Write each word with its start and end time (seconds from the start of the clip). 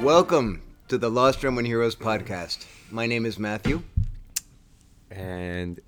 Welcome 0.00 0.62
to 0.88 0.98
the 0.98 1.08
Lost 1.10 1.42
Roman 1.42 1.64
Heroes 1.64 1.96
podcast. 1.96 2.64
My 2.90 3.06
name 3.06 3.26
is 3.26 3.38
Matthew. 3.38 3.82
and 5.10 5.80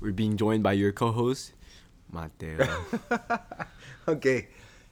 we're 0.00 0.12
being 0.12 0.36
joined 0.36 0.62
by 0.62 0.72
your 0.72 0.92
co-host, 0.92 1.52
Mateo. 2.10 2.66
Okay, 4.08 4.48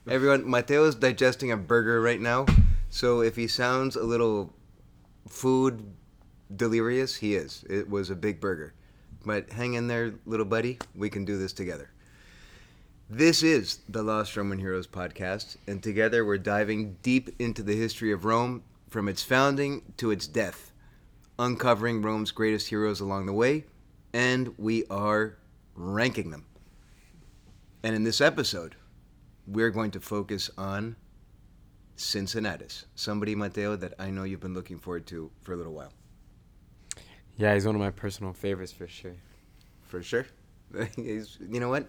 everyone, 0.07 0.49
Mateo 0.49 0.83
is 0.85 0.95
digesting 0.95 1.51
a 1.51 1.57
burger 1.57 2.01
right 2.01 2.19
now, 2.19 2.45
so 2.89 3.21
if 3.21 3.35
he 3.35 3.47
sounds 3.47 3.95
a 3.95 4.03
little 4.03 4.53
food 5.27 5.93
delirious, 6.55 7.15
he 7.15 7.35
is. 7.35 7.63
It 7.69 7.89
was 7.89 8.09
a 8.09 8.15
big 8.15 8.39
burger. 8.39 8.73
But 9.25 9.51
hang 9.51 9.75
in 9.75 9.87
there, 9.87 10.15
little 10.25 10.45
buddy. 10.45 10.79
We 10.93 11.09
can 11.09 11.23
do 11.23 11.37
this 11.37 11.53
together. 11.53 11.89
This 13.09 13.43
is 13.43 13.79
the 13.87 14.03
Lost 14.03 14.35
Roman 14.35 14.59
Heroes 14.59 14.87
podcast, 14.87 15.57
and 15.67 15.81
together 15.81 16.25
we're 16.25 16.37
diving 16.37 16.97
deep 17.01 17.29
into 17.39 17.63
the 17.63 17.75
history 17.75 18.11
of 18.11 18.25
Rome 18.25 18.63
from 18.89 19.07
its 19.07 19.23
founding 19.23 19.93
to 19.97 20.11
its 20.11 20.27
death, 20.27 20.71
uncovering 21.39 22.01
Rome's 22.01 22.31
greatest 22.31 22.67
heroes 22.67 22.99
along 22.99 23.25
the 23.25 23.33
way, 23.33 23.65
and 24.13 24.53
we 24.57 24.85
are 24.89 25.37
ranking 25.75 26.31
them. 26.31 26.45
And 27.83 27.95
in 27.95 28.03
this 28.03 28.21
episode, 28.21 28.75
we're 29.47 29.71
going 29.71 29.91
to 29.91 29.99
focus 29.99 30.49
on 30.57 30.95
Cincinnatus, 31.95 32.85
somebody, 32.95 33.35
Mateo, 33.35 33.75
that 33.75 33.93
I 33.99 34.09
know 34.09 34.23
you've 34.23 34.39
been 34.39 34.53
looking 34.53 34.79
forward 34.79 35.05
to 35.07 35.31
for 35.41 35.53
a 35.53 35.55
little 35.57 35.73
while. 35.73 35.93
yeah, 37.37 37.53
he's 37.53 37.65
one 37.65 37.75
of 37.75 37.81
my 37.81 37.91
personal 37.91 38.33
favorites 38.33 38.71
for 38.71 38.87
sure. 38.87 39.15
For 39.87 40.01
sure. 40.01 40.25
He's, 40.95 41.37
you 41.39 41.59
know 41.59 41.69
what? 41.69 41.87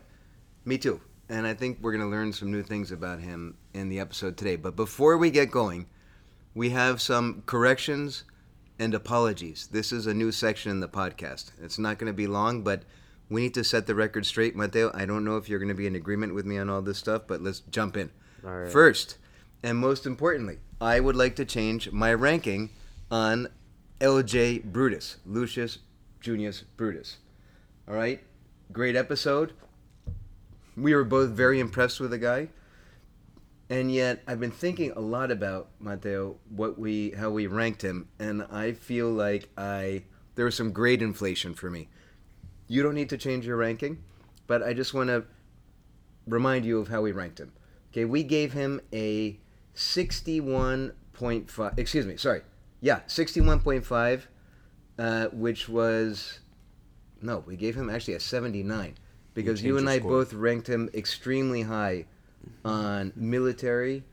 Me 0.66 0.76
too. 0.76 1.00
And 1.30 1.46
I 1.46 1.54
think 1.54 1.78
we're 1.80 1.92
going 1.92 2.04
to 2.04 2.10
learn 2.10 2.32
some 2.34 2.50
new 2.50 2.62
things 2.62 2.92
about 2.92 3.20
him 3.20 3.56
in 3.72 3.88
the 3.88 3.98
episode 3.98 4.36
today. 4.36 4.56
But 4.56 4.76
before 4.76 5.16
we 5.16 5.30
get 5.30 5.50
going, 5.50 5.86
we 6.54 6.70
have 6.70 7.00
some 7.00 7.42
corrections 7.46 8.24
and 8.78 8.92
apologies. 8.92 9.68
This 9.70 9.90
is 9.90 10.06
a 10.06 10.12
new 10.12 10.32
section 10.32 10.70
in 10.70 10.80
the 10.80 10.88
podcast. 10.88 11.52
It's 11.62 11.78
not 11.78 11.98
going 11.98 12.12
to 12.12 12.16
be 12.16 12.26
long, 12.26 12.62
but 12.62 12.82
we 13.34 13.42
need 13.42 13.54
to 13.54 13.64
set 13.64 13.86
the 13.86 13.94
record 13.94 14.24
straight, 14.24 14.54
Mateo. 14.54 14.90
I 14.94 15.04
don't 15.04 15.24
know 15.24 15.36
if 15.36 15.48
you're 15.48 15.58
going 15.58 15.68
to 15.68 15.74
be 15.74 15.86
in 15.86 15.96
agreement 15.96 16.34
with 16.34 16.46
me 16.46 16.56
on 16.56 16.70
all 16.70 16.80
this 16.80 16.98
stuff, 16.98 17.22
but 17.26 17.42
let's 17.42 17.60
jump 17.60 17.96
in. 17.96 18.10
All 18.44 18.52
right. 18.52 18.70
First, 18.70 19.18
and 19.62 19.76
most 19.76 20.06
importantly, 20.06 20.58
I 20.80 21.00
would 21.00 21.16
like 21.16 21.36
to 21.36 21.44
change 21.44 21.90
my 21.90 22.14
ranking 22.14 22.70
on 23.10 23.48
LJ 24.00 24.64
Brutus, 24.64 25.16
Lucius 25.26 25.78
Junius 26.20 26.62
Brutus. 26.76 27.18
All 27.88 27.94
right, 27.94 28.20
great 28.72 28.96
episode. 28.96 29.52
We 30.76 30.94
were 30.94 31.04
both 31.04 31.30
very 31.30 31.60
impressed 31.60 32.00
with 32.00 32.10
the 32.10 32.18
guy, 32.18 32.48
and 33.68 33.92
yet 33.92 34.22
I've 34.26 34.40
been 34.40 34.50
thinking 34.50 34.92
a 34.92 35.00
lot 35.00 35.30
about 35.30 35.68
Mateo, 35.80 36.36
what 36.48 36.78
we, 36.78 37.10
how 37.10 37.30
we 37.30 37.46
ranked 37.46 37.82
him, 37.82 38.08
and 38.18 38.42
I 38.50 38.72
feel 38.72 39.10
like 39.10 39.48
I 39.58 40.04
there 40.34 40.44
was 40.44 40.56
some 40.56 40.72
grade 40.72 41.02
inflation 41.02 41.54
for 41.54 41.70
me. 41.70 41.88
You 42.66 42.82
don't 42.82 42.94
need 42.94 43.10
to 43.10 43.18
change 43.18 43.46
your 43.46 43.56
ranking, 43.56 44.02
but 44.46 44.62
I 44.62 44.72
just 44.72 44.94
want 44.94 45.08
to 45.08 45.24
remind 46.26 46.64
you 46.64 46.78
of 46.78 46.88
how 46.88 47.02
we 47.02 47.12
ranked 47.12 47.38
him. 47.38 47.52
Okay, 47.92 48.04
we 48.04 48.22
gave 48.22 48.52
him 48.52 48.80
a 48.92 49.38
61.5. 49.74 51.78
Excuse 51.78 52.06
me, 52.06 52.16
sorry. 52.16 52.42
Yeah, 52.80 53.00
61.5, 53.06 54.22
uh, 54.98 55.26
which 55.28 55.68
was. 55.68 56.40
No, 57.22 57.42
we 57.46 57.56
gave 57.56 57.74
him 57.74 57.88
actually 57.88 58.14
a 58.14 58.20
79 58.20 58.96
because 59.32 59.62
you, 59.62 59.78
and 59.78 59.88
I 59.88 59.98
score. 59.98 60.10
both 60.10 60.32
ranked 60.32 60.68
him 60.68 60.90
extremely 60.94 61.62
high 61.62 62.06
on 62.64 63.12
military 63.16 64.04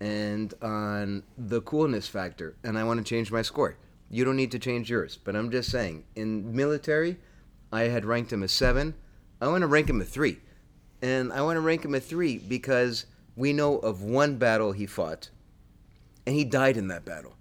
and 0.00 0.52
on 0.62 1.22
the 1.38 1.60
coolness 1.62 2.08
factor, 2.08 2.54
and 2.62 2.78
I 2.78 2.84
want 2.84 2.98
to 2.98 3.04
change 3.04 3.32
my 3.32 3.42
score. 3.42 3.76
You 4.10 4.24
don't 4.24 4.36
need 4.36 4.52
to 4.52 4.58
change 4.58 4.90
yours, 4.90 5.18
but 5.22 5.34
I'm 5.34 5.50
just 5.50 5.70
saying 5.70 6.04
in 6.14 6.54
military, 6.54 7.18
I 7.76 7.88
had 7.88 8.06
ranked 8.06 8.32
him 8.32 8.42
a 8.42 8.48
seven. 8.48 8.94
I 9.38 9.48
want 9.48 9.60
to 9.60 9.66
rank 9.66 9.90
him 9.90 10.00
a 10.00 10.04
three, 10.04 10.38
and 11.02 11.30
I 11.30 11.42
want 11.42 11.58
to 11.58 11.60
rank 11.60 11.84
him 11.84 11.94
a 11.94 12.00
three 12.00 12.38
because 12.38 13.04
we 13.36 13.52
know 13.52 13.76
of 13.76 14.00
one 14.00 14.38
battle 14.38 14.72
he 14.72 14.86
fought, 14.86 15.28
and 16.24 16.34
he 16.34 16.42
died 16.42 16.78
in 16.78 16.88
that 16.88 17.04
battle. 17.04 17.36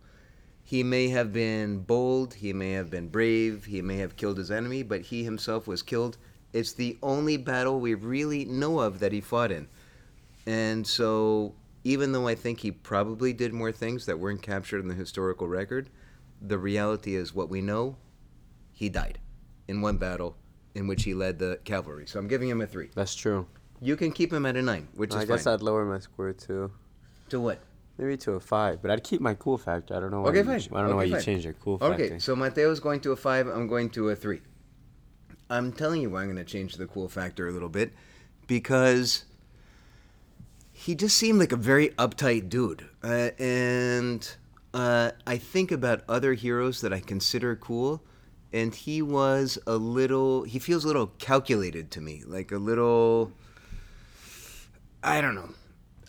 He 0.61 0.83
may 0.83 1.07
have 1.07 1.31
been 1.31 1.79
bold, 1.79 2.33
he 2.33 2.51
may 2.51 2.71
have 2.71 2.89
been 2.89 3.07
brave, 3.07 3.63
he 3.63 3.81
may 3.81 3.95
have 3.97 4.17
killed 4.17 4.37
his 4.37 4.51
enemy, 4.51 4.83
but 4.83 5.03
he 5.03 5.23
himself 5.23 5.67
was 5.67 5.81
killed. 5.81 6.17
It's 6.51 6.73
the 6.73 6.97
only 7.01 7.37
battle 7.37 7.79
we 7.79 7.93
really 7.93 8.43
know 8.43 8.79
of 8.79 8.99
that 8.99 9.13
he 9.13 9.21
fought 9.21 9.53
in. 9.53 9.69
And 10.45 10.85
so, 10.85 11.55
even 11.85 12.11
though 12.11 12.27
I 12.27 12.35
think 12.35 12.59
he 12.59 12.71
probably 12.71 13.31
did 13.31 13.53
more 13.53 13.71
things 13.71 14.05
that 14.05 14.19
weren't 14.19 14.41
captured 14.41 14.79
in 14.79 14.89
the 14.89 14.95
historical 14.95 15.47
record, 15.47 15.89
the 16.41 16.57
reality 16.57 17.15
is 17.15 17.33
what 17.33 17.47
we 17.47 17.61
know 17.61 17.95
he 18.73 18.89
died 18.89 19.19
in 19.67 19.81
one 19.81 19.97
battle 19.97 20.35
in 20.73 20.87
which 20.87 21.03
he 21.03 21.13
led 21.13 21.39
the 21.39 21.59
cavalry. 21.63 22.05
So 22.07 22.19
I'm 22.19 22.27
giving 22.27 22.49
him 22.49 22.61
a 22.61 22.67
three. 22.67 22.89
That's 22.95 23.15
true. 23.15 23.47
You 23.81 23.95
can 23.95 24.11
keep 24.11 24.31
him 24.31 24.45
at 24.45 24.55
a 24.55 24.61
nine, 24.61 24.87
which 24.95 25.11
is 25.11 25.17
I 25.17 25.25
guess 25.25 25.43
fine. 25.43 25.53
I'd 25.55 25.61
lower 25.61 25.85
my 25.85 25.99
score 25.99 26.33
to. 26.33 26.71
To 27.29 27.39
what? 27.39 27.59
maybe 27.97 28.17
to 28.17 28.33
a 28.33 28.39
five, 28.39 28.81
but 28.81 28.91
I'd 28.91 29.03
keep 29.03 29.21
my 29.21 29.33
cool 29.35 29.57
factor. 29.57 29.95
I 29.95 29.99
don't 29.99 30.11
know. 30.11 30.21
Why 30.21 30.29
Okay, 30.29 30.39
you, 30.39 30.45
fine. 30.45 30.77
I 30.77 30.81
don't 30.81 30.89
know 30.89 30.95
why 30.97 31.03
Okay, 31.03 31.15
you 31.15 31.21
changed 31.21 31.45
your 31.45 31.53
cool 31.53 31.77
factor. 31.77 32.03
Okay, 32.03 32.19
so 32.19 32.35
Mateo's 32.35 32.79
going 32.79 32.99
to 33.01 33.11
a 33.11 33.15
five. 33.15 33.47
I'm 33.47 33.67
going 33.67 33.89
to 33.91 34.09
a 34.09 34.15
three. 34.15 34.41
I'm 35.49 35.71
telling 35.71 36.01
you 36.01 36.09
why 36.09 36.21
I'm 36.21 36.27
going 36.27 36.43
to 36.43 36.43
change 36.43 36.75
the 36.75 36.87
cool 36.87 37.07
factor 37.07 37.47
a 37.47 37.51
little 37.51 37.69
bit 37.69 37.93
because 38.47 39.25
he 40.71 40.95
just 40.95 41.15
seemed 41.17 41.39
like 41.39 41.51
a 41.51 41.57
very 41.57 41.89
uptight 41.89 42.49
dude. 42.49 42.87
Uh, 43.03 43.29
and 43.37 44.35
uh, 44.73 45.11
I 45.27 45.37
think 45.37 45.71
about 45.71 46.03
other 46.09 46.33
heroes 46.33 46.81
that 46.81 46.91
I 46.91 46.99
consider 46.99 47.55
cool, 47.55 48.01
and 48.55 48.73
he 48.73 49.01
was 49.01 49.59
a 49.67 49.75
little, 49.75 50.43
he 50.43 50.57
feels 50.59 50.85
a 50.85 50.87
little 50.87 51.07
calculated 51.19 51.91
to 51.91 51.99
me, 52.01 52.23
like 52.25 52.51
a 52.51 52.57
little, 52.57 53.31
I 55.03 55.21
don't 55.21 55.35
know. 55.35 55.49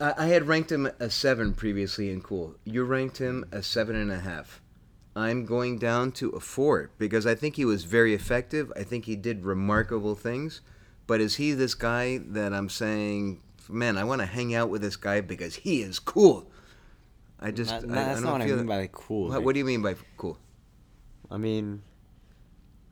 I, 0.00 0.14
I 0.16 0.26
had 0.26 0.46
ranked 0.46 0.70
him 0.72 0.88
a 1.00 1.10
seven 1.10 1.52
previously 1.54 2.10
in 2.10 2.20
cool. 2.20 2.54
You 2.64 2.84
ranked 2.84 3.18
him 3.18 3.44
a 3.52 3.62
seven 3.62 3.96
and 3.96 4.10
a 4.12 4.20
half. 4.20 4.60
I'm 5.14 5.46
going 5.46 5.78
down 5.78 6.12
to 6.12 6.30
a 6.30 6.40
four 6.40 6.90
because 6.98 7.26
I 7.26 7.34
think 7.34 7.56
he 7.56 7.64
was 7.64 7.84
very 7.84 8.14
effective. 8.14 8.70
I 8.76 8.82
think 8.84 9.06
he 9.06 9.16
did 9.16 9.44
remarkable 9.44 10.14
things. 10.14 10.60
But 11.06 11.20
is 11.20 11.36
he 11.36 11.52
this 11.52 11.74
guy 11.74 12.18
that 12.18 12.52
I'm 12.52 12.68
saying, 12.68 13.40
man, 13.68 13.96
I 13.96 14.04
want 14.04 14.20
to 14.20 14.26
hang 14.26 14.54
out 14.54 14.68
with 14.68 14.82
this 14.82 14.96
guy 14.96 15.20
because 15.20 15.54
he 15.56 15.80
is 15.82 15.98
cool? 15.98 16.50
I 17.40 17.50
just, 17.50 17.70
That- 17.70 17.90
I, 17.90 17.94
that's 17.94 18.20
I 18.20 18.22
not 18.22 18.22
don't 18.22 18.32
what 18.32 18.40
I 18.42 18.46
feel 18.46 18.56
mean 18.56 18.66
that- 18.66 18.72
by 18.72 18.88
cool. 18.92 19.28
What, 19.30 19.42
what 19.42 19.52
do 19.54 19.58
you 19.58 19.64
mean 19.64 19.82
by 19.82 19.94
cool? 20.16 20.38
I 21.30 21.38
mean, 21.38 21.82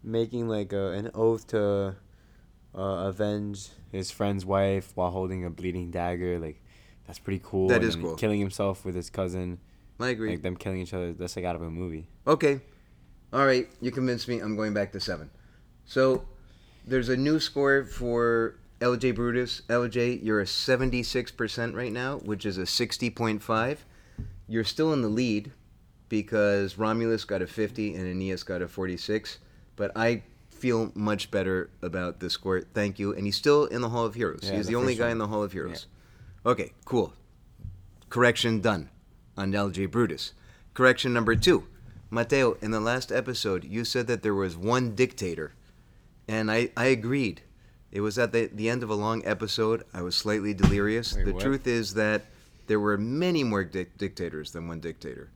making 0.05 0.49
like 0.49 0.73
a, 0.73 0.93
an 0.93 1.11
oath 1.15 1.47
to 1.49 1.97
uh, 2.77 2.81
avenge 2.81 3.69
his 3.91 4.11
friend's 4.11 4.45
wife 4.45 4.93
while 4.95 5.11
holding 5.11 5.45
a 5.45 5.51
bleeding 5.51 5.91
dagger, 5.91 6.39
like 6.39 6.61
that's 7.07 7.19
pretty 7.19 7.41
cool. 7.45 7.69
That 7.69 7.77
and 7.77 7.85
is 7.85 7.97
cool. 7.97 8.17
Killing 8.17 8.41
himself 8.41 8.85
with 8.85 8.95
his 8.95 9.11
cousin, 9.11 9.59
I 10.01 10.09
agree. 10.09 10.31
like 10.31 10.43
them 10.43 10.57
killing 10.57 10.81
each 10.81 10.95
other. 10.95 11.13
That's 11.13 11.37
like 11.37 11.45
out 11.45 11.57
of 11.57 11.63
a 11.63 11.71
movie. 11.71 12.09
Okay. 12.27 12.61
All 13.33 13.45
right. 13.45 13.69
You 13.81 13.91
convinced 13.91 14.29
me. 14.29 14.39
I'm 14.39 14.57
going 14.57 14.75
back 14.75 14.93
to 14.93 15.01
seven. 15.01 15.31
So 15.85 16.25
there's 16.87 17.09
a 17.09 17.17
new 17.17 17.39
score 17.41 17.85
for 17.85 18.57
LJ 18.81 19.15
Brutus. 19.15 19.63
LJ, 19.69 20.23
you're 20.23 20.41
a 20.41 20.45
76% 20.45 21.75
right 21.75 21.93
now, 21.93 22.19
which 22.19 22.47
is 22.47 22.59
a 22.59 22.63
60.5. 22.63 23.79
You're 24.47 24.65
still 24.65 24.93
in 24.93 25.03
the 25.03 25.09
lead 25.09 25.53
because 26.09 26.79
Romulus 26.79 27.25
got 27.25 27.43
a 27.43 27.47
50 27.47 27.95
and 27.95 28.07
Aeneas 28.07 28.43
got 28.43 28.63
a 28.63 28.69
46. 28.69 29.39
But 29.77 29.93
I 29.97 30.23
feel 30.51 30.93
much 30.95 31.31
better 31.31 31.71
about 31.83 32.21
this 32.21 32.33
score. 32.33 32.63
Thank 32.63 32.99
you. 32.99 33.15
And 33.15 33.27
he's 33.27 33.37
still 33.37 33.67
in 33.67 33.81
the 33.81 33.91
Hall 33.91 34.07
of 34.07 34.15
Heroes. 34.15 34.41
Yeah, 34.45 34.57
he's 34.57 34.67
the 34.67 34.73
the 34.73 34.79
only 34.79 34.95
guy 34.95 35.05
one. 35.05 35.13
in 35.13 35.19
the 35.19 35.29
Hall 35.29 35.43
of 35.43 35.53
Heroes. 35.53 35.87
Okay, 36.47 36.73
cool. 36.85 37.13
Correction 38.09 38.61
done 38.61 38.91
on 39.37 39.53
LJ 39.53 39.91
Brutus. 39.91 40.33
Correction 40.73 41.13
number 41.13 41.35
two. 41.37 41.67
Mateo, 42.11 42.57
in 42.63 42.71
the 42.71 42.81
last 42.81 43.11
episode, 43.11 43.65
you 43.65 43.85
said 43.85 44.07
that 44.07 44.23
there 44.23 44.35
was 44.35 44.57
one 44.57 44.95
dictator. 44.95 45.53
And 46.29 46.51
I, 46.51 46.71
I 46.77 46.87
agreed. 46.87 47.43
It 47.91 48.01
was 48.01 48.19
at 48.19 48.33
the, 48.33 48.47
the 48.47 48.71
end 48.71 48.83
of 48.83 48.91
a 48.91 48.95
long 48.95 49.23
episode. 49.25 49.85
I 49.93 50.03
was 50.03 50.15
slightly 50.17 50.55
delirious. 50.55 51.15
Wait, 51.15 51.27
the 51.27 51.33
what? 51.33 51.43
truth 51.43 51.67
is 51.67 51.95
that 51.95 52.23
there 52.67 52.81
were 52.81 52.97
many 52.97 53.45
more 53.45 53.65
dic- 53.65 53.99
dictators 53.99 54.53
than 54.53 54.69
one 54.69 54.81
dictator. 54.81 55.31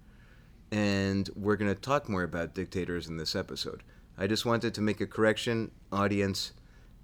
And 0.71 1.29
we're 1.37 1.57
going 1.57 1.75
to 1.75 1.81
talk 1.81 2.09
more 2.09 2.23
about 2.23 2.55
dictators 2.55 3.09
in 3.09 3.17
this 3.17 3.35
episode. 3.35 3.83
I 4.19 4.27
just 4.27 4.45
wanted 4.45 4.75
to 4.75 4.81
make 4.81 5.01
a 5.01 5.07
correction, 5.07 5.71
audience. 5.93 6.53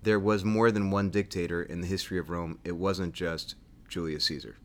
There 0.03 0.19
was 0.19 0.45
more 0.45 0.71
than 0.71 0.91
one 0.91 1.11
dictator 1.11 1.63
in 1.63 1.81
the 1.81 1.87
history 1.87 2.19
of 2.19 2.29
Rome. 2.29 2.59
It 2.65 2.73
wasn't 2.77 3.15
just 3.15 3.55
Julius 3.89 4.25
Caesar. 4.25 4.57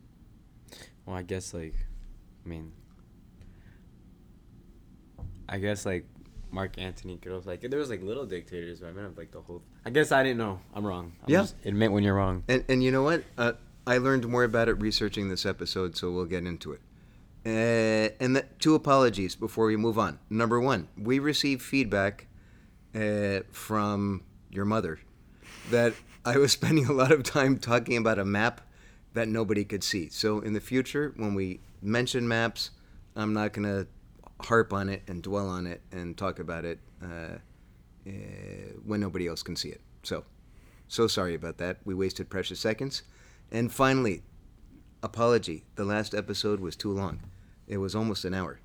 Well, 1.05 1.15
I 1.15 1.21
guess 1.21 1.53
like 1.53 1.75
I 2.45 2.49
mean, 2.49 2.71
I 5.47 5.57
guess 5.59 5.85
like 5.85 6.05
Mark 6.51 6.77
Antony 6.77 7.17
could 7.17 7.31
also 7.31 7.49
like 7.49 7.61
there 7.61 7.79
was 7.79 7.89
like 7.89 8.01
little 8.01 8.25
dictators, 8.25 8.79
but 8.79 8.87
I 8.89 8.91
meant 8.91 9.17
like 9.17 9.31
the 9.31 9.41
whole. 9.41 9.61
I 9.85 9.89
guess 9.91 10.11
I 10.11 10.23
didn't 10.23 10.37
know. 10.39 10.59
I'm 10.73 10.85
wrong. 10.85 11.13
I'm 11.23 11.31
Yeah. 11.31 11.41
just- 11.41 11.55
admit 11.65 11.91
when 11.91 12.03
you're 12.03 12.15
wrong. 12.15 12.43
And 12.47 12.63
and 12.67 12.83
you 12.83 12.91
know 12.91 13.03
what? 13.03 13.23
Uh, 13.37 13.53
I 13.87 13.97
learned 13.97 14.27
more 14.27 14.43
about 14.43 14.67
it 14.69 14.73
researching 14.73 15.29
this 15.29 15.45
episode, 15.45 15.95
so 15.95 16.11
we'll 16.11 16.25
get 16.25 16.45
into 16.45 16.73
it. 16.73 16.81
Uh, 17.45 18.13
and 18.19 18.35
the, 18.35 18.45
two 18.59 18.75
apologies 18.75 19.35
before 19.35 19.65
we 19.67 19.77
move 19.77 19.97
on. 19.97 20.19
Number 20.29 20.59
one, 20.59 20.89
we 20.97 21.17
received 21.19 21.61
feedback 21.61 22.27
uh, 22.95 23.41
from 23.51 24.23
your 24.49 24.65
mother 24.65 24.99
that 25.69 25.93
I 26.25 26.37
was 26.37 26.51
spending 26.59 26.85
a 26.85 26.93
lot 26.93 27.11
of 27.11 27.23
time 27.23 27.57
talking 27.57 27.97
about 27.97 28.19
a 28.19 28.25
map 28.25 28.61
that 29.13 29.27
nobody 29.27 29.65
could 29.65 29.83
see. 29.83 30.09
So 30.09 30.39
in 30.39 30.53
the 30.53 30.61
future, 30.61 31.13
when 31.17 31.33
we 31.33 31.59
mention 31.81 32.27
maps, 32.27 32.71
I'm 33.15 33.33
not 33.33 33.53
going 33.53 33.67
to 33.67 33.87
harp 34.45 34.71
on 34.71 34.89
it 34.89 35.03
and 35.07 35.21
dwell 35.21 35.49
on 35.49 35.67
it 35.67 35.81
and 35.91 36.17
talk 36.17 36.39
about 36.39 36.65
it 36.65 36.79
uh, 37.03 37.37
uh, 38.07 38.11
when 38.85 38.99
nobody 38.99 39.27
else 39.27 39.43
can 39.43 39.55
see 39.55 39.69
it. 39.69 39.81
So, 40.03 40.23
so 40.87 41.07
sorry 41.07 41.35
about 41.35 41.57
that. 41.57 41.77
We 41.85 41.93
wasted 41.93 42.29
precious 42.29 42.59
seconds. 42.59 43.03
And 43.51 43.71
finally, 43.71 44.23
apology. 45.01 45.65
The 45.75 45.85
last 45.85 46.13
episode 46.13 46.59
was 46.59 46.75
too 46.75 46.91
long. 46.91 47.19
It 47.67 47.77
was 47.77 47.95
almost 47.95 48.25
an 48.25 48.33
hour. 48.33 48.59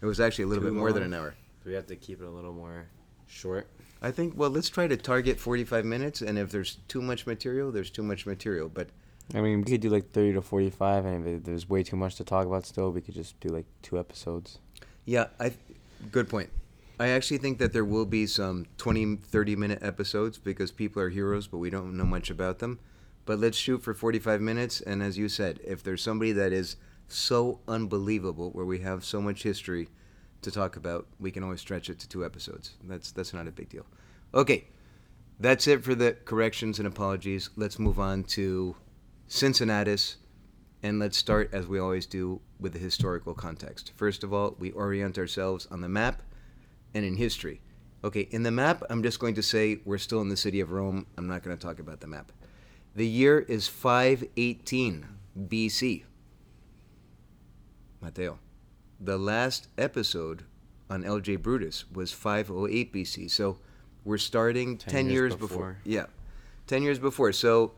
It 0.00 0.06
was 0.06 0.20
actually 0.20 0.44
a 0.44 0.46
little 0.48 0.62
Too 0.62 0.70
bit 0.70 0.78
more 0.78 0.92
than 0.92 1.02
an 1.02 1.14
hour. 1.14 1.34
We 1.64 1.72
have 1.74 1.86
to 1.86 1.96
keep 1.96 2.20
it 2.20 2.26
a 2.26 2.30
little 2.30 2.52
more 2.52 2.86
short? 3.26 3.68
I 4.02 4.10
think, 4.10 4.34
well, 4.36 4.50
let's 4.50 4.68
try 4.68 4.86
to 4.86 4.96
target 4.96 5.40
45 5.40 5.84
minutes, 5.84 6.20
and 6.20 6.38
if 6.38 6.50
there's 6.50 6.76
too 6.88 7.00
much 7.00 7.26
material, 7.26 7.72
there's 7.72 7.90
too 7.90 8.02
much 8.02 8.26
material. 8.26 8.68
But 8.68 8.88
I 9.34 9.40
mean, 9.40 9.60
we 9.60 9.64
could 9.64 9.80
do 9.80 9.88
like 9.88 10.10
30 10.10 10.34
to 10.34 10.42
45, 10.42 11.06
and 11.06 11.26
if 11.26 11.44
there's 11.44 11.68
way 11.68 11.82
too 11.82 11.96
much 11.96 12.16
to 12.16 12.24
talk 12.24 12.46
about 12.46 12.66
still, 12.66 12.90
we 12.90 13.00
could 13.00 13.14
just 13.14 13.38
do 13.40 13.48
like 13.48 13.64
two 13.82 13.98
episodes. 13.98 14.58
yeah, 15.06 15.28
I, 15.40 15.52
good 16.12 16.28
point. 16.28 16.50
I 17.00 17.08
actually 17.08 17.38
think 17.38 17.58
that 17.58 17.72
there 17.72 17.84
will 17.84 18.04
be 18.04 18.26
some 18.26 18.66
20, 18.78 19.16
30 19.16 19.56
minute 19.56 19.78
episodes 19.82 20.38
because 20.38 20.70
people 20.70 21.02
are 21.02 21.08
heroes, 21.08 21.46
but 21.46 21.58
we 21.58 21.70
don't 21.70 21.96
know 21.96 22.04
much 22.04 22.30
about 22.30 22.58
them. 22.60 22.78
But 23.26 23.38
let's 23.38 23.56
shoot 23.56 23.82
for 23.82 23.94
45 23.94 24.40
minutes. 24.40 24.80
And 24.80 25.02
as 25.02 25.18
you 25.18 25.28
said, 25.28 25.58
if 25.64 25.82
there's 25.82 26.02
somebody 26.02 26.32
that 26.32 26.52
is 26.52 26.76
so 27.08 27.60
unbelievable, 27.66 28.50
where 28.50 28.64
we 28.64 28.80
have 28.80 29.04
so 29.04 29.20
much 29.20 29.42
history 29.42 29.88
to 30.44 30.50
talk 30.50 30.76
about, 30.76 31.06
we 31.18 31.30
can 31.30 31.42
always 31.42 31.60
stretch 31.60 31.90
it 31.90 31.98
to 32.00 32.08
two 32.08 32.24
episodes. 32.24 32.72
That's 32.84 33.12
that's 33.12 33.34
not 33.34 33.48
a 33.48 33.52
big 33.52 33.68
deal. 33.68 33.86
Okay, 34.32 34.66
that's 35.40 35.66
it 35.66 35.84
for 35.84 35.94
the 35.94 36.16
corrections 36.24 36.78
and 36.78 36.88
apologies. 36.88 37.50
Let's 37.56 37.78
move 37.78 37.98
on 37.98 38.24
to 38.24 38.76
Cincinnatus, 39.26 40.16
and 40.82 40.98
let's 40.98 41.16
start 41.16 41.50
as 41.52 41.66
we 41.66 41.78
always 41.78 42.06
do 42.06 42.40
with 42.60 42.72
the 42.72 42.78
historical 42.78 43.34
context. 43.34 43.92
First 43.96 44.22
of 44.22 44.32
all, 44.32 44.54
we 44.58 44.70
orient 44.72 45.18
ourselves 45.18 45.66
on 45.70 45.80
the 45.80 45.88
map 45.88 46.22
and 46.94 47.04
in 47.04 47.16
history. 47.16 47.60
Okay, 48.04 48.28
in 48.30 48.42
the 48.42 48.50
map, 48.50 48.82
I'm 48.90 49.02
just 49.02 49.18
going 49.18 49.34
to 49.34 49.42
say 49.42 49.80
we're 49.84 49.98
still 49.98 50.20
in 50.20 50.28
the 50.28 50.36
city 50.36 50.60
of 50.60 50.70
Rome. 50.70 51.06
I'm 51.16 51.26
not 51.26 51.42
going 51.42 51.56
to 51.56 51.66
talk 51.66 51.78
about 51.78 52.00
the 52.00 52.06
map. 52.06 52.32
The 52.94 53.06
year 53.06 53.40
is 53.40 53.66
518 53.66 55.06
BC. 55.48 56.04
Mateo. 58.00 58.38
The 59.04 59.18
last 59.18 59.68
episode 59.76 60.44
on 60.88 61.04
LJ 61.04 61.42
Brutus 61.42 61.84
was 61.92 62.10
508 62.12 62.90
BC. 62.90 63.30
So 63.30 63.58
we're 64.02 64.16
starting 64.16 64.78
10, 64.78 64.90
10 64.90 65.04
years, 65.04 65.12
years 65.12 65.32
before. 65.34 65.48
before. 65.48 65.78
Yeah. 65.84 66.06
10 66.68 66.82
years 66.82 66.98
before. 66.98 67.30
So 67.32 67.72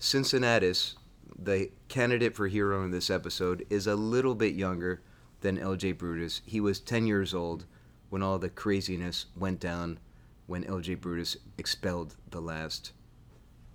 Cincinnatus, 0.00 0.96
the 1.38 1.70
candidate 1.86 2.34
for 2.34 2.48
hero 2.48 2.82
in 2.82 2.90
this 2.90 3.08
episode, 3.08 3.64
is 3.70 3.86
a 3.86 3.94
little 3.94 4.34
bit 4.34 4.56
younger 4.56 5.00
than 5.42 5.58
LJ 5.58 5.96
Brutus. 5.96 6.42
He 6.44 6.60
was 6.60 6.80
10 6.80 7.06
years 7.06 7.32
old 7.32 7.64
when 8.10 8.24
all 8.24 8.40
the 8.40 8.50
craziness 8.50 9.26
went 9.36 9.60
down 9.60 10.00
when 10.48 10.64
LJ 10.64 11.00
Brutus 11.00 11.36
expelled 11.56 12.16
the 12.30 12.40
last 12.40 12.90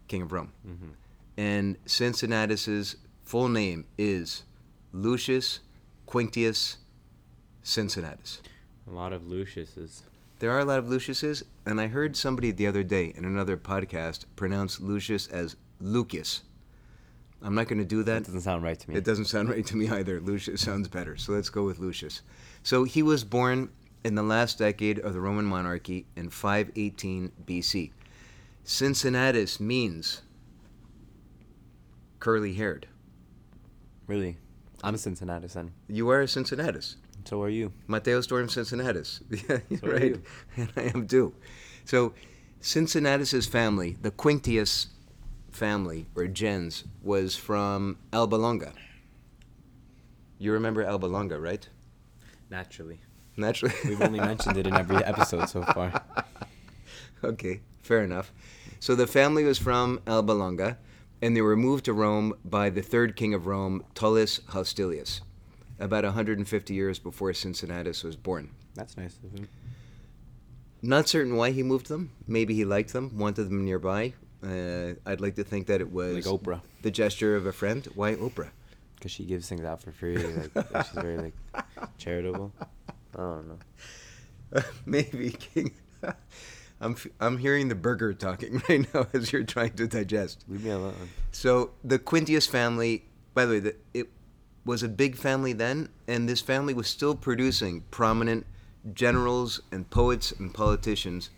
king 0.10 0.24
of 0.24 0.34
Rome. 0.34 0.52
Mm-hmm. 0.68 0.90
And 1.38 1.78
Cincinnatus's 1.86 2.98
full 3.22 3.48
name 3.48 3.86
is 3.98 4.44
Lucius 4.92 5.62
Quinctius 6.06 6.78
Cincinnatus. 7.64 8.42
A 8.88 8.92
lot 8.92 9.14
of 9.14 9.24
Luciuses. 9.28 10.04
There 10.40 10.52
are 10.52 10.60
a 10.60 10.66
lot 10.66 10.80
of 10.80 10.88
Luciuses, 10.90 11.44
and 11.66 11.80
I 11.80 11.88
heard 11.88 12.18
somebody 12.18 12.52
the 12.52 12.68
other 12.68 12.84
day 12.84 13.14
in 13.16 13.24
another 13.24 13.56
podcast 13.56 14.26
pronounce 14.36 14.80
Lucius 14.82 15.28
as 15.28 15.56
Lucas. 15.80 16.42
I'm 17.42 17.56
not 17.56 17.68
going 17.68 17.80
to 17.80 17.86
do 17.86 18.04
That 18.04 18.24
that. 18.24 18.26
doesn't 18.26 18.42
sound 18.42 18.64
right 18.64 18.78
to 18.80 18.90
me. 18.90 18.96
It 18.96 19.04
doesn't 19.06 19.26
sound 19.26 19.50
right 19.50 19.66
to 19.66 19.76
me 19.76 19.90
either. 19.90 20.20
Lucius 20.20 20.62
sounds 20.62 20.88
better, 20.88 21.16
so 21.18 21.32
let's 21.34 21.50
go 21.50 21.64
with 21.64 21.80
Lucius. 21.80 22.22
So 22.64 22.84
he 22.84 23.04
was 23.04 23.24
born 23.24 23.70
in 24.04 24.16
the 24.16 24.24
last 24.24 24.60
decade 24.60 25.00
of 25.00 25.14
the 25.14 25.20
Roman 25.22 25.46
monarchy 25.46 26.06
in 26.16 26.30
518 26.30 27.32
BC. 27.46 27.92
Cincinnatus 28.66 29.60
means 29.60 30.22
curly 32.20 32.54
haired. 32.54 32.88
Really? 34.08 34.38
I'm 34.84 34.96
a 34.96 34.98
Cincinnati 34.98 35.48
son. 35.48 35.72
You 35.88 36.10
are 36.10 36.22
a 36.22 36.28
Cincinnatus. 36.28 36.98
So 37.24 37.42
are 37.42 37.50
you. 37.50 37.72
Mateo 37.88 38.20
Storm 38.20 38.50
Cincinnatus. 38.50 39.22
So 39.48 39.88
are 39.88 39.92
right. 39.92 40.04
you. 40.04 40.22
And 40.58 40.72
I 40.76 40.82
am 40.94 41.08
too. 41.08 41.34
So 41.86 42.14
Cincinnatus's 42.60 43.48
family, 43.48 43.96
the 44.02 44.12
Quinctius 44.12 44.88
family, 45.52 46.08
or 46.16 46.28
gens, 46.28 46.84
was 47.02 47.36
from 47.38 47.98
Alba 48.12 48.36
Longa. 48.36 48.74
You 50.38 50.52
remember 50.52 50.84
Alba 50.84 51.06
Longa, 51.06 51.40
right? 51.40 51.68
Naturally. 52.50 53.00
Naturally. 53.38 53.76
We've 53.86 54.02
only 54.02 54.20
mentioned 54.20 54.58
it 54.58 54.68
in 54.68 54.76
every 54.76 54.98
episode 55.06 55.48
so 55.48 55.64
far. 55.64 56.04
okay, 57.24 57.62
fair 57.82 58.04
enough. 58.04 58.34
So 58.82 58.96
the 58.96 59.08
family 59.08 59.46
was 59.46 59.58
from 59.58 60.02
Alba 60.06 60.34
Longa, 60.34 60.78
and 61.24 61.38
they 61.38 61.42
were 61.42 61.56
moved 61.56 61.86
to 61.86 61.94
Rome 61.94 62.34
by 62.44 62.70
the 62.70 62.82
third 62.82 63.16
king 63.16 63.34
of 63.34 63.48
Rome, 63.48 63.86
Tullus 63.96 64.42
Hostilius, 64.50 65.22
about 65.80 66.04
150 66.04 66.74
years 66.74 67.00
before 67.00 67.34
Cincinnatus 67.34 68.04
was 68.04 68.18
born. 68.18 68.50
That's 68.76 68.98
nice 68.98 69.18
of 69.24 69.32
him. 69.32 69.48
Not 70.82 71.08
certain 71.08 71.38
why 71.38 71.52
he 71.52 71.64
moved 71.64 71.88
them. 71.88 72.12
Maybe 72.28 72.54
he 72.54 72.66
liked 72.66 72.92
them, 72.92 73.18
wanted 73.18 73.46
them 73.46 73.64
nearby. 73.64 74.14
Uh, 74.46 74.96
I'd 75.06 75.22
like 75.22 75.36
to 75.36 75.46
think 75.46 75.68
that 75.68 75.80
it 75.80 75.94
was 75.94 76.14
Like 76.16 76.42
Oprah. 76.42 76.60
the 76.82 76.92
gesture 76.92 77.38
of 77.38 77.46
a 77.46 77.54
friend. 77.54 77.88
Why 77.96 78.16
Oprah? 78.16 78.50
Because 78.96 79.12
she 79.12 79.24
gives 79.24 79.48
things 79.48 79.64
out 79.64 79.82
for 79.82 79.94
free. 79.94 80.18
Like, 80.18 80.52
she's 80.86 80.90
very 81.02 81.18
like 81.18 81.34
charitable. 81.98 82.52
I 82.60 83.18
don't 83.18 83.48
know. 83.48 84.62
Maybe 84.86 85.30
King. 85.30 85.72
I'm 86.84 86.96
I'm 87.20 87.38
hearing 87.38 87.70
the 87.70 87.76
burger 87.76 88.14
talking 88.14 88.62
right 88.70 88.94
now 88.94 89.08
as 89.14 89.32
you're 89.32 89.44
trying 89.44 89.74
to 89.74 89.88
digest. 89.88 90.44
Leave 90.48 90.64
me 90.64 90.72
alone. 90.72 91.10
So 91.32 91.72
the 91.84 91.98
Quintius 91.98 92.48
family, 92.48 93.06
by 93.34 93.46
the 93.46 93.54
way, 93.54 93.60
the, 93.60 93.76
it 93.94 94.10
was 94.66 94.84
a 94.84 94.90
big 94.90 95.16
family 95.16 95.54
then, 95.54 95.90
and 96.08 96.28
this 96.28 96.42
family 96.42 96.74
was 96.74 96.88
still 96.88 97.16
producing 97.16 97.82
prominent 97.90 98.46
generals 98.94 99.62
and 99.72 99.90
poets 99.90 100.32
and 100.34 100.54
politicians 100.54 101.30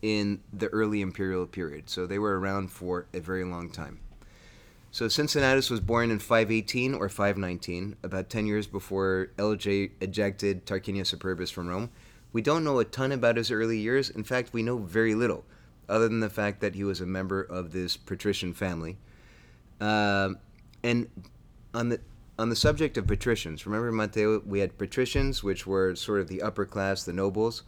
in 0.00 0.40
the 0.52 0.68
early 0.68 1.00
imperial 1.00 1.46
period. 1.46 1.90
So 1.90 2.06
they 2.06 2.18
were 2.18 2.38
around 2.38 2.70
for 2.70 3.06
a 3.12 3.20
very 3.20 3.44
long 3.44 3.70
time. 3.70 4.00
So 4.90 5.08
Cincinnatus 5.08 5.70
was 5.70 5.80
born 5.80 6.12
in 6.12 6.20
518 6.20 6.94
or 6.94 7.08
519, 7.08 7.96
about 8.04 8.30
10 8.30 8.46
years 8.46 8.68
before 8.68 9.30
LJ 9.38 9.90
ejected 10.00 10.66
Tarquinius 10.66 11.12
Superbus 11.12 11.50
from 11.50 11.66
Rome. 11.66 11.90
We 12.34 12.42
don't 12.42 12.64
know 12.64 12.80
a 12.80 12.84
ton 12.84 13.12
about 13.12 13.36
his 13.36 13.52
early 13.52 13.78
years. 13.78 14.10
In 14.10 14.24
fact, 14.24 14.52
we 14.52 14.62
know 14.62 14.76
very 14.76 15.14
little, 15.14 15.44
other 15.88 16.08
than 16.08 16.18
the 16.18 16.28
fact 16.28 16.60
that 16.60 16.74
he 16.74 16.82
was 16.82 17.00
a 17.00 17.06
member 17.06 17.40
of 17.40 17.70
this 17.70 17.96
patrician 17.96 18.52
family. 18.52 18.98
Um, 19.80 20.38
and 20.82 21.08
on 21.72 21.88
the 21.88 22.00
on 22.36 22.48
the 22.48 22.56
subject 22.56 22.98
of 22.98 23.06
patricians, 23.06 23.64
remember 23.64 23.92
Mateo, 23.92 24.42
we 24.44 24.58
had 24.58 24.76
patricians, 24.76 25.44
which 25.44 25.64
were 25.64 25.94
sort 25.94 26.20
of 26.20 26.26
the 26.26 26.42
upper 26.42 26.66
class, 26.66 27.04
the 27.04 27.12
nobles, 27.12 27.62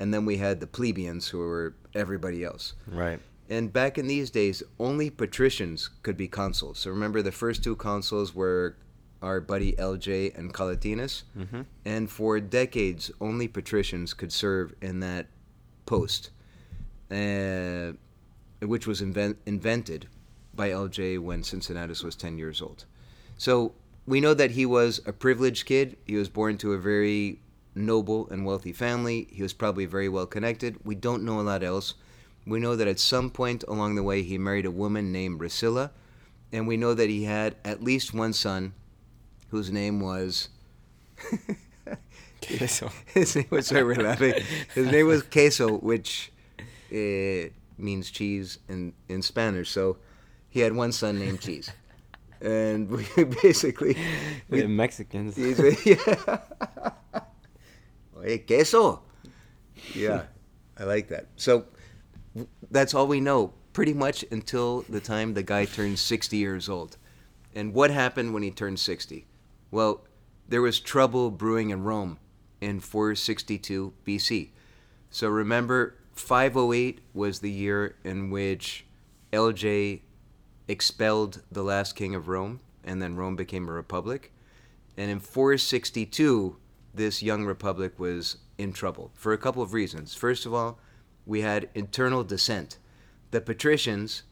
and 0.00 0.12
then 0.12 0.26
we 0.26 0.38
had 0.38 0.58
the 0.58 0.66
plebeians, 0.66 1.28
who 1.28 1.38
were 1.38 1.74
everybody 1.94 2.42
else. 2.42 2.74
Right. 2.88 3.20
And 3.48 3.72
back 3.72 3.98
in 3.98 4.08
these 4.08 4.30
days, 4.30 4.64
only 4.80 5.10
patricians 5.10 5.90
could 6.02 6.16
be 6.16 6.26
consuls. 6.26 6.80
So 6.80 6.90
remember, 6.90 7.22
the 7.22 7.30
first 7.30 7.62
two 7.62 7.76
consuls 7.76 8.34
were 8.34 8.76
our 9.22 9.40
buddy 9.40 9.72
LJ 9.72 10.36
and 10.38 10.52
Collatinus, 10.54 11.22
Mm-hmm. 11.36 11.62
and 11.84 12.10
for 12.10 12.38
decades, 12.40 13.10
only 13.20 13.48
patricians 13.48 14.14
could 14.14 14.32
serve 14.32 14.74
in 14.80 15.00
that 15.00 15.26
post, 15.86 16.30
uh, 17.10 17.92
which 18.60 18.86
was 18.86 19.00
invent- 19.00 19.38
invented 19.46 20.06
by 20.54 20.70
LJ 20.70 21.18
when 21.18 21.42
Cincinnatus 21.42 22.02
was 22.02 22.16
10 22.16 22.38
years 22.38 22.60
old. 22.60 22.84
So 23.36 23.72
we 24.06 24.20
know 24.20 24.34
that 24.34 24.52
he 24.52 24.66
was 24.66 25.00
a 25.06 25.12
privileged 25.12 25.66
kid. 25.66 25.96
He 26.04 26.16
was 26.16 26.28
born 26.28 26.58
to 26.58 26.72
a 26.72 26.78
very 26.78 27.40
noble 27.74 28.28
and 28.30 28.44
wealthy 28.44 28.72
family. 28.72 29.28
He 29.30 29.42
was 29.42 29.52
probably 29.52 29.84
very 29.86 30.08
well 30.08 30.26
connected. 30.26 30.76
We 30.84 30.94
don't 30.96 31.22
know 31.24 31.40
a 31.40 31.42
lot 31.42 31.62
else. 31.62 31.94
We 32.46 32.58
know 32.58 32.74
that 32.76 32.88
at 32.88 32.98
some 32.98 33.30
point 33.30 33.62
along 33.68 33.94
the 33.94 34.02
way 34.02 34.22
he 34.22 34.38
married 34.38 34.66
a 34.66 34.70
woman 34.70 35.12
named 35.12 35.38
Priscilla, 35.38 35.92
and 36.52 36.66
we 36.66 36.76
know 36.76 36.94
that 36.94 37.10
he 37.10 37.24
had 37.24 37.56
at 37.64 37.82
least 37.82 38.14
one 38.14 38.32
son 38.32 38.72
whose 39.48 39.70
name 39.70 40.00
was 40.00 40.48
Queso. 42.40 42.90
His 43.14 43.36
name 43.36 43.46
was 43.50 43.66
sorry, 43.66 43.84
we're 43.84 43.96
laughing. 43.96 44.34
His 44.74 44.90
name 44.90 45.06
was 45.06 45.22
Queso, 45.22 45.78
which 45.78 46.32
uh, 46.92 47.50
means 47.76 48.10
cheese 48.10 48.58
in 48.68 48.92
in 49.08 49.22
Spanish. 49.22 49.70
So 49.70 49.98
he 50.48 50.60
had 50.60 50.72
one 50.72 50.92
son 50.92 51.18
named 51.18 51.40
Cheese, 51.40 51.70
and 52.40 52.88
we 52.90 53.06
basically 53.42 53.96
we, 54.48 54.62
The 54.62 54.68
Mexicans. 54.68 55.36
he's 55.36 55.58
yeah. 55.86 56.38
Oye, 58.18 58.42
queso. 58.46 59.02
Yeah, 59.94 60.24
I 60.76 60.84
like 60.84 61.08
that. 61.08 61.26
So 61.36 61.66
that's 62.70 62.94
all 62.94 63.06
we 63.06 63.20
know, 63.20 63.52
pretty 63.72 63.94
much 63.94 64.24
until 64.30 64.84
the 64.88 65.00
time 65.00 65.34
the 65.34 65.42
guy 65.42 65.64
turns 65.66 66.00
60 66.00 66.36
years 66.36 66.68
old. 66.68 66.96
And 67.54 67.72
what 67.72 67.90
happened 67.90 68.34
when 68.34 68.42
he 68.42 68.50
turned 68.50 68.80
60? 68.80 69.26
Well, 69.70 70.04
there 70.48 70.62
was 70.62 70.80
trouble 70.80 71.30
brewing 71.30 71.70
in 71.70 71.84
Rome 71.84 72.18
in 72.60 72.80
462 72.80 73.92
BC. 74.06 74.50
So 75.10 75.28
remember, 75.28 75.96
508 76.12 77.00
was 77.14 77.40
the 77.40 77.50
year 77.50 77.96
in 78.02 78.30
which 78.30 78.86
LJ 79.32 80.00
expelled 80.66 81.42
the 81.50 81.62
last 81.62 81.94
king 81.96 82.14
of 82.14 82.28
Rome, 82.28 82.60
and 82.84 83.00
then 83.00 83.16
Rome 83.16 83.36
became 83.36 83.68
a 83.68 83.72
republic. 83.72 84.32
And 84.96 85.10
in 85.10 85.20
462, 85.20 86.56
this 86.94 87.22
young 87.22 87.44
republic 87.44 87.98
was 87.98 88.38
in 88.56 88.72
trouble 88.72 89.10
for 89.14 89.32
a 89.32 89.38
couple 89.38 89.62
of 89.62 89.72
reasons. 89.72 90.14
First 90.14 90.44
of 90.44 90.52
all, 90.52 90.78
we 91.24 91.42
had 91.42 91.68
internal 91.74 92.24
dissent. 92.24 92.78
The 93.30 93.40
patricians, 93.40 94.22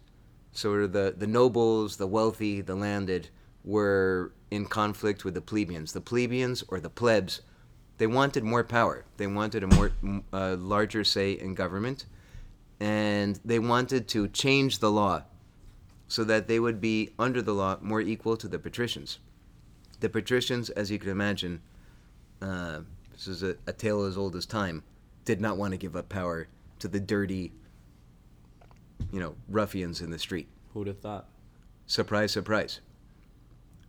sort 0.53 0.83
of 0.83 0.93
the, 0.93 1.15
the 1.17 1.27
nobles, 1.27 1.99
the 1.99 2.07
wealthy, 2.07 2.61
the 2.61 2.75
landed, 2.75 3.29
were 3.65 4.33
in 4.51 4.67
conflict 4.67 5.25
with 5.25 5.35
the 5.35 5.41
plebeians. 5.41 5.93
The 5.93 6.01
plebeians, 6.01 6.65
or 6.69 6.81
the 6.81 6.91
plebs, 6.91 7.41
they 7.99 8.07
wanted 8.07 8.45
more 8.45 8.65
power. 8.65 9.05
They 9.17 9.27
wanted 9.27 9.63
a 9.63 9.67
more 9.67 9.93
uh, 10.33 10.57
larger 10.57 11.05
say 11.05 11.33
in 11.33 11.55
government, 11.55 12.07
and 12.79 13.41
they 13.45 13.59
wanted 13.59 14.07
to 14.09 14.29
change 14.29 14.79
the 14.79 14.91
law 14.91 15.23
so 16.09 16.23
that 16.25 16.47
they 16.47 16.61
would 16.61 16.81
be 16.81 17.11
under 17.19 17.43
the 17.43 17.55
law 17.55 17.79
more 17.81 18.01
equal 18.01 18.37
to 18.37 18.49
the 18.49 18.59
patricians. 18.59 19.19
The 20.01 20.09
patricians, 20.09 20.71
as 20.71 20.91
you 20.91 20.99
can 20.99 21.11
imagine, 21.11 21.63
uh, 22.41 22.81
this 23.13 23.27
is 23.27 23.43
a, 23.43 23.57
a 23.67 23.73
tale 23.73 24.05
as 24.05 24.17
old 24.17 24.37
as 24.37 24.47
time, 24.47 24.85
did 25.25 25.41
not 25.41 25.57
want 25.57 25.73
to 25.73 25.79
give 25.79 25.97
up 25.97 26.09
power 26.09 26.49
to 26.79 26.89
the 26.89 27.01
dirty, 27.01 27.53
you 29.11 29.19
know, 29.19 29.35
ruffians 29.49 30.01
in 30.01 30.11
the 30.11 30.19
street. 30.19 30.49
Who'd 30.75 30.87
have 30.87 31.01
thought? 31.01 31.27
Surprise, 31.87 32.31
surprise. 32.31 32.81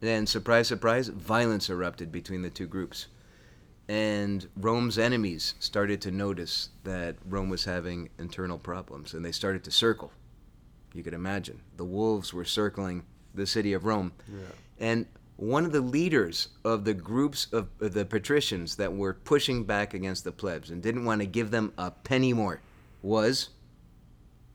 And 0.02 0.30
surprise, 0.30 0.68
surprise, 0.68 1.08
violence 1.08 1.70
erupted 1.70 2.12
between 2.12 2.42
the 2.42 2.50
two 2.50 2.68
groups. 2.68 3.08
And 3.90 4.48
Rome's 4.58 4.98
enemies 4.98 5.56
started 5.60 6.02
to 6.02 6.12
notice 6.12 6.70
that 6.84 7.16
Rome 7.28 7.50
was 7.50 7.66
having 7.66 8.10
internal 8.20 8.58
problems 8.58 9.14
and 9.14 9.24
they 9.24 9.32
started 9.32 9.64
to 9.64 9.72
circle. 9.72 10.12
You 10.94 11.04
could 11.04 11.14
imagine. 11.14 11.62
The 11.78 11.86
wolves 11.86 12.34
were 12.34 12.46
circling 12.46 13.06
the 13.34 13.48
city 13.48 13.74
of 13.74 13.86
Rome. 13.86 14.12
Yeah. 14.28 14.40
And 14.80 15.06
one 15.38 15.66
of 15.66 15.72
the 15.72 15.82
leaders 15.82 16.50
of 16.66 16.84
the 16.84 16.94
groups 16.94 17.48
of 17.54 17.70
of 17.80 17.94
the 17.94 18.06
patricians 18.06 18.76
that 18.76 18.94
were 18.94 19.14
pushing 19.14 19.64
back 19.64 19.94
against 19.94 20.24
the 20.24 20.32
plebs 20.32 20.72
and 20.72 20.82
didn't 20.82 21.06
want 21.06 21.22
to 21.22 21.28
give 21.28 21.52
them 21.52 21.72
a 21.78 21.92
penny 21.92 22.34
more 22.34 22.62
was 23.02 23.50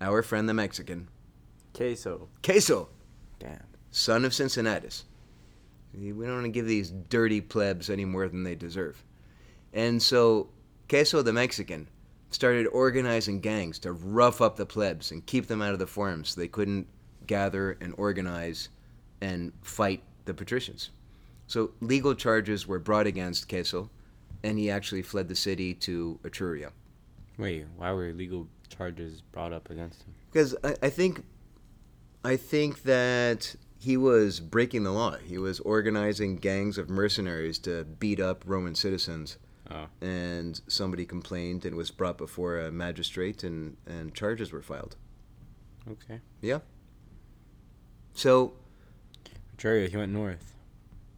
our 0.01 0.23
friend 0.23 0.49
the 0.49 0.55
Mexican, 0.55 1.09
Queso. 1.73 2.29
Queso 2.43 2.89
Damn. 3.39 3.63
son 3.93 4.25
of 4.25 4.35
Cincinnatus. 4.35 5.05
We 5.95 6.11
don't 6.11 6.35
want 6.35 6.45
to 6.45 6.51
give 6.51 6.67
these 6.67 6.91
dirty 6.91 7.41
plebs 7.41 7.91
any 7.91 8.05
more 8.05 8.29
than 8.29 8.45
they 8.45 8.55
deserve. 8.55 9.03
And 9.73 10.03
so 10.03 10.49
Queso 10.89 11.23
the 11.23 11.33
Mexican 11.33 11.89
started 12.31 12.67
organizing 12.69 13.41
gangs 13.41 13.79
to 13.81 13.93
rough 13.93 14.41
up 14.41 14.57
the 14.57 14.67
plebs 14.67 15.11
and 15.11 15.25
keep 15.27 15.47
them 15.47 15.61
out 15.63 15.73
of 15.73 15.79
the 15.79 15.87
forums 15.87 16.31
so 16.31 16.41
they 16.41 16.49
couldn't 16.49 16.87
gather 17.27 17.77
and 17.81 17.95
organize 17.97 18.69
and 19.21 19.53
fight 19.63 20.03
the 20.25 20.35
patricians. 20.35 20.91
So 21.47 21.73
legal 21.81 22.15
charges 22.15 22.67
were 22.67 22.79
brought 22.79 23.07
against 23.07 23.49
Queso, 23.49 23.91
and 24.43 24.59
he 24.59 24.71
actually 24.71 25.03
fled 25.03 25.29
the 25.29 25.37
city 25.37 25.75
to 25.75 26.19
Etruria. 26.23 26.71
Wait, 27.39 27.67
why 27.77 27.93
were 27.93 28.13
legal 28.13 28.49
charges 28.69 29.21
brought 29.21 29.53
up 29.53 29.71
against 29.71 30.03
him? 30.03 30.15
Because 30.31 30.57
I, 30.65 30.75
I 30.83 30.91
think, 30.91 31.25
I 32.25 32.37
think 32.37 32.83
that 32.85 33.55
he 33.83 33.97
was 33.97 34.39
breaking 34.39 34.85
the 34.85 34.93
law. 34.93 35.17
He 35.17 35.39
was 35.39 35.59
organizing 35.61 36.37
gangs 36.37 36.79
of 36.79 36.89
mercenaries 36.89 37.59
to 37.61 37.85
beat 37.85 38.21
up 38.21 38.45
Roman 38.47 38.75
citizens, 38.77 39.39
Oh. 39.71 39.87
and 40.01 40.61
somebody 40.69 41.05
complained 41.05 41.65
and 41.65 41.75
was 41.77 41.91
brought 41.91 42.17
before 42.17 42.59
a 42.61 42.71
magistrate, 42.71 43.43
and 43.43 43.77
and 43.87 44.15
charges 44.15 44.53
were 44.53 44.63
filed. 44.63 44.95
Okay. 45.91 46.21
Yeah. 46.41 46.61
So 48.15 48.53
Etruria, 49.57 49.89
he 49.89 49.97
went 49.97 50.13
north. 50.13 50.55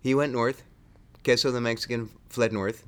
he 0.00 0.14
went 0.14 0.32
north. 0.32 0.62
Queso 1.24 1.50
the 1.50 1.60
Mexican 1.60 2.10
fled 2.28 2.52
north. 2.52 2.86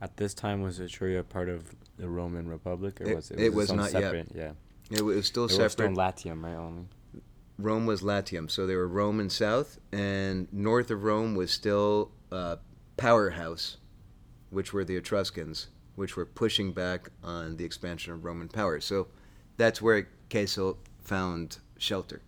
At 0.00 0.16
this 0.16 0.32
time, 0.34 0.62
was 0.62 0.78
Etruria 0.78 1.28
part 1.28 1.48
of 1.48 1.74
the 1.98 2.08
Roman 2.08 2.48
Republic, 2.48 3.00
or 3.00 3.04
It- 3.10 3.16
was 3.16 3.30
it? 3.30 3.40
it 3.40 3.52
was 3.54 3.72
not 3.72 3.92
yet. 3.92 4.28
Yeah. 4.34 4.52
It 4.90 5.02
was 5.04 5.26
still 5.26 5.46
They 5.48 5.54
were 5.58 5.68
still 5.68 5.68
separate. 5.70 5.86
in 5.88 5.94
Latium, 5.94 6.44
right? 6.44 6.54
Only. 6.54 6.86
Rome 7.58 7.86
was 7.86 8.02
Latium, 8.02 8.48
so 8.48 8.66
they 8.66 8.76
were 8.76 8.86
Rome 8.86 9.18
and 9.18 9.32
south, 9.32 9.80
and 9.90 10.46
north 10.52 10.90
of 10.92 11.02
Rome 11.02 11.34
was 11.34 11.50
still 11.50 12.12
a 12.30 12.58
powerhouse, 12.96 13.78
which 14.50 14.72
were 14.72 14.84
the 14.84 14.96
Etruscans, 14.96 15.66
which 15.96 16.16
were 16.16 16.24
pushing 16.24 16.72
back 16.72 17.10
on 17.22 17.56
the 17.56 17.64
expansion 17.64 18.12
of 18.12 18.24
Roman 18.24 18.48
power. 18.48 18.80
So 18.80 19.08
that's 19.56 19.82
where 19.82 20.08
Queso 20.30 20.78
found 21.02 21.58
shelter. 21.78 22.22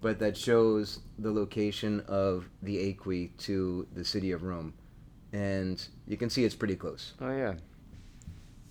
but 0.00 0.20
that 0.20 0.36
shows 0.36 1.00
the 1.18 1.32
location 1.32 2.04
of 2.06 2.48
the 2.62 2.90
Aqui 2.90 3.32
to 3.38 3.88
the 3.94 4.04
city 4.04 4.30
of 4.30 4.44
Rome. 4.44 4.74
And 5.32 5.84
you 6.06 6.16
can 6.16 6.30
see 6.30 6.44
it's 6.44 6.54
pretty 6.54 6.76
close. 6.76 7.14
Oh 7.20 7.36
yeah. 7.36 7.54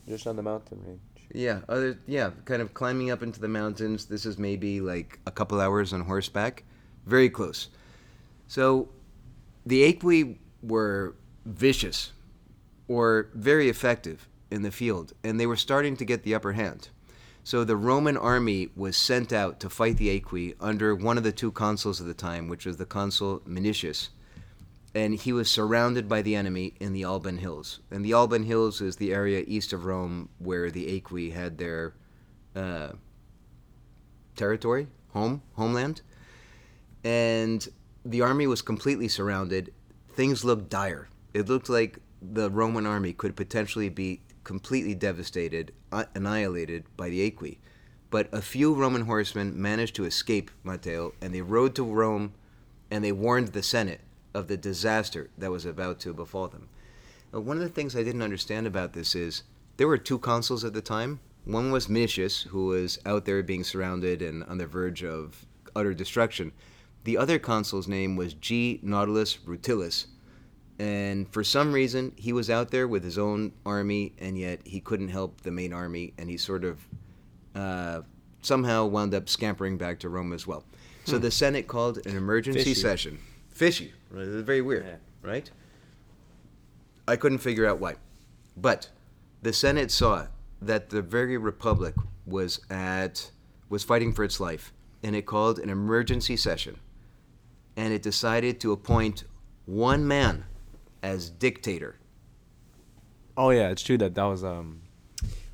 Just 0.07 0.27
on 0.27 0.35
the 0.35 0.43
mountain 0.43 0.81
range. 0.85 0.99
Yeah, 1.33 1.61
other 1.67 1.99
yeah, 2.07 2.31
kind 2.45 2.61
of 2.61 2.73
climbing 2.73 3.11
up 3.11 3.21
into 3.21 3.39
the 3.39 3.47
mountains. 3.47 4.05
This 4.05 4.25
is 4.25 4.37
maybe 4.37 4.79
like 4.79 5.19
a 5.25 5.31
couple 5.31 5.59
hours 5.59 5.91
on 5.91 6.01
horseback. 6.01 6.63
Very 7.05 7.29
close. 7.29 7.67
So 8.47 8.89
the 9.65 9.91
Aequi 9.91 10.37
were 10.63 11.15
vicious 11.45 12.13
or 12.87 13.29
very 13.33 13.67
effective 13.69 14.27
in 14.49 14.61
the 14.61 14.71
field, 14.71 15.13
and 15.23 15.39
they 15.39 15.45
were 15.45 15.57
starting 15.57 15.97
to 15.97 16.05
get 16.05 16.23
the 16.23 16.33
upper 16.33 16.53
hand. 16.53 16.89
So 17.43 17.63
the 17.63 17.75
Roman 17.75 18.17
army 18.17 18.69
was 18.75 18.97
sent 18.97 19.31
out 19.31 19.59
to 19.61 19.69
fight 19.69 19.97
the 19.97 20.19
Aequi 20.19 20.55
under 20.59 20.95
one 20.95 21.17
of 21.17 21.23
the 21.23 21.31
two 21.31 21.51
consuls 21.51 21.99
of 21.99 22.05
the 22.05 22.13
time, 22.13 22.47
which 22.47 22.65
was 22.65 22.77
the 22.77 22.85
consul 22.85 23.41
Minucius. 23.47 24.09
And 24.95 25.15
he 25.15 25.31
was 25.31 25.49
surrounded 25.49 26.09
by 26.09 26.21
the 26.21 26.35
enemy 26.35 26.73
in 26.79 26.93
the 26.93 27.03
Alban 27.03 27.37
Hills. 27.37 27.79
And 27.91 28.03
the 28.03 28.13
Alban 28.13 28.43
Hills 28.43 28.81
is 28.81 28.95
the 28.95 29.13
area 29.13 29.43
east 29.45 29.73
of 29.73 29.85
Rome 29.85 30.29
where 30.39 30.71
the 30.71 30.99
Aequi 30.99 31.33
had 31.33 31.57
their 31.57 31.93
uh, 32.55 32.93
territory, 34.35 34.87
home, 35.09 35.41
homeland. 35.55 36.01
And 37.03 37.67
the 38.03 38.21
army 38.21 38.47
was 38.47 38.61
completely 38.61 39.07
surrounded. 39.07 39.73
Things 40.13 40.43
looked 40.43 40.69
dire. 40.69 41.09
It 41.33 41.47
looked 41.47 41.69
like 41.69 41.99
the 42.21 42.49
Roman 42.49 42.85
army 42.85 43.13
could 43.13 43.35
potentially 43.35 43.89
be 43.89 44.21
completely 44.43 44.95
devastated, 44.95 45.73
uh, 45.91 46.05
annihilated 46.15 46.85
by 46.95 47.09
the 47.09 47.29
Aequi. 47.29 47.57
But 48.09 48.29
a 48.31 48.41
few 48.41 48.73
Roman 48.73 49.01
horsemen 49.01 49.61
managed 49.61 49.95
to 49.95 50.05
escape 50.05 50.49
Mateo, 50.63 51.13
and 51.21 51.35
they 51.35 51.41
rode 51.41 51.75
to 51.75 51.83
Rome, 51.83 52.33
and 52.89 53.03
they 53.03 53.11
warned 53.11 53.49
the 53.49 53.61
Senate 53.61 53.99
of 54.37 54.47
the 54.47 54.57
disaster 54.57 55.29
that 55.37 55.51
was 55.51 55.65
about 55.65 55.99
to 56.01 56.13
befall 56.13 56.47
them. 56.47 56.69
Now, 57.33 57.39
one 57.41 57.57
of 57.57 57.63
the 57.63 57.69
things 57.77 57.95
I 57.95 58.03
didn't 58.03 58.21
understand 58.21 58.67
about 58.67 58.93
this 58.93 59.15
is 59.15 59.43
there 59.77 59.87
were 59.87 59.97
two 59.97 60.19
consuls 60.19 60.63
at 60.63 60.73
the 60.73 60.81
time. 60.81 61.19
One 61.45 61.71
was 61.71 61.87
Minucius, 61.87 62.43
who 62.47 62.67
was 62.67 62.99
out 63.05 63.25
there 63.25 63.41
being 63.43 63.63
surrounded 63.63 64.21
and 64.21 64.43
on 64.43 64.57
the 64.57 64.67
verge 64.67 65.03
of 65.03 65.45
utter 65.75 65.93
destruction. 65.93 66.51
The 67.03 67.17
other 67.17 67.39
consul's 67.39 67.87
name 67.87 68.15
was 68.15 68.33
G. 68.33 68.79
Nautilus 68.83 69.39
Rutilus, 69.45 70.07
and 70.79 71.27
for 71.31 71.43
some 71.43 71.71
reason 71.73 72.11
he 72.17 72.33
was 72.33 72.49
out 72.49 72.69
there 72.71 72.87
with 72.87 73.03
his 73.03 73.17
own 73.17 73.51
army 73.65 74.13
and 74.19 74.37
yet 74.37 74.59
he 74.65 74.79
couldn't 74.79 75.07
help 75.09 75.41
the 75.41 75.51
main 75.51 75.73
army 75.73 76.13
and 76.17 76.29
he 76.29 76.37
sort 76.37 76.63
of 76.63 76.85
uh, 77.55 78.01
somehow 78.41 78.85
wound 78.85 79.13
up 79.15 79.27
scampering 79.29 79.77
back 79.77 79.99
to 79.99 80.09
rome 80.09 80.33
as 80.33 80.45
well 80.45 80.63
so 81.05 81.15
Hmm. 81.17 81.23
the 81.23 81.31
senate 81.31 81.65
called 81.67 82.05
an 82.05 82.15
emergency 82.15 82.59
Fishy. 82.59 82.73
session 82.75 83.19
fishy 83.57 83.93
right? 84.11 84.27
It's 84.27 84.45
very 84.45 84.61
weird 84.61 84.85
Yeah. 84.85 84.95
right 85.29 85.49
i 87.07 87.15
couldn't 87.15 87.39
figure 87.39 87.65
out 87.65 87.79
why 87.79 87.95
but 88.55 88.89
the 89.41 89.53
senate 89.53 89.91
saw 89.91 90.27
that 90.61 90.89
the 90.89 91.01
very 91.01 91.37
republic 91.37 91.95
was 92.25 92.59
at 92.69 93.31
was 93.69 93.83
fighting 93.83 94.13
for 94.13 94.23
its 94.23 94.39
life 94.39 94.73
and 95.03 95.15
it 95.15 95.25
called 95.25 95.59
an 95.59 95.69
emergency 95.69 96.37
session 96.37 96.77
and 97.75 97.93
it 97.93 98.01
decided 98.01 98.59
to 98.61 98.71
appoint 98.71 99.23
one 99.65 100.07
man 100.07 100.45
as 101.03 101.29
dictator. 101.29 101.95
Oh 103.37 103.51
yeah, 103.51 103.69
it's 103.69 103.83
true 103.83 103.99
that 103.99 104.15
that 104.15 104.23
was 104.23 104.43
um, 104.43 104.81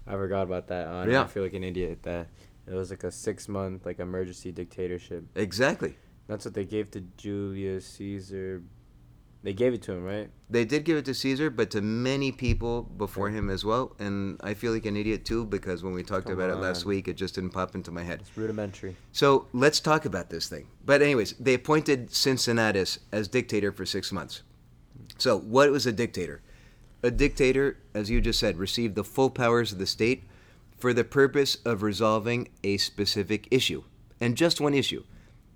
I 0.07 0.12
forgot 0.13 0.43
about 0.43 0.67
that. 0.67 0.88
Uh, 0.88 1.05
Yeah. 1.05 1.24
I 1.24 1.27
feel 1.27 1.43
like 1.43 1.53
an 1.53 1.65
idiot 1.65 2.03
that 2.03 2.27
it 2.65 2.74
was 2.74 2.91
like 2.91 3.03
a 3.03 3.12
six 3.12 3.50
month 3.50 3.86
like 3.86 4.00
emergency 4.00 4.51
dictatorship. 4.53 5.25
Exactly. 5.36 5.98
That's 6.27 6.46
what 6.46 6.53
they 6.53 6.65
gave 6.65 6.92
to 6.92 7.01
Julius 7.18 7.86
Caesar. 7.86 8.63
They 9.44 9.51
gave 9.51 9.74
it 9.74 9.82
to 9.84 9.92
him, 9.92 10.06
right? 10.06 10.30
They 10.50 10.63
did 10.63 10.86
give 10.86 10.96
it 10.96 11.03
to 11.06 11.13
Caesar, 11.13 11.50
but 11.50 11.70
to 11.72 11.82
many 11.82 12.32
people 12.32 12.84
before 12.84 13.30
him 13.30 13.50
as 13.50 13.65
well. 13.65 13.94
And 14.00 14.39
I 14.42 14.53
feel 14.53 14.72
like 14.72 14.86
an 14.86 14.96
idiot 14.96 15.25
too 15.25 15.46
because 15.46 15.84
when 15.84 15.94
we 15.94 16.01
talked 16.01 16.27
Come 16.27 16.36
about 16.36 16.50
it 16.50 16.56
last 16.56 16.84
on. 16.84 16.89
week, 16.89 17.10
it 17.10 17.18
just 17.18 17.36
didn't 17.36 17.50
pop 17.50 17.75
into 17.75 17.92
my 17.92 18.03
head. 18.03 18.22
It's 18.22 18.38
rudimentary. 18.38 18.96
So 19.12 19.48
let's 19.51 19.82
talk 19.82 20.06
about 20.06 20.30
this 20.30 20.48
thing. 20.48 20.68
But, 20.86 21.01
anyways, 21.01 21.34
they 21.34 21.56
appointed 21.56 22.13
Cincinnatus 22.13 23.00
as 23.12 23.27
dictator 23.27 23.74
for 23.74 23.86
six 23.86 24.13
months. 24.13 24.44
So, 25.18 25.38
what 25.38 25.70
was 25.72 25.86
a 25.86 25.92
dictator? 25.92 26.41
A 27.04 27.12
dictator, 27.12 27.78
as 27.93 28.10
you 28.10 28.21
just 28.21 28.39
said, 28.39 28.58
received 28.58 28.95
the 28.95 29.04
full 29.04 29.30
powers 29.30 29.74
of 29.74 29.78
the 29.78 29.86
state 29.86 30.24
for 30.78 30.93
the 30.93 31.04
purpose 31.04 31.58
of 31.65 31.84
resolving 31.84 32.47
a 32.63 32.78
specific 32.78 33.47
issue, 33.52 33.84
and 34.21 34.38
just 34.38 34.62
one 34.62 34.74
issue. 34.74 35.04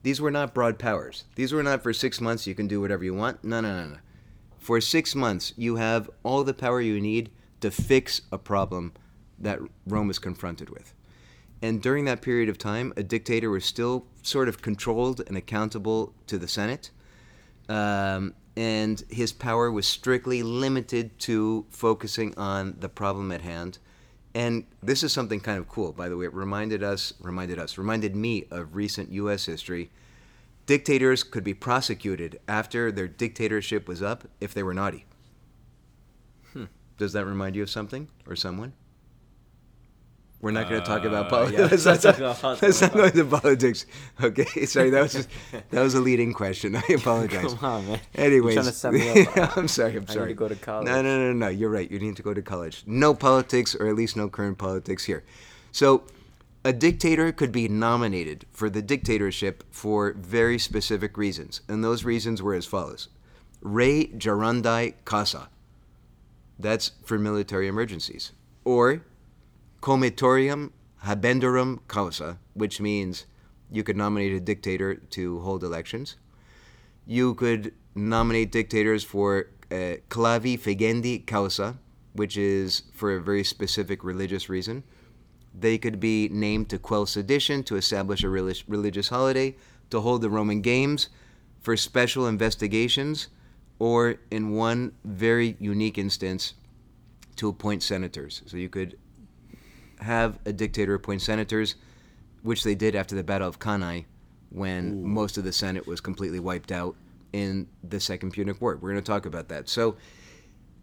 These 0.03 0.21
were 0.21 0.31
not 0.31 0.53
broad 0.53 0.79
powers. 0.79 1.25
These 1.35 1.53
were 1.53 1.63
not 1.63 1.83
for 1.83 1.93
six 1.93 2.21
months 2.21 2.47
you 2.47 2.55
can 2.55 2.67
do 2.67 2.79
whatever 2.79 3.03
you 3.03 3.13
want. 3.13 3.43
No, 3.43 3.61
no, 3.61 3.81
no, 3.81 3.87
no. 3.89 3.97
For 4.57 4.81
six 4.81 5.15
months, 5.15 5.53
you 5.55 5.77
have 5.77 6.09
all 6.23 6.43
the 6.43 6.53
power 6.53 6.81
you 6.81 6.99
need 6.99 7.29
to 7.61 7.71
fix 7.71 8.21
a 8.31 8.37
problem 8.37 8.93
that 9.39 9.59
Rome 9.85 10.09
is 10.09 10.19
confronted 10.19 10.69
with. 10.69 10.93
And 11.61 11.81
during 11.81 12.05
that 12.05 12.21
period 12.21 12.49
of 12.49 12.57
time, 12.57 12.93
a 12.95 13.03
dictator 13.03 13.49
was 13.49 13.65
still 13.65 14.05
sort 14.21 14.47
of 14.47 14.61
controlled 14.61 15.21
and 15.27 15.35
accountable 15.35 16.13
to 16.27 16.37
the 16.37 16.47
Senate. 16.47 16.91
Um, 17.67 18.35
and 18.55 19.03
his 19.09 19.31
power 19.31 19.71
was 19.71 19.87
strictly 19.87 20.43
limited 20.43 21.17
to 21.19 21.65
focusing 21.69 22.37
on 22.37 22.75
the 22.79 22.89
problem 22.89 23.31
at 23.31 23.41
hand. 23.41 23.79
And 24.37 24.65
this 24.83 25.01
is 25.01 25.11
something 25.11 25.39
kind 25.39 25.57
of 25.57 25.67
cool, 25.67 25.93
by 25.93 26.09
the 26.09 26.15
way. 26.15 26.25
It 26.27 26.33
reminded 26.35 26.83
us, 26.83 27.11
reminded 27.19 27.57
us, 27.57 27.75
reminded 27.75 28.15
me 28.15 28.45
of 28.51 28.75
recent 28.75 29.11
U.S. 29.13 29.47
history. 29.47 29.89
Dictators 30.67 31.23
could 31.23 31.43
be 31.43 31.55
prosecuted 31.55 32.39
after 32.47 32.91
their 32.91 33.07
dictatorship 33.07 33.87
was 33.87 34.03
up 34.03 34.25
if 34.39 34.53
they 34.53 34.61
were 34.61 34.75
naughty. 34.75 35.05
Hmm. 36.53 36.65
Does 36.99 37.13
that 37.13 37.25
remind 37.25 37.55
you 37.55 37.63
of 37.63 37.71
something 37.71 38.09
or 38.27 38.35
someone? 38.35 38.73
We're 40.39 40.51
not 40.51 40.69
going 40.69 40.79
to 40.81 40.85
talk 40.87 41.03
about 41.03 41.25
Uh, 41.25 41.29
politics. 41.29 41.59
yeah, 41.59 41.65
let's, 41.71 41.85
not, 41.85 42.01
talk 42.01 42.17
about 42.19 42.39
politics. 42.39 42.81
let's 42.81 42.81
not 42.81 42.93
go 42.93 43.03
into 43.05 43.25
politics. 43.25 43.85
Okay, 44.21 44.65
sorry, 44.65 44.91
that 44.91 45.01
was 45.01 45.13
just, 45.13 45.29
that 45.71 45.81
was 45.81 45.95
a 45.95 45.99
leading 45.99 46.31
question. 46.33 46.75
I 46.75 46.83
apologize. 46.89 47.53
Come 47.55 47.65
on, 47.65 47.87
man. 47.87 47.99
Anyways, 48.13 48.53
You're 48.55 48.63
trying 48.63 48.71
to 48.73 48.77
set 48.77 48.93
me 48.93 49.25
up. 49.25 49.57
I'm 49.57 49.67
sorry. 49.67 49.91
I'm 49.93 49.97
I 49.97 49.99
need 50.01 50.09
sorry. 50.11 50.27
to 50.29 50.33
go 50.35 50.47
to 50.47 50.55
college. 50.55 50.85
No, 50.85 51.01
no, 51.01 51.17
no, 51.17 51.33
no. 51.33 51.47
You're 51.47 51.71
right. 51.71 51.89
You 51.89 51.97
need 51.99 52.15
to 52.17 52.21
go 52.23 52.33
to 52.35 52.41
college. 52.43 52.83
No 52.85 53.15
politics, 53.15 53.73
or 53.75 53.87
at 53.87 53.95
least 53.95 54.15
no 54.15 54.29
current 54.29 54.59
politics 54.59 55.05
here. 55.05 55.23
So, 55.71 56.03
a 56.63 56.71
dictator 56.73 57.31
could 57.31 57.51
be 57.51 57.67
nominated 57.67 58.45
for 58.53 58.69
the 58.69 58.81
dictatorship 58.83 59.63
for 59.71 60.13
very 60.13 60.59
specific 60.59 61.17
reasons, 61.17 61.61
and 61.67 61.83
those 61.83 62.03
reasons 62.03 62.43
were 62.43 62.53
as 62.53 62.65
follows: 62.67 63.09
Re 63.61 64.11
gerundae 64.15 64.93
causa. 65.03 65.49
That's 66.59 66.91
for 67.05 67.17
military 67.17 67.67
emergencies, 67.67 68.33
or 68.65 69.01
comitiorum 69.81 70.71
habendorum 71.03 71.79
causa, 71.87 72.39
which 72.53 72.81
means 72.81 73.25
you 73.71 73.83
could 73.83 73.97
nominate 73.97 74.33
a 74.33 74.39
dictator 74.39 74.95
to 74.95 75.39
hold 75.39 75.63
elections. 75.63 76.17
You 77.05 77.35
could 77.35 77.73
nominate 77.95 78.51
dictators 78.51 79.03
for 79.03 79.47
uh, 79.71 79.97
clavi 80.09 80.57
figendi 80.59 81.25
causa, 81.25 81.77
which 82.13 82.37
is 82.37 82.83
for 82.93 83.15
a 83.15 83.21
very 83.21 83.43
specific 83.43 84.03
religious 84.03 84.49
reason. 84.49 84.83
They 85.57 85.77
could 85.77 85.99
be 85.99 86.29
named 86.29 86.69
to 86.69 86.77
quell 86.77 87.05
sedition, 87.05 87.63
to 87.63 87.75
establish 87.75 88.23
a 88.23 88.29
relig- 88.29 88.63
religious 88.67 89.09
holiday, 89.09 89.55
to 89.89 90.01
hold 90.01 90.21
the 90.21 90.29
Roman 90.29 90.61
Games, 90.61 91.09
for 91.61 91.75
special 91.75 92.27
investigations, 92.27 93.27
or 93.79 94.17
in 94.31 94.51
one 94.51 94.93
very 95.03 95.57
unique 95.59 95.97
instance, 95.97 96.53
to 97.35 97.49
appoint 97.49 97.83
senators. 97.83 98.41
So 98.45 98.57
you 98.57 98.69
could 98.69 98.97
have 99.99 100.39
a 100.45 100.53
dictator 100.53 100.93
appoint 100.93 101.21
senators, 101.21 101.75
which 102.43 102.63
they 102.63 102.75
did 102.75 102.95
after 102.95 103.15
the 103.15 103.23
Battle 103.23 103.47
of 103.47 103.59
Cannae, 103.59 104.05
when 104.49 105.03
most 105.03 105.37
of 105.37 105.43
the 105.43 105.51
Senate 105.51 105.87
was 105.87 106.01
completely 106.01 106.39
wiped 106.39 106.71
out 106.71 106.95
in 107.33 107.67
the 107.83 107.99
Second 107.99 108.31
Punic 108.31 108.61
War. 108.61 108.77
We're 108.77 108.91
going 108.91 109.03
to 109.03 109.11
talk 109.11 109.25
about 109.25 109.49
that. 109.49 109.69
So, 109.69 109.97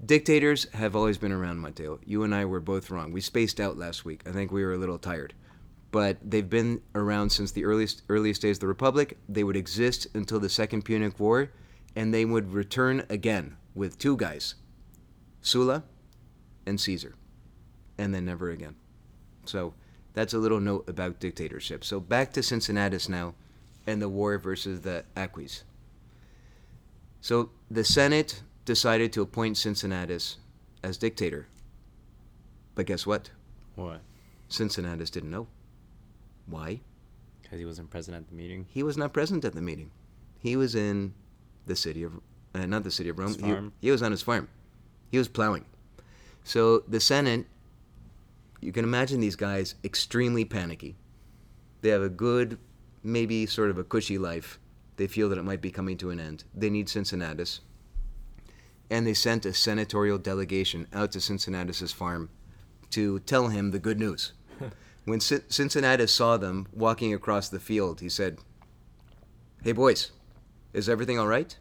dictators 0.04 0.70
have 0.72 0.94
always 0.94 1.18
been 1.18 1.32
around, 1.32 1.58
Mateo. 1.60 1.98
You 2.04 2.22
and 2.24 2.34
I 2.34 2.44
were 2.44 2.60
both 2.60 2.90
wrong. 2.90 3.12
We 3.12 3.20
spaced 3.20 3.60
out 3.60 3.76
last 3.76 4.04
week. 4.04 4.22
I 4.26 4.32
think 4.32 4.52
we 4.52 4.64
were 4.64 4.74
a 4.74 4.78
little 4.78 4.98
tired. 4.98 5.34
But 5.90 6.18
they've 6.22 6.48
been 6.48 6.82
around 6.94 7.30
since 7.30 7.52
the 7.52 7.64
earliest 7.64 8.02
earliest 8.08 8.42
days 8.42 8.56
of 8.56 8.60
the 8.60 8.66
Republic. 8.66 9.16
They 9.28 9.44
would 9.44 9.56
exist 9.56 10.08
until 10.14 10.40
the 10.40 10.48
Second 10.48 10.82
Punic 10.82 11.18
War, 11.20 11.50
and 11.94 12.12
they 12.12 12.24
would 12.24 12.52
return 12.52 13.06
again 13.08 13.56
with 13.74 13.98
two 13.98 14.16
guys, 14.16 14.56
Sulla 15.40 15.84
and 16.66 16.80
Caesar, 16.80 17.14
and 17.96 18.12
then 18.12 18.24
never 18.24 18.50
again. 18.50 18.74
So 19.48 19.74
that's 20.14 20.32
a 20.34 20.38
little 20.38 20.60
note 20.60 20.88
about 20.88 21.20
dictatorship. 21.20 21.84
So 21.84 22.00
back 22.00 22.32
to 22.34 22.42
Cincinnatus 22.42 23.08
now 23.08 23.34
and 23.86 24.00
the 24.00 24.08
war 24.08 24.38
versus 24.38 24.80
the 24.82 25.04
Aquis. 25.16 25.64
So 27.20 27.50
the 27.70 27.84
Senate 27.84 28.42
decided 28.64 29.12
to 29.14 29.22
appoint 29.22 29.56
Cincinnatus 29.56 30.36
as 30.82 30.96
dictator. 30.98 31.46
But 32.74 32.86
guess 32.86 33.06
what? 33.06 33.30
What? 33.76 34.00
Cincinnatus 34.48 35.10
didn't 35.10 35.30
know. 35.30 35.46
Why? 36.46 36.80
Because 37.42 37.58
he 37.58 37.64
wasn't 37.64 37.90
present 37.90 38.16
at 38.16 38.28
the 38.28 38.34
meeting. 38.34 38.66
He 38.70 38.82
was 38.82 38.96
not 38.96 39.12
present 39.12 39.44
at 39.44 39.54
the 39.54 39.62
meeting. 39.62 39.90
He 40.38 40.56
was 40.56 40.74
in 40.74 41.14
the 41.66 41.76
city 41.76 42.02
of, 42.02 42.12
uh, 42.54 42.66
not 42.66 42.84
the 42.84 42.90
city 42.90 43.08
of 43.08 43.18
Rome. 43.18 43.28
His 43.28 43.36
He- 43.36 43.42
He, 43.80 43.90
was 43.90 44.02
on 44.02 44.10
his 44.10 44.22
farm. 44.22 44.48
He 45.10 45.18
was 45.18 45.28
plowing. 45.28 45.64
So 46.44 46.80
the 46.80 47.00
Senate, 47.00 47.46
you 48.64 48.72
can 48.72 48.84
imagine 48.84 49.20
these 49.20 49.36
guys 49.36 49.74
extremely 49.84 50.46
panicky. 50.46 50.96
They 51.82 51.90
have 51.90 52.00
a 52.00 52.08
good, 52.08 52.58
maybe 53.02 53.44
sort 53.44 53.68
of 53.68 53.76
a 53.76 53.84
cushy 53.84 54.16
life 54.16 54.58
They 54.96 55.06
feel 55.06 55.28
that 55.28 55.38
it 55.38 55.44
might 55.44 55.60
be 55.60 55.70
coming 55.70 55.98
to 55.98 56.10
an 56.10 56.18
end. 56.18 56.44
They 56.54 56.70
need 56.70 56.88
Cincinnatus. 56.88 57.60
And 58.88 59.06
they 59.06 59.12
sent 59.12 59.44
a 59.44 59.52
senatorial 59.52 60.18
delegation 60.18 60.86
out 60.94 61.12
to 61.12 61.20
Cincinnatus's 61.20 61.92
farm 61.92 62.30
to 62.90 63.18
tell 63.20 63.48
him 63.48 63.70
the 63.70 63.78
good 63.78 63.98
news. 63.98 64.32
when 65.04 65.20
Cin- 65.20 65.48
Cincinnatus 65.48 66.12
saw 66.12 66.38
them 66.38 66.66
walking 66.72 67.12
across 67.12 67.50
the 67.50 67.60
field, 67.60 68.00
he 68.00 68.08
said, 68.08 68.38
Hey, 69.62 69.72
boys, 69.72 70.12
is 70.72 70.88
everything 70.88 71.18
all 71.18 71.26
right? 71.26 71.54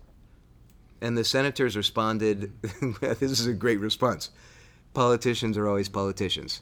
And 1.02 1.18
the 1.18 1.26
senators 1.26 1.76
responded, 1.76 2.54
This 3.02 3.40
is 3.42 3.48
a 3.48 3.54
great 3.54 3.80
response. 3.80 4.30
Politicians 4.94 5.58
are 5.58 5.68
always 5.68 5.90
politicians. 5.90 6.62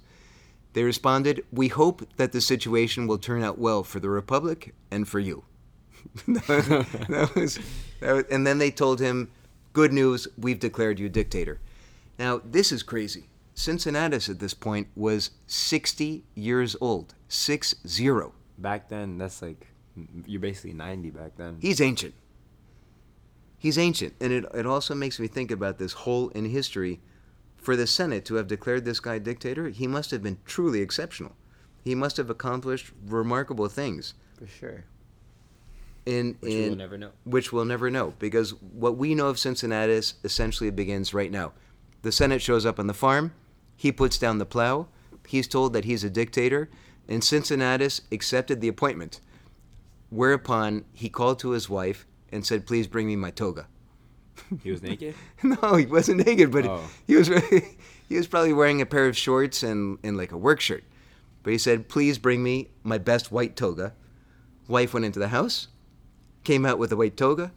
They 0.74 0.84
responded, 0.84 1.44
We 1.52 1.68
hope 1.68 2.08
that 2.18 2.32
the 2.32 2.42
situation 2.42 3.08
will 3.08 3.18
turn 3.18 3.44
out 3.44 3.58
well 3.58 3.84
for 3.84 4.00
the 4.00 4.10
Republic 4.10 4.74
and 4.90 5.08
for 5.08 5.20
you. 5.20 5.44
that 6.28 7.32
was, 7.36 7.60
that 8.00 8.14
was, 8.14 8.26
and 8.32 8.48
then 8.48 8.58
they 8.58 8.72
told 8.72 9.00
him, 9.00 9.32
Good 9.74 9.94
news, 9.94 10.28
we've 10.38 10.60
declared 10.60 11.00
you 11.00 11.10
dictator. 11.10 11.60
Now, 12.20 12.42
this 12.44 12.72
is 12.72 12.84
crazy. 12.84 13.30
Cincinnatus 13.54 14.30
at 14.30 14.40
this 14.40 14.54
point 14.54 14.88
was 14.96 15.32
60 15.48 16.24
years 16.36 16.76
old. 16.82 17.14
Six 17.28 17.76
zero. 17.88 18.34
Back 18.58 18.90
then, 18.90 19.18
that's 19.18 19.42
like 19.42 19.68
you're 20.26 20.42
basically 20.42 20.74
90 20.74 21.10
back 21.12 21.36
then. 21.38 21.58
He's 21.62 21.82
ancient. 21.82 22.14
He's 23.58 23.78
ancient. 23.78 24.14
And 24.20 24.32
it, 24.34 24.46
it 24.54 24.66
also 24.66 24.96
makes 24.96 25.20
me 25.20 25.28
think 25.28 25.52
about 25.52 25.78
this 25.78 25.94
hole 25.94 26.30
in 26.30 26.46
history. 26.46 27.00
For 27.62 27.76
the 27.76 27.88
Senate 27.88 28.26
to 28.26 28.36
have 28.36 28.48
declared 28.48 28.86
this 28.86 29.00
guy 29.00 29.20
dictator, 29.20 29.70
he 29.70 29.88
must 29.88 30.10
have 30.12 30.24
been 30.24 30.40
truly 30.46 30.82
exceptional. 30.82 31.36
He 31.84 31.96
must 31.96 32.18
have 32.18 32.30
accomplished 32.30 32.92
remarkable 33.06 33.68
things. 33.70 34.16
For 34.38 34.48
sure. 34.48 34.86
In, 36.08 36.38
Which 36.40 36.52
in, 36.52 36.70
we'll 36.70 36.76
never 36.76 36.98
know. 36.98 37.12
which 37.24 37.54
we'll 37.54 37.66
never 37.66 37.92
know 37.92 38.16
because 38.18 38.56
what 38.56 38.98
we 38.98 39.14
know 39.14 39.28
of 39.28 39.38
Cincinnatus 39.38 40.16
essentially 40.24 40.72
begins 40.72 41.14
right 41.14 41.32
now. 41.32 41.54
The 42.02 42.12
Senate 42.12 42.42
shows 42.42 42.66
up 42.66 42.80
on 42.80 42.88
the 42.88 42.94
farm, 42.96 43.34
he 43.76 43.92
puts 43.92 44.18
down 44.18 44.40
the 44.40 44.46
plow, 44.46 44.88
he's 45.28 45.48
told 45.48 45.74
that 45.74 45.86
he's 45.86 46.04
a 46.04 46.10
dictator, 46.10 46.70
and 47.08 47.24
Cincinnatus 47.24 48.02
accepted 48.12 48.62
the 48.62 48.68
appointment. 48.68 49.22
Whereupon 50.10 50.86
he 50.94 51.08
called 51.10 51.38
to 51.40 51.52
his 51.52 51.70
wife 51.70 52.08
and 52.32 52.44
said, 52.44 52.66
"Please 52.66 52.88
bring 52.88 53.06
me 53.06 53.16
my 53.16 53.30
toga." 53.30 53.68
He 54.64 54.72
was 54.72 54.82
naked? 54.82 55.16
no, 55.44 55.76
he 55.76 55.86
wasn't 55.86 56.26
naked, 56.26 56.52
but 56.52 56.66
Oh. 56.66 56.82
he 57.08 57.16
was 57.16 57.28
he 58.10 58.16
was 58.18 58.28
probably 58.28 58.54
wearing 58.54 58.82
a 58.82 58.86
pair 58.86 59.08
of 59.08 59.16
shorts 59.18 59.64
and, 59.64 59.98
and 60.04 60.18
like 60.18 60.32
a 60.32 60.38
work 60.38 60.60
shirt. 60.60 60.84
But 61.44 61.52
he 61.54 61.58
said, 61.58 61.88
"Please 61.90 62.18
bring 62.18 62.44
me 62.44 62.70
my 62.84 62.98
best 62.98 63.32
white 63.32 63.56
toga." 63.56 63.94
Wife 64.68 64.94
went 64.94 65.06
into 65.06 65.20
the 65.20 65.30
house, 65.30 65.68
came 66.44 66.66
out 66.66 66.78
with 66.80 66.92
a 66.92 66.96
white 66.96 67.18
toga. 67.18 67.52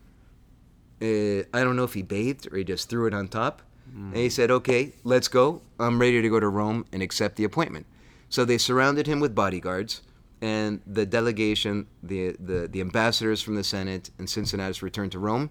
Uh, 1.03 1.43
I 1.53 1.63
don't 1.65 1.77
know 1.77 1.85
if 1.85 1.95
he 1.95 2.03
bathed 2.03 2.49
or 2.53 2.57
he 2.57 2.65
just 2.65 2.89
threw 2.89 3.07
it 3.07 3.15
on 3.15 3.29
top. 3.29 3.63
And 3.95 4.17
he 4.17 4.29
said, 4.31 4.51
"Okay, 4.51 4.93
let's 5.05 5.29
go. 5.29 5.61
I'm 5.79 6.01
ready 6.01 6.21
to 6.21 6.29
go 6.29 6.41
to 6.41 6.49
Rome 6.49 6.85
and 6.93 7.01
accept 7.03 7.37
the 7.37 7.45
appointment." 7.45 7.87
So 8.29 8.45
they 8.45 8.59
surrounded 8.59 9.07
him 9.07 9.21
with 9.21 9.35
bodyguards, 9.37 10.03
and 10.43 10.81
the 10.87 11.07
delegation, 11.07 11.87
the 12.03 12.35
the, 12.41 12.67
the 12.67 12.81
ambassadors 12.81 13.41
from 13.43 13.55
the 13.55 13.63
Senate 13.63 14.11
and 14.19 14.29
Cincinnatus 14.29 14.83
returned 14.83 15.13
to 15.13 15.21
Rome. 15.21 15.51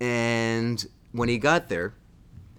And 0.00 0.84
when 1.12 1.28
he 1.28 1.38
got 1.38 1.68
there, 1.68 1.94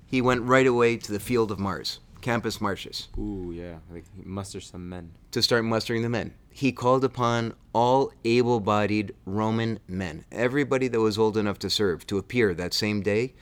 he 0.06 0.21
went 0.21 0.41
right 0.43 0.67
away 0.67 0.98
to 0.98 1.12
the 1.12 1.19
field 1.19 1.52
of 1.52 1.60
Mars, 1.60 2.00
Campus 2.21 2.62
Martius, 2.62 3.10
Ooh, 3.17 3.52
yeah. 3.54 3.76
Like 3.91 4.06
muster 4.24 4.62
some 4.62 4.88
men. 4.89 5.12
to 5.32 5.41
start 5.41 5.65
mustering 5.65 6.02
the 6.02 6.10
men. 6.10 6.34
He 6.50 6.71
called 6.71 7.04
upon 7.04 7.54
all 7.74 8.13
able 8.24 8.62
bodied 8.62 9.13
Roman 9.26 9.80
men, 9.88 10.24
everybody 10.32 10.88
that 10.88 11.00
was 11.02 11.17
old 11.17 11.36
enough 11.36 11.60
to 11.60 11.69
serve, 11.69 12.08
to 12.08 12.17
appear 12.17 12.54
that 12.54 12.74
same 12.74 13.02
day. 13.02 13.34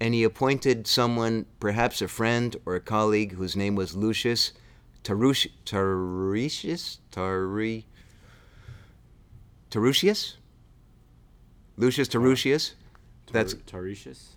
And 0.00 0.14
he 0.14 0.22
appointed 0.24 0.86
someone, 0.86 1.46
perhaps 1.60 2.02
a 2.02 2.08
friend 2.08 2.56
or 2.66 2.74
a 2.76 2.80
colleague, 2.80 3.34
whose 3.34 3.56
name 3.56 3.74
was 3.74 3.96
Lucius 3.96 4.52
Tarush, 5.04 5.48
Tarutius? 5.64 6.98
Tari, 7.10 7.86
Tarusius? 9.70 10.34
Lucius 11.76 12.08
Tarusius? 12.08 12.72
That's, 13.32 13.54
Tar- 13.66 13.86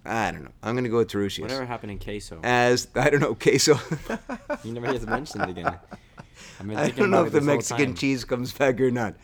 I 0.05 0.31
don't 0.31 0.43
know. 0.43 0.51
I'm 0.63 0.75
going 0.75 0.83
to 0.83 0.89
go 0.89 0.97
with 0.97 1.09
Tarusius. 1.09 1.41
Whatever 1.41 1.65
happened 1.65 1.91
in 1.91 1.99
queso? 1.99 2.39
As, 2.43 2.87
I 2.95 3.09
don't 3.09 3.19
know, 3.21 3.35
queso. 3.35 3.79
you 4.63 4.73
never 4.73 4.91
get 4.91 5.01
to 5.01 5.07
mention 5.07 5.41
it 5.41 5.49
again. 5.49 5.65
I've 6.59 6.71
I 6.71 6.89
don't 6.91 7.11
know 7.11 7.25
if 7.25 7.31
the 7.31 7.41
Mexican 7.41 7.95
cheese 7.95 8.23
comes 8.23 8.53
back 8.53 8.79
or 8.79 8.91
not. 8.91 9.15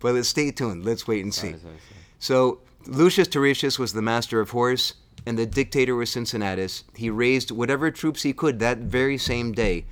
But 0.00 0.14
let's 0.14 0.28
stay 0.28 0.50
tuned. 0.50 0.84
Let's 0.84 1.06
wait 1.06 1.24
and 1.24 1.34
see. 1.34 1.48
Sorry, 1.48 1.60
sorry, 1.60 1.74
sorry. 1.74 2.00
So 2.18 2.60
Lucius 2.86 3.28
Tarutius 3.28 3.78
was 3.78 3.92
the 3.92 4.02
master 4.02 4.40
of 4.40 4.50
horse, 4.50 4.94
and 5.26 5.38
the 5.38 5.46
dictator 5.46 5.94
was 5.94 6.10
Cincinnatus. 6.10 6.84
He 6.94 7.10
raised 7.10 7.50
whatever 7.50 7.90
troops 7.90 8.22
he 8.22 8.32
could 8.32 8.58
that 8.60 8.78
very 8.78 9.18
same 9.18 9.52
day, 9.52 9.86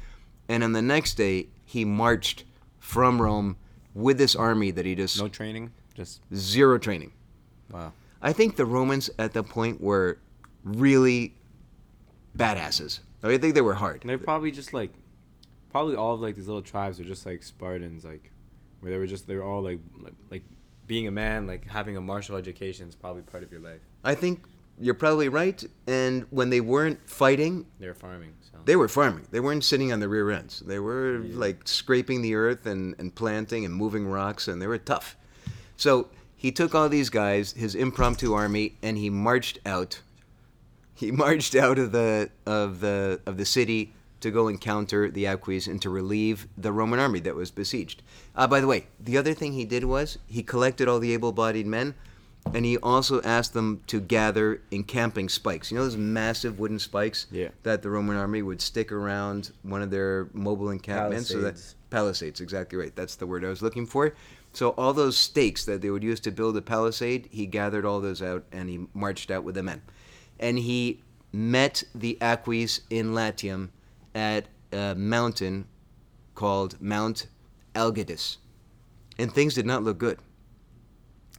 and 0.48 0.62
on 0.62 0.72
the 0.72 0.82
next 0.82 1.14
day 1.14 1.48
he 1.64 1.84
marched 1.84 2.44
from 2.78 3.20
Rome 3.20 3.56
with 3.94 4.18
this 4.18 4.36
army 4.36 4.70
that 4.70 4.86
he 4.86 4.94
just 4.94 5.20
No 5.20 5.28
training? 5.28 5.72
Just, 5.94 6.20
zero 6.34 6.78
training. 6.78 7.12
wow. 7.70 7.92
I 8.26 8.32
think 8.32 8.56
the 8.56 8.66
Romans 8.66 9.08
at 9.20 9.32
that 9.34 9.44
point 9.44 9.80
were 9.80 10.18
really 10.64 11.34
badasses. 12.36 13.00
I 13.22 13.38
think 13.38 13.54
they 13.54 13.60
were 13.60 13.74
hard. 13.74 14.02
And 14.02 14.10
they're 14.10 14.18
probably 14.18 14.50
just 14.50 14.72
like, 14.74 14.90
probably 15.70 15.94
all 15.96 16.14
of 16.14 16.20
like 16.20 16.34
these 16.34 16.46
little 16.48 16.62
tribes 16.62 16.98
are 17.00 17.04
just 17.04 17.24
like 17.24 17.42
Spartans, 17.42 18.04
like, 18.04 18.30
where 18.80 18.90
they 18.92 18.98
were 18.98 19.06
just, 19.06 19.26
they 19.28 19.36
were 19.36 19.44
all 19.44 19.62
like, 19.62 19.78
like, 20.00 20.14
like 20.30 20.42
being 20.86 21.06
a 21.06 21.10
man, 21.10 21.46
like 21.46 21.66
having 21.68 21.96
a 21.96 22.00
martial 22.00 22.36
education 22.36 22.88
is 22.88 22.94
probably 22.96 23.22
part 23.22 23.42
of 23.44 23.50
your 23.52 23.60
life. 23.60 23.80
I 24.04 24.14
think 24.14 24.44
you're 24.78 24.94
probably 24.94 25.28
right. 25.28 25.64
And 25.86 26.26
when 26.30 26.50
they 26.50 26.60
weren't 26.60 27.08
fighting, 27.08 27.66
they 27.78 27.86
were 27.86 27.94
farming, 27.94 28.32
so. 28.50 28.58
They 28.64 28.76
were 28.76 28.88
farming. 28.88 29.26
They 29.30 29.40
weren't 29.40 29.64
sitting 29.64 29.92
on 29.92 30.00
the 30.00 30.08
rear 30.08 30.30
ends. 30.32 30.60
They 30.66 30.78
were 30.80 31.20
Yeah. 31.22 31.38
like 31.38 31.66
scraping 31.68 32.22
the 32.22 32.34
earth 32.34 32.66
and, 32.66 32.94
and 32.98 33.14
planting 33.14 33.64
and 33.64 33.72
moving 33.74 34.06
rocks, 34.08 34.48
and 34.48 34.60
they 34.60 34.66
were 34.66 34.78
tough. 34.78 35.16
So 35.76 36.08
he 36.46 36.52
took 36.52 36.76
all 36.76 36.88
these 36.88 37.10
guys, 37.10 37.52
his 37.54 37.74
impromptu 37.74 38.32
army, 38.32 38.76
and 38.80 38.96
he 38.96 39.10
marched 39.10 39.58
out. 39.66 40.00
He 40.94 41.10
marched 41.10 41.56
out 41.56 41.76
of 41.76 41.90
the 41.90 42.30
of 42.46 42.78
the 42.80 43.20
of 43.26 43.36
the 43.36 43.44
city 43.44 43.92
to 44.20 44.30
go 44.30 44.46
encounter 44.46 45.10
the 45.10 45.26
Aquis 45.26 45.66
and 45.66 45.82
to 45.82 45.90
relieve 45.90 46.46
the 46.56 46.70
Roman 46.72 47.00
army 47.00 47.18
that 47.20 47.34
was 47.34 47.50
besieged. 47.50 48.00
Uh, 48.36 48.46
by 48.46 48.60
the 48.60 48.68
way, 48.68 48.86
the 49.00 49.18
other 49.18 49.34
thing 49.34 49.52
he 49.54 49.64
did 49.64 49.84
was 49.84 50.18
he 50.28 50.42
collected 50.44 50.86
all 50.88 51.00
the 51.00 51.12
able-bodied 51.12 51.66
men, 51.66 51.94
and 52.54 52.64
he 52.64 52.76
also 52.78 53.20
asked 53.22 53.52
them 53.52 53.82
to 53.88 54.00
gather 54.00 54.62
encamping 54.70 55.28
spikes. 55.28 55.70
You 55.72 55.76
know 55.78 55.84
those 55.84 55.96
massive 55.96 56.58
wooden 56.60 56.78
spikes 56.78 57.26
Yeah. 57.32 57.48
that 57.64 57.82
the 57.82 57.90
Roman 57.90 58.16
army 58.16 58.40
would 58.42 58.60
stick 58.62 58.92
around 58.92 59.50
one 59.62 59.82
of 59.82 59.90
their 59.90 60.28
mobile 60.32 60.70
encampments. 60.70 61.28
So 61.28 61.38
that 61.40 61.54
Palisades. 61.54 61.74
palisades, 61.90 62.40
exactly 62.40 62.78
right. 62.78 62.94
That's 62.94 63.16
the 63.16 63.26
word 63.26 63.44
I 63.44 63.48
was 63.48 63.62
looking 63.62 63.84
for. 63.86 64.14
So 64.56 64.70
all 64.70 64.94
those 64.94 65.18
stakes 65.18 65.66
that 65.66 65.82
they 65.82 65.90
would 65.90 66.02
use 66.02 66.18
to 66.20 66.30
build 66.30 66.56
a 66.56 66.62
palisade, 66.62 67.28
he 67.30 67.44
gathered 67.44 67.84
all 67.84 68.00
those 68.00 68.22
out 68.22 68.44
and 68.50 68.70
he 68.70 68.86
marched 68.94 69.30
out 69.30 69.44
with 69.44 69.54
the 69.54 69.62
men, 69.62 69.82
and 70.40 70.58
he 70.58 71.02
met 71.30 71.84
the 71.94 72.16
Aquis 72.22 72.80
in 72.88 73.12
Latium 73.14 73.70
at 74.14 74.46
a 74.72 74.94
mountain 74.94 75.66
called 76.34 76.80
Mount 76.80 77.26
Algidus, 77.74 78.38
and 79.18 79.30
things 79.30 79.52
did 79.54 79.66
not 79.66 79.82
look 79.84 79.98
good. 79.98 80.20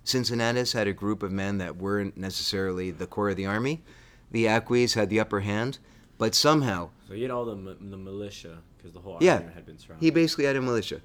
Cincinnatus 0.04 0.74
had 0.74 0.88
a 0.88 0.94
group 0.94 1.24
of 1.24 1.32
men 1.32 1.58
that 1.58 1.76
weren't 1.78 2.18
necessarily 2.18 2.92
the 2.92 3.08
core 3.08 3.30
of 3.32 3.36
the 3.36 3.48
army. 3.48 3.82
The 4.30 4.48
Aquis 4.48 4.94
had 4.94 5.10
the 5.10 5.20
upper 5.20 5.40
hand, 5.40 5.80
but 6.20 6.36
somehow 6.36 6.90
So 7.08 7.16
he 7.16 7.24
had 7.24 7.32
all 7.32 7.46
the, 7.46 7.56
the 7.82 7.98
militia, 7.98 8.60
because 8.78 8.94
the 8.94 9.00
whole 9.00 9.18
Yeah. 9.22 9.38
army 9.38 9.54
had 9.56 9.66
been 9.66 9.80
surrounded. 9.80 10.06
he 10.06 10.12
basically 10.12 10.46
had 10.46 10.56
a 10.56 10.62
militia. 10.62 11.02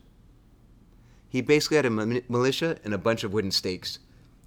He 1.33 1.41
basically 1.41 1.79
had 1.79 1.87
a 1.87 1.91
militia 2.29 2.77
and 2.85 2.93
a 2.93 2.99
bunch 2.99 3.25
of 3.25 3.33
wooden 3.33 3.53
stakes, 3.53 3.99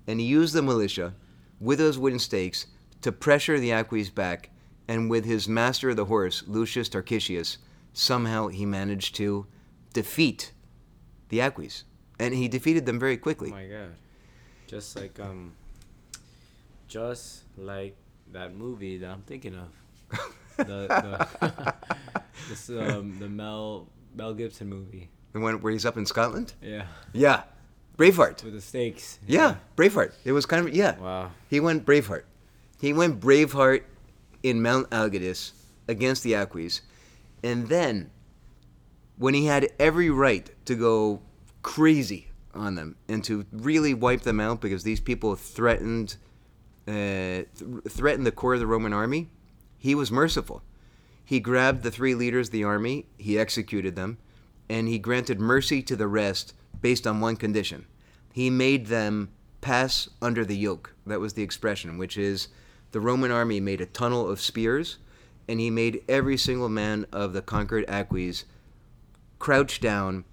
and 0.05 0.19
he 0.19 0.25
used 0.27 0.53
the 0.53 0.61
militia 0.61 1.15
with 1.59 1.79
those 1.79 1.97
wooden 1.97 2.19
stakes 2.19 2.67
to 3.01 3.11
pressure 3.11 3.59
the 3.59 3.71
Aquis 3.71 4.11
back. 4.11 4.51
And 4.87 5.09
with 5.09 5.25
his 5.25 5.49
master 5.49 5.89
of 5.89 5.95
the 5.95 6.05
horse, 6.05 6.43
Lucius 6.45 6.87
Tarquitius, 6.87 7.57
somehow 7.93 8.49
he 8.49 8.67
managed 8.67 9.15
to 9.15 9.47
defeat 9.93 10.51
the 11.29 11.41
Aquis, 11.41 11.85
and 12.19 12.35
he 12.35 12.47
defeated 12.47 12.85
them 12.85 12.99
very 12.99 13.17
quickly. 13.17 13.49
Oh 13.49 13.55
my 13.55 13.65
god. 13.65 13.95
Just 14.67 14.95
like, 14.95 15.19
um, 15.19 15.53
just 16.87 17.45
like 17.57 17.97
that 18.31 18.53
movie 18.55 18.99
that 18.99 19.09
I'm 19.09 19.23
thinking 19.23 19.55
of. 19.55 20.21
The, 20.57 20.63
the, 20.63 21.73
this, 22.49 22.69
um, 22.69 23.17
the 23.19 23.27
Mel, 23.27 23.89
Mel 24.15 24.33
Gibson 24.33 24.69
movie. 24.69 25.09
The 25.35 25.41
one 25.41 25.59
where 25.59 25.73
he's 25.73 25.85
up 25.85 25.97
in 25.97 26.05
Scotland. 26.05 26.53
Yeah. 26.61 26.85
Yeah, 27.11 27.43
Braveheart. 27.97 28.41
With 28.41 28.53
the 28.53 28.61
stakes. 28.61 29.19
Yeah, 29.27 29.55
Braveheart. 29.75 30.13
It 30.23 30.31
was 30.31 30.45
kind 30.45 30.65
of 30.65 30.73
yeah. 30.73 30.97
Wow. 30.97 31.31
He 31.49 31.59
went 31.59 31.85
Braveheart. 31.85 32.23
He 32.79 32.93
went 32.93 33.19
Braveheart 33.19 33.83
in 34.43 34.61
Mount 34.61 34.89
Algidus 34.91 35.51
against 35.89 36.23
the 36.23 36.35
Aquis. 36.35 36.79
And 37.43 37.67
then, 37.67 38.11
when 39.17 39.33
he 39.33 39.47
had 39.47 39.67
every 39.77 40.09
right 40.09 40.49
to 40.67 40.73
go 40.73 41.19
crazy 41.63 42.29
on 42.53 42.75
them 42.75 42.95
and 43.09 43.21
to 43.25 43.45
really 43.51 43.93
wipe 43.93 44.21
them 44.21 44.39
out 44.39 44.61
because 44.61 44.83
these 44.83 45.01
people 45.01 45.35
threatened 45.35 46.15
uh, 46.87 46.93
th- 46.93 47.47
threatened 47.89 48.25
the 48.25 48.31
core 48.31 48.53
of 48.53 48.61
the 48.61 48.67
Roman 48.67 48.93
army, 48.93 49.27
he 49.77 49.95
was 49.95 50.09
merciful. 50.09 50.61
He 51.25 51.41
grabbed 51.41 51.83
the 51.83 51.91
three 51.91 52.15
leaders 52.15 52.47
of 52.47 52.51
the 52.53 52.63
army, 52.63 53.07
he 53.17 53.37
executed 53.37 53.97
them, 53.97 54.17
and 54.69 54.87
he 54.87 54.99
granted 54.99 55.39
mercy 55.39 55.81
to 55.83 55.95
the 55.95 56.07
rest 56.07 56.53
based 56.81 57.05
on 57.07 57.19
one 57.19 57.35
condition. 57.35 57.85
He 58.33 58.49
made 58.49 58.87
them 58.87 59.29
pass 59.61 60.09
under 60.21 60.45
the 60.45 60.57
yoke. 60.57 60.93
That 61.05 61.19
was 61.19 61.33
the 61.33 61.43
expression, 61.43 61.97
which 61.97 62.17
is 62.17 62.49
the 62.91 62.99
Roman 62.99 63.31
army 63.31 63.59
made 63.59 63.81
a 63.81 63.85
tunnel 63.85 64.29
of 64.29 64.41
spears, 64.41 64.97
and 65.47 65.59
he 65.59 65.69
made 65.69 66.03
every 66.07 66.37
single 66.37 66.69
man 66.69 67.05
of 67.11 67.33
the 67.33 67.41
conquered 67.41 67.85
Aquis 67.87 68.45
crouch 69.39 69.79
down 69.79 70.23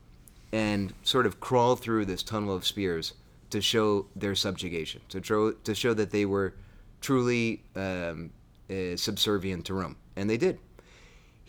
and 0.52 0.92
sort 1.02 1.26
of 1.26 1.40
crawl 1.40 1.76
through 1.76 2.04
this 2.04 2.22
tunnel 2.22 2.54
of 2.54 2.66
spears 2.66 3.14
to 3.50 3.60
show 3.60 4.06
their 4.14 4.34
subjugation, 4.34 5.00
to 5.08 5.22
show 5.22 5.52
to 5.52 5.74
show 5.74 5.94
that 5.94 6.10
they 6.10 6.24
were 6.24 6.54
truly 7.00 7.62
um, 7.76 8.30
uh, 8.70 8.96
subservient 8.96 9.64
to 9.66 9.74
Rome, 9.74 9.96
and 10.16 10.28
they 10.28 10.36
did. 10.36 10.58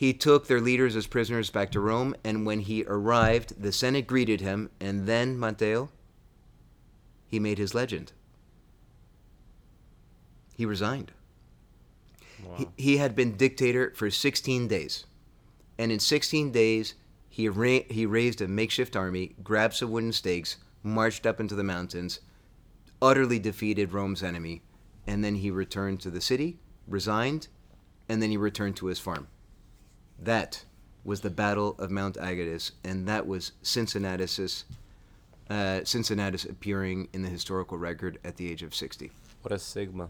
He 0.03 0.11
took 0.11 0.47
their 0.47 0.59
leaders 0.59 0.97
as 0.97 1.07
prisoners 1.07 1.49
back 1.49 1.71
to 1.71 1.79
Rome, 1.79 2.13
and 2.25 2.45
when 2.45 2.59
he 2.59 2.83
arrived, 2.83 3.63
the 3.63 3.71
Senate 3.71 4.05
greeted 4.05 4.41
him, 4.41 4.69
and 4.77 5.07
then 5.07 5.39
Mateo, 5.39 5.91
he 7.25 7.39
made 7.39 7.57
his 7.57 7.73
legend. 7.73 8.11
He 10.57 10.65
resigned. 10.65 11.13
Wow. 12.43 12.55
He, 12.57 12.67
he 12.75 12.97
had 12.97 13.15
been 13.15 13.37
dictator 13.37 13.93
for 13.95 14.11
16 14.11 14.67
days, 14.67 15.05
and 15.77 15.89
in 15.89 16.01
16 16.01 16.51
days, 16.51 16.95
he 17.29 17.47
ra- 17.47 17.87
he 17.89 18.05
raised 18.05 18.41
a 18.41 18.47
makeshift 18.49 18.97
army, 18.97 19.35
grabbed 19.41 19.75
some 19.75 19.89
wooden 19.89 20.11
stakes, 20.11 20.57
marched 20.83 21.25
up 21.25 21.39
into 21.39 21.55
the 21.55 21.63
mountains, 21.63 22.19
utterly 23.01 23.39
defeated 23.39 23.93
Rome's 23.93 24.21
enemy, 24.21 24.63
and 25.07 25.23
then 25.23 25.35
he 25.35 25.49
returned 25.49 26.01
to 26.01 26.09
the 26.09 26.19
city, 26.19 26.59
resigned, 26.89 27.47
and 28.09 28.21
then 28.21 28.31
he 28.31 28.35
returned 28.35 28.75
to 28.75 28.87
his 28.87 28.99
farm. 28.99 29.29
That 30.23 30.63
was 31.03 31.21
the 31.21 31.29
Battle 31.29 31.75
of 31.79 31.91
Mount 31.91 32.15
Algidus, 32.15 32.71
and 32.83 33.07
that 33.07 33.27
was 33.27 33.51
Cincinnatus, 33.61 34.63
uh, 35.49 35.83
Cincinnatus 35.83 36.45
appearing 36.45 37.09
in 37.13 37.23
the 37.23 37.29
historical 37.29 37.77
record 37.77 38.19
at 38.23 38.37
the 38.37 38.49
age 38.49 38.63
of 38.63 38.73
60. 38.73 39.11
What 39.41 39.51
a 39.51 39.59
sigma. 39.59 40.09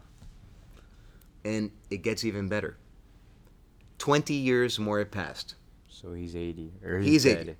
And 1.43 1.71
it 1.89 2.03
gets 2.03 2.23
even 2.23 2.47
better. 2.47 2.77
20 3.97 4.33
years 4.33 4.77
more 4.79 4.99
have 4.99 5.11
passed. 5.11 5.55
So 5.89 6.13
he's 6.13 6.35
80. 6.35 6.73
Or 6.85 6.99
He's 6.99 7.23
dead. 7.23 7.39
80. 7.49 7.55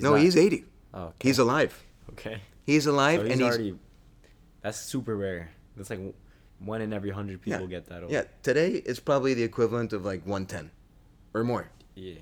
no, 0.00 0.10
not- 0.12 0.20
he's 0.20 0.36
80. 0.36 0.64
Oh, 0.92 1.02
okay. 1.04 1.14
He's 1.28 1.38
alive. 1.38 1.82
Okay. 2.10 2.40
He's 2.66 2.86
alive, 2.86 3.20
So 3.20 3.24
he's 3.24 3.32
and 3.32 3.40
he's 3.40 3.48
already. 3.50 3.78
That's 4.62 4.78
super 4.80 5.16
rare. 5.16 5.50
That's 5.76 5.90
like 5.90 6.00
one 6.58 6.80
in 6.80 6.92
every 6.92 7.10
hundred 7.10 7.42
people 7.42 7.60
Yeah. 7.62 7.66
get 7.66 7.86
that 7.86 8.02
old. 8.02 8.10
yeah. 8.12 8.24
Today 8.42 8.70
it's 8.86 9.00
probably 9.00 9.34
the 9.34 9.42
equivalent 9.42 9.92
of 9.92 10.04
like 10.04 10.22
110 10.26 10.70
or 11.34 11.44
more. 11.44 11.68
Yeah. 11.94 12.14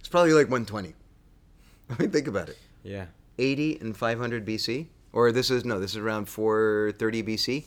It's 0.00 0.08
probably 0.08 0.32
like 0.32 0.46
120. 0.46 0.94
I 1.90 1.96
mean, 1.98 2.10
think 2.10 2.26
about 2.26 2.48
it. 2.48 2.58
Yeah. 2.82 3.06
80 3.38 3.78
and 3.80 3.96
500 3.96 4.46
BC, 4.46 4.86
or 5.12 5.32
this 5.32 5.50
is 5.50 5.64
no, 5.64 5.78
this 5.78 5.92
is 5.92 5.98
around 5.98 6.26
430 6.28 7.22
BC. 7.22 7.64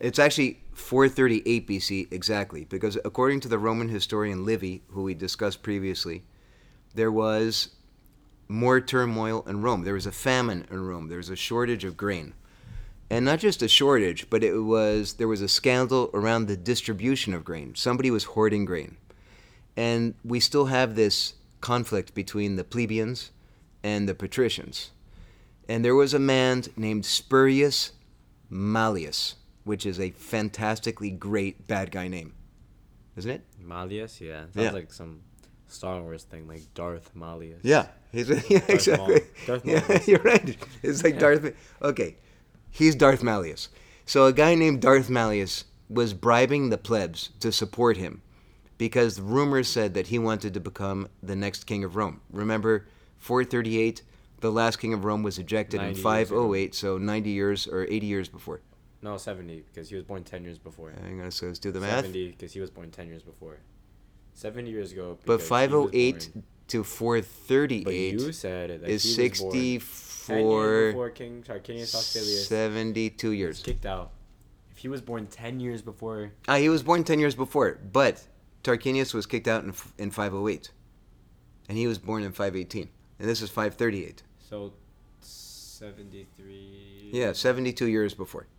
It's 0.00 0.18
actually 0.18 0.60
438 0.74 1.68
BC 1.68 2.12
exactly, 2.12 2.64
because 2.64 2.96
according 3.04 3.40
to 3.40 3.48
the 3.48 3.58
Roman 3.58 3.88
historian 3.88 4.44
Livy, 4.44 4.82
who 4.88 5.02
we 5.02 5.14
discussed 5.14 5.62
previously, 5.62 6.24
there 6.94 7.10
was 7.12 7.70
more 8.48 8.80
turmoil 8.80 9.44
in 9.46 9.60
Rome. 9.62 9.82
There 9.82 9.94
was 9.94 10.06
a 10.06 10.12
famine 10.12 10.66
in 10.70 10.86
Rome. 10.86 11.08
There 11.08 11.18
was 11.18 11.30
a 11.30 11.36
shortage 11.36 11.84
of 11.84 11.96
grain, 11.96 12.34
and 13.10 13.24
not 13.24 13.40
just 13.40 13.62
a 13.62 13.68
shortage, 13.68 14.30
but 14.30 14.42
it 14.42 14.58
was 14.58 15.14
there 15.14 15.28
was 15.28 15.42
a 15.42 15.48
scandal 15.48 16.10
around 16.14 16.46
the 16.46 16.56
distribution 16.56 17.34
of 17.34 17.44
grain. 17.44 17.74
Somebody 17.74 18.10
was 18.10 18.24
hoarding 18.24 18.64
grain, 18.64 18.96
and 19.78 20.14
we 20.24 20.40
still 20.40 20.66
have 20.66 20.96
this 20.96 21.34
conflict 21.60 22.12
between 22.12 22.56
the 22.56 22.64
plebeians 22.64 23.30
and 23.84 24.08
the 24.08 24.14
patricians. 24.14 24.90
And 25.68 25.84
there 25.84 25.94
was 25.94 26.12
a 26.14 26.18
man 26.18 26.64
named 26.76 27.04
Spurius 27.04 27.92
Malleus, 28.50 29.36
which 29.62 29.86
is 29.86 30.00
a 30.00 30.10
fantastically 30.10 31.10
great 31.10 31.68
bad 31.68 31.92
guy 31.92 32.08
name, 32.08 32.34
isn't 33.16 33.30
it? 33.30 33.42
Malleus. 33.60 34.20
Yeah. 34.20 34.40
Sounds 34.40 34.56
Yeah. 34.56 34.70
like 34.72 34.92
some 34.92 35.20
Star 35.68 36.02
Wars 36.02 36.24
thing, 36.24 36.48
like 36.48 36.62
Darth 36.74 37.14
Malleus. 37.14 37.60
Yeah, 37.62 37.86
he's 38.10 38.28
yeah, 38.50 38.60
exactly. 38.68 39.06
Maul. 39.14 39.20
Darth 39.46 39.64
yeah, 39.64 39.80
Malleus. 39.86 40.08
you're 40.08 40.22
right. 40.22 40.56
It's 40.82 41.04
like 41.04 41.20
Darth. 41.20 41.54
Okay, 41.82 42.16
he's 42.70 42.96
Darth 42.96 43.22
Malleus. 43.22 43.68
So 44.06 44.26
a 44.26 44.32
guy 44.32 44.56
named 44.56 44.80
Darth 44.80 45.08
Malleus 45.08 45.64
was 45.88 46.14
bribing 46.14 46.70
the 46.70 46.78
plebs 46.78 47.30
to 47.40 47.52
support 47.52 47.96
him 47.96 48.22
because 48.78 49.20
rumors 49.20 49.68
said 49.68 49.94
that 49.94 50.06
he 50.06 50.18
wanted 50.18 50.54
to 50.54 50.60
become 50.60 51.08
the 51.22 51.36
next 51.36 51.64
king 51.64 51.84
of 51.84 51.96
Rome. 51.96 52.20
Remember, 52.30 52.86
438, 53.18 54.02
the 54.40 54.50
last 54.50 54.76
king 54.78 54.94
of 54.94 55.04
Rome 55.04 55.22
was 55.22 55.38
ejected 55.38 55.80
in 55.80 55.86
90 55.88 56.00
years 56.00 56.30
ago. 56.30 56.36
508, 56.40 56.74
so 56.74 56.98
90 56.98 57.30
years 57.30 57.66
or 57.66 57.84
80 57.84 58.06
years 58.06 58.28
before. 58.28 58.60
No, 59.02 59.16
70 59.16 59.62
because 59.72 59.88
he 59.90 59.94
was 59.96 60.04
born 60.04 60.24
10 60.24 60.42
years 60.44 60.58
before. 60.58 60.92
Hang 61.02 61.20
on, 61.20 61.30
so 61.30 61.46
let's 61.46 61.58
do 61.58 61.70
the 61.70 61.80
math. 61.80 62.02
70 62.06 62.28
because 62.30 62.52
he 62.52 62.60
was 62.60 62.70
born 62.70 62.90
10 62.90 63.06
years 63.08 63.22
before. 63.22 63.58
70 64.34 64.70
years 64.70 64.92
ago. 64.92 65.18
But 65.26 65.38
because 65.38 65.40
he 65.40 65.42
was 65.42 65.48
508 65.48 66.30
born- 66.34 66.44
to 66.68 66.78
But 66.80 66.86
438 66.86 68.12
you 68.20 68.32
said 68.32 68.70
that 68.82 68.88
is 68.88 69.02
he 69.02 69.22
was 69.22 69.40
born 69.40 69.52
10 69.52 69.60
years 69.62 69.82
64, 69.82 70.86
before 70.90 71.10
King 71.10 71.42
Tarquinius 71.46 71.94
Ausilius 71.94 72.46
72 72.46 73.28
was 73.30 73.36
years. 73.38 73.62
kicked 73.62 73.86
out. 73.86 74.10
If 74.72 74.78
he 74.78 74.88
was 74.88 75.00
born 75.00 75.26
10 75.28 75.60
years 75.60 75.80
before, 75.82 76.32
Ah, 76.46 76.56
he 76.56 76.68
was 76.68 76.82
born 76.82 77.02
10 77.04 77.18
years 77.18 77.34
before, 77.34 77.78
but 77.92 78.22
Tarquinius 78.62 79.14
was 79.14 79.26
kicked 79.26 79.48
out 79.48 79.64
in, 79.64 79.72
in 79.98 80.10
508. 80.10 80.70
And 81.68 81.76
he 81.76 81.86
was 81.86 81.98
born 81.98 82.22
in 82.22 82.32
518. 82.32 82.88
And 83.18 83.28
this 83.28 83.42
is 83.42 83.50
538. 83.50 84.22
so 84.38 84.72
73. 85.20 87.10
Yeah, 87.12 87.32
72 87.32 87.86
years 87.86 88.14
before. 88.14 88.46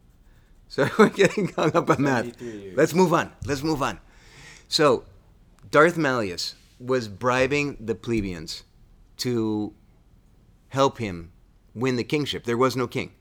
So 0.71 0.87
we're 0.99 1.09
getting 1.09 1.47
hung 1.53 1.75
up 1.75 1.89
on 1.89 2.03
math. 2.03 2.39
years. 2.39 2.77
Let's 2.77 2.93
move 2.93 3.11
on. 3.11 3.31
Let's 3.43 3.63
move 3.63 3.81
on. 3.81 3.99
So, 4.67 5.03
Darth 5.71 5.97
Malleus 5.97 6.53
was 6.79 7.07
bribing 7.07 7.75
the 7.79 7.95
plebeians 7.95 8.65
to 9.17 9.73
help 10.67 10.99
him 10.99 11.31
win 11.73 11.95
the 11.95 12.03
kingship. 12.03 12.43
There 12.43 12.55
was 12.55 12.75
no 12.75 12.85
king. 12.85 13.13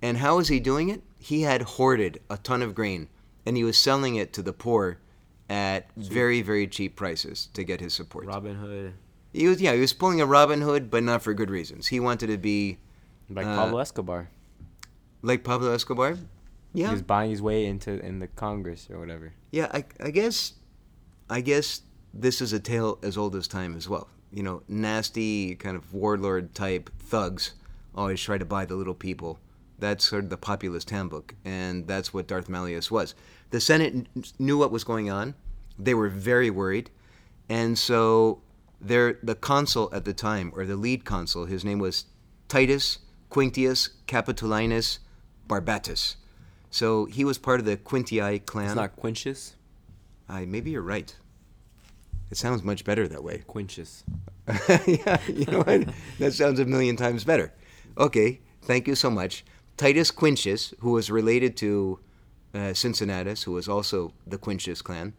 And 0.00 0.18
how 0.18 0.36
was 0.36 0.46
he 0.46 0.60
doing 0.60 0.88
it? 0.88 1.02
He 1.18 1.42
had 1.42 1.62
hoarded 1.62 2.20
a 2.30 2.36
ton 2.36 2.62
of 2.62 2.76
grain 2.76 3.08
and 3.44 3.56
he 3.56 3.64
was 3.64 3.76
selling 3.76 4.14
it 4.14 4.32
to 4.34 4.42
the 4.42 4.52
poor 4.52 4.98
at 5.48 5.90
very, 5.96 6.42
very 6.42 6.66
cheap 6.66 6.96
prices 6.96 7.48
to 7.54 7.64
get 7.64 7.80
his 7.80 7.94
support. 7.94 8.26
Robin 8.26 8.56
Hood. 8.56 8.94
He 9.32 9.46
was, 9.46 9.60
yeah, 9.60 9.72
he 9.74 9.80
was 9.80 9.92
pulling 9.92 10.20
a 10.20 10.26
Robin 10.26 10.60
Hood, 10.62 10.90
but 10.90 11.02
not 11.02 11.22
for 11.22 11.34
good 11.34 11.50
reasons. 11.50 11.86
He 11.88 12.00
wanted 12.00 12.28
to 12.28 12.38
be 12.38 12.78
Like 13.30 13.46
Uh, 13.46 13.56
Pablo 13.56 13.78
Escobar. 13.78 14.28
like 15.22 15.44
Pablo 15.44 15.72
Escobar. 15.72 16.14
He 16.74 16.82
Yeah, 16.82 16.92
was 16.92 17.02
buying 17.02 17.30
his 17.30 17.42
way 17.42 17.66
into 17.66 17.98
in 18.04 18.18
the 18.20 18.26
Congress 18.28 18.88
or 18.90 18.98
whatever. 18.98 19.32
Yeah, 19.50 19.68
I, 19.72 19.84
I 20.00 20.10
guess, 20.10 20.54
I 21.30 21.40
guess 21.40 21.82
this 22.14 22.40
is 22.40 22.52
a 22.52 22.60
tale 22.60 22.98
as 23.02 23.16
old 23.18 23.34
as 23.36 23.48
time 23.48 23.74
as 23.76 23.88
well. 23.88 24.08
You 24.32 24.42
know, 24.42 24.62
nasty 24.68 25.54
kind 25.54 25.76
of 25.76 25.92
warlord 25.94 26.54
type 26.54 26.90
thugs 26.98 27.52
always 27.94 28.20
try 28.20 28.36
to 28.38 28.44
buy 28.44 28.64
the 28.66 28.76
little 28.76 28.94
people. 28.94 29.40
That's 29.78 30.04
sort 30.04 30.24
of 30.24 30.30
the 30.30 30.36
populist 30.36 30.90
handbook, 30.90 31.34
and 31.44 31.86
that's 31.86 32.12
what 32.12 32.26
Darth 32.26 32.48
Malleus 32.48 32.90
was. 32.90 33.14
The 33.50 33.60
Senate 33.60 33.92
kn- 33.92 34.24
knew 34.38 34.58
what 34.58 34.72
was 34.72 34.84
going 34.84 35.08
on. 35.10 35.34
They 35.78 35.94
were 35.94 36.08
very 36.08 36.50
worried, 36.50 36.90
and 37.48 37.78
so 37.78 38.42
their 38.80 39.18
the 39.22 39.34
consul 39.34 39.88
at 39.92 40.04
the 40.04 40.12
time, 40.12 40.52
or 40.54 40.66
the 40.66 40.76
lead 40.76 41.04
consul, 41.04 41.46
his 41.46 41.64
name 41.64 41.78
was 41.78 42.06
Titus 42.48 42.98
Quintius 43.30 43.90
Capitolinus 44.06 44.98
Barbatus. 45.48 46.16
So 46.70 47.06
he 47.06 47.24
was 47.24 47.38
part 47.38 47.60
of 47.60 47.66
the 47.66 47.76
Quintii 47.76 48.44
clan. 48.46 48.66
It's 48.66 48.74
not 48.74 48.96
Quintius. 48.96 49.54
I 50.28 50.44
maybe 50.44 50.70
you're 50.70 50.82
right. 50.82 51.14
It 52.30 52.36
sounds 52.36 52.62
much 52.62 52.84
better 52.84 53.08
that 53.08 53.24
way. 53.24 53.42
Quintius. 53.48 54.02
yeah, 54.86 55.18
you 55.28 55.46
know 55.46 55.62
what? 55.62 55.88
That 56.18 56.32
sounds 56.32 56.60
a 56.60 56.64
million 56.64 56.96
times 56.96 57.24
better. 57.24 57.52
Okay, 57.96 58.40
thank 58.62 58.86
you 58.86 58.94
so 58.94 59.10
much. 59.10 59.44
Titus 59.78 60.10
Quintius, 60.10 60.74
who 60.80 60.90
was 60.90 61.10
related 61.10 61.56
to 61.58 62.00
uh, 62.54 62.74
Cincinnatus, 62.74 63.44
who 63.44 63.52
was 63.52 63.68
also 63.68 64.12
the 64.26 64.36
Quintius 64.38 64.82
clan, 64.82 65.14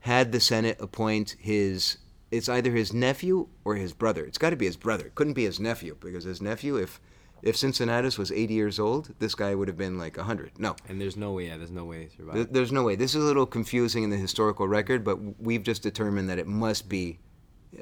had 0.00 0.30
the 0.32 0.40
Senate 0.40 0.76
appoint 0.80 1.34
his. 1.40 1.98
It's 2.30 2.48
either 2.48 2.70
his 2.70 2.92
nephew 2.92 3.48
or 3.64 3.74
his 3.74 3.92
brother. 3.92 4.24
It's 4.24 4.38
got 4.38 4.50
to 4.50 4.56
be 4.56 4.66
his 4.66 4.76
brother. 4.76 5.06
It 5.06 5.16
couldn't 5.16 5.32
be 5.32 5.44
his 5.44 5.58
nephew 5.58 5.96
because 6.00 6.22
his 6.22 6.40
nephew, 6.40 6.76
if 6.76 7.00
if 7.42 7.56
Cincinnatus 7.56 8.18
was 8.18 8.30
80 8.30 8.54
years 8.54 8.78
old, 8.78 9.14
this 9.18 9.34
guy 9.34 9.54
would 9.54 9.66
have 9.66 9.78
been 9.78 9.98
like 9.98 10.16
100. 10.18 10.58
No, 10.58 10.76
And 10.88 11.00
there's 11.00 11.16
no 11.16 11.32
way. 11.32 11.46
Yeah, 11.46 11.56
there's 11.56 11.70
no 11.70 11.84
way 11.86 12.04
to 12.04 12.10
survive. 12.16 12.34
Th- 12.34 12.48
There's 12.50 12.70
no 12.70 12.82
way. 12.84 12.96
This 12.96 13.14
is 13.14 13.24
a 13.24 13.26
little 13.26 13.46
confusing 13.46 14.04
in 14.04 14.10
the 14.10 14.18
historical 14.18 14.68
record, 14.68 15.02
but 15.04 15.40
we've 15.40 15.62
just 15.62 15.82
determined 15.82 16.28
that 16.28 16.38
it 16.38 16.46
must 16.46 16.88
be 16.88 17.18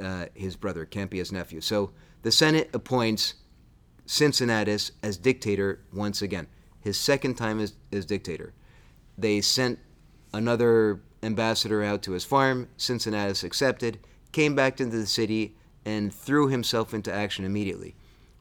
uh, 0.00 0.26
his 0.34 0.54
brother, 0.54 0.82
It 0.84 0.92
can't 0.92 1.10
be 1.10 1.18
his 1.18 1.32
nephew. 1.32 1.60
So 1.60 1.90
the 2.22 2.30
Senate 2.30 2.70
appoints 2.72 3.34
Cincinnatus 4.08 4.90
as 5.02 5.18
dictator 5.18 5.80
once 5.92 6.22
again. 6.22 6.46
His 6.80 6.98
second 6.98 7.34
time 7.34 7.60
as, 7.60 7.74
as 7.92 8.06
dictator. 8.06 8.54
They 9.18 9.42
sent 9.42 9.78
another 10.32 11.02
ambassador 11.22 11.84
out 11.84 12.02
to 12.04 12.12
his 12.12 12.24
farm. 12.24 12.68
Cincinnatus 12.78 13.44
accepted, 13.44 13.98
came 14.32 14.54
back 14.54 14.80
into 14.80 14.96
the 14.96 15.06
city, 15.06 15.56
and 15.84 16.12
threw 16.12 16.48
himself 16.48 16.94
into 16.94 17.12
action 17.12 17.44
immediately. 17.44 17.94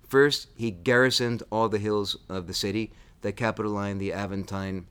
First, 0.07 0.47
he 0.55 0.71
garrisoned 0.71 1.43
all 1.51 1.67
the 1.67 1.79
hills 1.79 2.15
of 2.29 2.47
the 2.47 2.53
city, 2.53 2.93
the 3.21 3.33
Capitoline, 3.33 3.97
the 3.97 4.13
Aventine, 4.13 4.85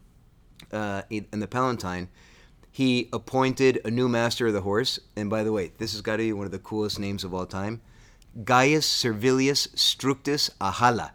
uh, 0.73 1.03
and 1.11 1.43
the 1.43 1.49
Palatine. 1.49 2.09
He 2.71 3.09
appointed 3.15 3.81
a 3.87 3.91
new 3.91 4.11
master 4.11 4.49
of 4.49 4.53
the 4.53 4.61
horse, 4.61 4.99
and 5.17 5.31
by 5.31 5.43
the 5.43 5.53
way, 5.53 5.73
this 5.79 5.93
has 5.93 6.03
got 6.03 6.17
to 6.17 6.23
be 6.23 6.35
one 6.35 6.45
of 6.45 6.53
the 6.53 6.59
coolest 6.59 6.99
names 6.99 7.25
of 7.25 7.33
all 7.33 7.47
time. 7.47 7.81
Gaius 8.45 8.87
Servilius 8.87 9.67
Structus 9.75 10.51
Ahala. 10.61 11.11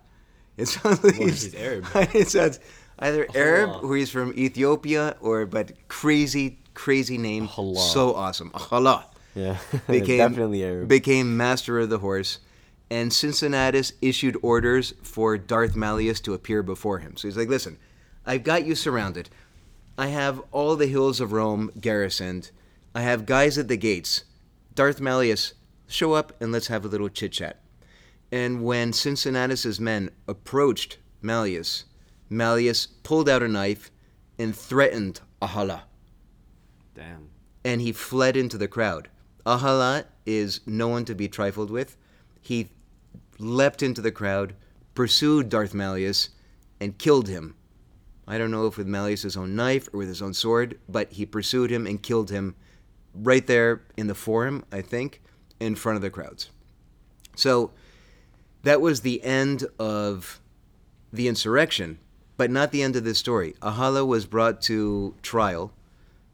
It 0.58 0.68
sounds 0.68 1.04
like 1.04 1.16
he's 1.16 1.54
Arab. 1.56 1.86
It 2.14 2.28
sounds 2.30 2.60
either 3.00 3.28
Arab 3.36 3.84
or 3.84 3.96
he's 3.96 4.10
from 4.10 4.34
Ethiopia 4.38 5.16
or 5.22 5.46
but 5.46 5.72
crazy, 5.88 6.60
crazy 6.74 7.18
name. 7.18 7.48
Ahala. 7.48 7.78
So 7.78 8.14
awesome. 8.16 8.52
Ahala 8.52 9.04
Yeah. 9.36 9.58
became 9.88 10.18
Definitely 10.18 10.64
Arab. 10.64 10.88
became 10.88 11.38
master 11.38 11.80
of 11.80 11.90
the 11.90 12.00
horse, 12.00 12.40
and 12.90 13.12
Cincinnatus 13.14 13.94
issued 14.02 14.38
orders 14.42 14.94
for 15.04 15.38
Darth 15.38 15.76
Malleus 15.76 16.20
to 16.22 16.34
appear 16.34 16.62
before 16.64 17.00
him. 17.00 17.16
So 17.18 17.28
he's 17.28 17.38
like, 17.38 17.50
"Listen, 17.50 17.78
I've 18.26 18.44
got 18.44 18.66
you 18.66 18.76
surrounded. 18.76 19.30
I 19.98 20.08
have 20.08 20.42
all 20.52 20.76
the 20.76 20.88
hills 20.88 21.20
of 21.22 21.32
Rome 21.32 21.72
garrisoned. 21.80 22.52
I 22.94 23.02
have 23.02 23.26
guys 23.26 23.58
at 23.58 23.68
the 23.68 23.78
gates. 23.78 24.24
Darth 24.76 25.00
Malleus, 25.00 25.54
show 25.92 26.14
up 26.14 26.34
and 26.42 26.52
let's 26.52 26.68
have 26.68 26.86
a 26.86 26.88
little 26.88 27.10
chit 27.10 27.34
chat." 27.34 27.62
And 28.32 28.64
when 28.64 28.94
Cincinnatus's 28.94 29.80
men 29.80 30.10
approached 30.28 30.98
Malleus, 31.22 31.86
Malleus 32.30 32.88
pulled 33.04 33.28
out 33.28 33.44
a 33.44 33.48
knife 33.48 33.92
and 34.40 34.56
threatened 34.56 35.22
Ahala 35.42 35.82
Damn. 36.96 37.30
and 37.64 37.82
he 37.82 37.92
fled 37.92 38.38
into 38.38 38.58
the 38.58 38.68
crowd. 38.68 39.10
Ahala 39.46 40.06
is 40.26 40.62
no 40.66 40.88
one 40.88 41.04
to 41.06 41.16
be 41.16 41.28
trifled 41.28 41.70
with. 41.70 41.98
He 42.42 42.70
leapt 43.38 43.84
into 43.84 44.02
the 44.02 44.12
crowd, 44.12 44.56
pursued 44.96 45.50
Darth 45.50 45.74
Malleus, 45.74 46.30
and 46.80 46.98
killed 46.98 47.28
him. 47.28 47.56
I 48.28 48.38
don't 48.38 48.52
know 48.52 48.68
if 48.68 48.78
with 48.78 48.88
Malleus's 48.88 49.36
own 49.36 49.56
knife 49.56 49.90
or 49.92 49.98
with 49.98 50.08
his 50.08 50.22
own 50.22 50.34
sword, 50.34 50.80
but 50.88 51.12
he 51.12 51.26
pursued 51.26 51.72
him 51.72 51.86
and 51.86 52.02
killed 52.02 52.30
him 52.30 52.56
right 53.14 53.46
there 53.46 53.82
in 53.98 54.08
the 54.08 54.16
forum, 54.16 54.64
I 54.72 54.82
think, 54.82 55.21
in 55.62 55.76
front 55.76 55.96
of 55.96 56.02
the 56.02 56.10
crowds. 56.10 56.50
So 57.36 57.72
that 58.64 58.82
was 58.82 59.02
the 59.02 59.24
end 59.24 59.66
of 59.80 60.42
the 61.14 61.28
insurrection, 61.28 62.00
but 62.36 62.50
not 62.50 62.72
the 62.72 62.82
end 62.82 62.96
of 62.96 63.04
this 63.04 63.20
story. 63.20 63.54
Ahala 63.62 64.06
was 64.06 64.26
brought 64.26 64.62
to 64.64 65.16
trial 65.22 65.72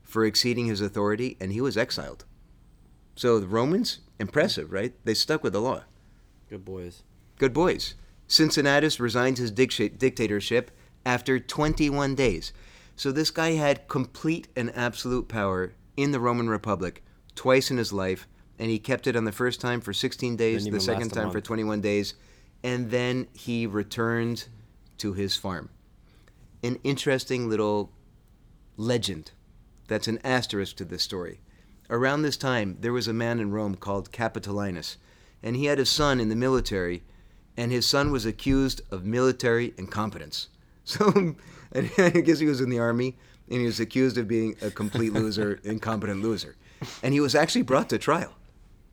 for 0.01 0.25
exceeding 0.25 0.67
his 0.67 0.79
authority, 0.79 1.35
and 1.41 1.51
he 1.51 1.59
was 1.59 1.77
exiled. 1.77 2.23
So 3.15 3.39
the 3.39 3.47
Romans, 3.47 3.99
impressive, 4.17 4.71
right? 4.71 4.93
They 5.03 5.13
stuck 5.13 5.43
with 5.43 5.53
the 5.53 5.61
law. 5.61 5.83
Good 6.49 6.63
boys. 6.63 7.03
Good 7.37 7.53
boys. 7.53 7.95
Cincinnatus 8.27 8.99
resigned 8.99 9.37
his 9.37 9.51
dic- 9.51 9.99
dictatorship 9.99 10.71
after 11.05 11.39
21 11.39 12.15
days. 12.15 12.53
So 12.95 13.11
this 13.11 13.31
guy 13.31 13.51
had 13.51 13.87
complete 13.87 14.47
and 14.55 14.75
absolute 14.75 15.27
power 15.27 15.73
in 15.97 16.11
the 16.11 16.19
Roman 16.19 16.49
Republic 16.49 17.03
twice 17.35 17.69
in 17.69 17.77
his 17.77 17.93
life, 17.93 18.27
and 18.59 18.69
he 18.69 18.79
kept 18.79 19.07
it 19.07 19.15
on 19.15 19.25
the 19.25 19.31
first 19.31 19.61
time 19.61 19.81
for 19.81 19.93
16 19.93 20.35
days, 20.35 20.65
the 20.65 20.79
second 20.79 21.09
time 21.09 21.31
for 21.31 21.41
21 21.41 21.81
days, 21.81 22.13
and 22.63 22.89
then 22.91 23.27
he 23.33 23.67
returned 23.67 24.47
to 24.97 25.13
his 25.13 25.35
farm. 25.35 25.69
An 26.63 26.79
interesting 26.83 27.49
little 27.49 27.91
legend 28.77 29.31
that's 29.87 30.07
an 30.07 30.19
asterisk 30.23 30.75
to 30.77 30.85
this 30.85 31.03
story. 31.03 31.39
Around 31.89 32.21
this 32.23 32.37
time, 32.37 32.77
there 32.81 32.91
was 32.91 33.07
a 33.07 33.13
man 33.13 33.39
in 33.39 33.51
Rome 33.51 33.75
called 33.75 34.11
Capitolinus, 34.11 34.97
and 35.41 35.55
he 35.55 35.65
had 35.65 35.79
a 35.79 35.85
son 35.85 36.19
in 36.19 36.29
the 36.29 36.35
military, 36.35 37.03
and 37.55 37.71
his 37.71 37.85
son 37.85 38.11
was 38.11 38.25
accused 38.25 38.81
of 38.91 39.05
military 39.05 39.73
incompetence. 39.77 40.49
So 40.89 41.35
I 41.75 42.21
guess 42.21 42.39
he 42.39 42.45
was 42.45 42.61
in 42.61 42.69
the 42.69 42.79
army, 42.79 43.17
and 43.49 43.59
he 43.59 43.65
was 43.65 43.81
accused 43.81 44.17
of 44.17 44.25
being 44.25 44.55
a 44.61 44.71
complete 44.71 45.11
loser, 45.11 45.59
incompetent 45.65 46.23
loser. 46.23 46.55
And 47.03 47.13
he 47.13 47.19
was 47.19 47.35
actually 47.35 47.63
brought 47.63 47.89
to 47.89 47.97
trial. 47.97 48.33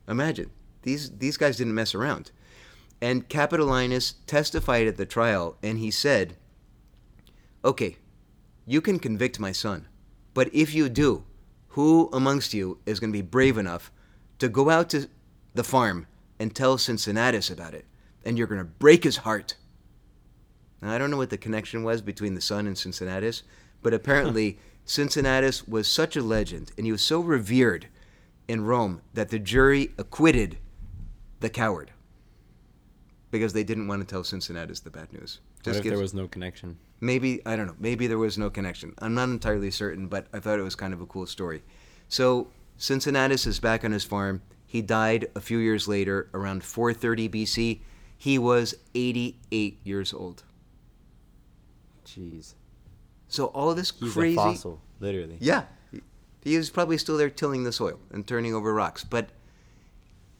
Imagine 0.07 0.51
these 0.85 1.11
these 1.17 1.35
guys 1.35 1.57
didn't 1.57 1.75
mess 1.75 1.93
around. 1.93 2.31
And 3.01 3.27
Capitolinus 3.27 4.15
testified 4.25 4.87
at 4.87 4.95
the 4.95 5.05
trial, 5.05 5.57
and 5.61 5.79
he 5.79 5.91
said, 5.91 6.37
"Okay, 7.63 7.97
you 8.65 8.79
can 8.79 8.99
convict 8.99 9.39
my 9.39 9.51
son, 9.51 9.87
but 10.33 10.49
if 10.53 10.73
you 10.73 10.87
do, 10.87 11.25
who 11.69 12.09
amongst 12.13 12.53
you 12.53 12.79
is 12.85 12.99
going 12.99 13.11
to 13.11 13.17
be 13.17 13.21
brave 13.21 13.57
enough 13.57 13.91
to 14.39 14.47
go 14.47 14.69
out 14.69 14.89
to 14.91 15.09
the 15.53 15.63
farm 15.63 16.07
and 16.39 16.55
tell 16.55 16.77
Cincinnatus 16.77 17.49
about 17.49 17.73
it? 17.73 17.85
And 18.23 18.37
you're 18.37 18.47
going 18.47 18.61
to 18.61 18.65
break 18.65 19.03
his 19.03 19.17
heart." 19.17 19.55
Now, 20.81 20.93
I 20.93 20.97
don't 20.97 21.11
know 21.11 21.17
what 21.17 21.31
the 21.31 21.37
connection 21.37 21.83
was 21.83 22.01
between 22.01 22.35
the 22.35 22.41
son 22.41 22.67
and 22.67 22.77
Cincinnatus, 22.77 23.43
but 23.81 23.93
apparently 23.93 24.59
Cincinnatus 24.85 25.67
was 25.67 25.87
such 25.87 26.15
a 26.15 26.21
legend 26.21 26.71
and 26.77 26.85
he 26.85 26.91
was 26.91 27.01
so 27.01 27.19
revered 27.19 27.87
in 28.47 28.63
Rome 28.65 29.01
that 29.13 29.29
the 29.29 29.39
jury 29.39 29.91
acquitted 29.97 30.57
the 31.39 31.49
coward 31.49 31.91
because 33.31 33.53
they 33.53 33.63
didn't 33.63 33.87
want 33.87 34.01
to 34.01 34.07
tell 34.07 34.23
Cincinnatus 34.23 34.79
the 34.81 34.89
bad 34.89 35.11
news. 35.11 35.39
What 35.63 35.75
if 35.75 35.83
gives- 35.83 35.93
there 35.93 36.01
was 36.01 36.13
no 36.13 36.27
connection? 36.27 36.77
Maybe 37.01 37.41
I 37.45 37.55
don't 37.55 37.67
know. 37.67 37.75
Maybe 37.79 38.07
there 38.07 38.17
was 38.17 38.37
no 38.37 38.49
connection. 38.49 38.93
I'm 38.99 39.13
not 39.13 39.27
entirely 39.29 39.69
certain, 39.71 40.07
but 40.07 40.27
I 40.31 40.39
thought 40.39 40.59
it 40.59 40.63
was 40.63 40.75
kind 40.75 40.93
of 40.93 41.01
a 41.01 41.05
cool 41.05 41.25
story. 41.27 41.61
So 42.07 42.47
Cincinnatus 42.77 43.45
is 43.45 43.59
back 43.59 43.83
on 43.83 43.91
his 43.91 44.05
farm. 44.05 44.41
He 44.65 44.81
died 44.81 45.27
a 45.35 45.41
few 45.41 45.57
years 45.57 45.87
later, 45.87 46.29
around 46.33 46.63
430 46.63 47.29
BC. 47.29 47.81
He 48.17 48.37
was 48.39 48.75
88 48.95 49.79
years 49.83 50.13
old. 50.13 50.43
Jeez. 52.05 52.53
So 53.27 53.45
all 53.47 53.69
of 53.71 53.77
this 53.77 53.91
He's 53.99 54.13
crazy, 54.13 54.33
a 54.35 54.37
fossil, 54.37 54.81
literally. 54.99 55.37
yeah, 55.39 55.63
he- 56.45 56.57
was 56.57 56.69
probably 56.69 56.97
still 56.97 57.17
there 57.17 57.29
tilling 57.29 57.63
the 57.65 57.73
soil 57.73 57.99
and 58.11 58.25
turning 58.25 58.53
over 58.53 58.73
rocks. 58.73 59.03
But 59.03 59.29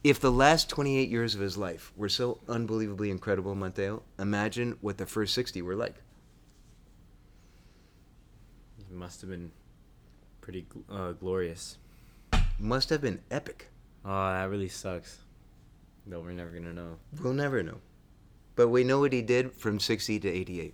if 0.02 0.18
the 0.20 0.32
last 0.32 0.70
28 0.70 1.10
years 1.10 1.34
of 1.34 1.40
his 1.40 1.58
life 1.58 1.92
were 1.96 2.08
so 2.08 2.38
unbelievably 2.48 3.10
incredible, 3.10 3.54
Mateo, 3.54 4.02
imagine 4.18 4.78
what 4.80 4.96
the 4.96 5.04
first 5.06 5.34
60 5.34 5.60
were 5.62 5.74
like. 5.76 5.96
It 8.78 8.90
must 8.90 9.20
have 9.20 9.30
been 9.30 9.50
pretty 10.40 10.66
uh, 10.88 11.12
glorious. 11.12 11.76
Must 12.58 12.88
have 12.90 13.00
been 13.02 13.20
epic. 13.30 13.68
Oh, 14.04 14.08
that 14.32 14.48
really 14.48 14.68
sucks. 14.68 15.18
But 16.06 16.22
we're 16.22 16.30
never 16.30 16.50
gonna 16.50 16.72
know. 16.72 16.98
We'll 17.20 17.32
never 17.32 17.62
know. 17.62 17.78
But 18.54 18.68
we 18.68 18.84
know 18.84 19.00
what 19.00 19.12
he 19.12 19.22
did 19.22 19.52
from 19.52 19.80
60 19.80 20.20
to 20.20 20.28
88. 20.28 20.72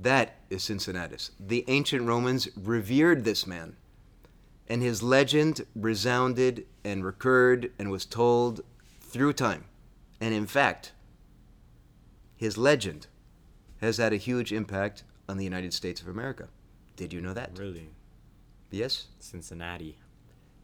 That 0.00 0.36
is 0.50 0.62
Cincinnatus. 0.62 1.30
The 1.38 1.64
ancient 1.68 2.02
Romans 2.02 2.48
revered 2.56 3.24
this 3.24 3.46
man, 3.46 3.76
and 4.68 4.82
his 4.82 5.02
legend 5.02 5.66
resounded 5.74 6.66
and 6.84 7.04
recurred 7.04 7.70
and 7.78 7.90
was 7.90 8.04
told 8.04 8.62
through 9.00 9.34
time. 9.34 9.64
And 10.20 10.34
in 10.34 10.46
fact, 10.46 10.92
his 12.36 12.56
legend 12.56 13.06
has 13.80 13.98
had 13.98 14.12
a 14.12 14.16
huge 14.16 14.52
impact 14.52 15.04
on 15.28 15.36
the 15.36 15.44
United 15.44 15.72
States 15.74 16.00
of 16.00 16.08
America. 16.08 16.48
Did 16.96 17.12
you 17.12 17.20
know 17.20 17.34
that? 17.34 17.58
Really, 17.58 17.90
Yes. 18.70 19.08
Cincinnati. 19.20 19.98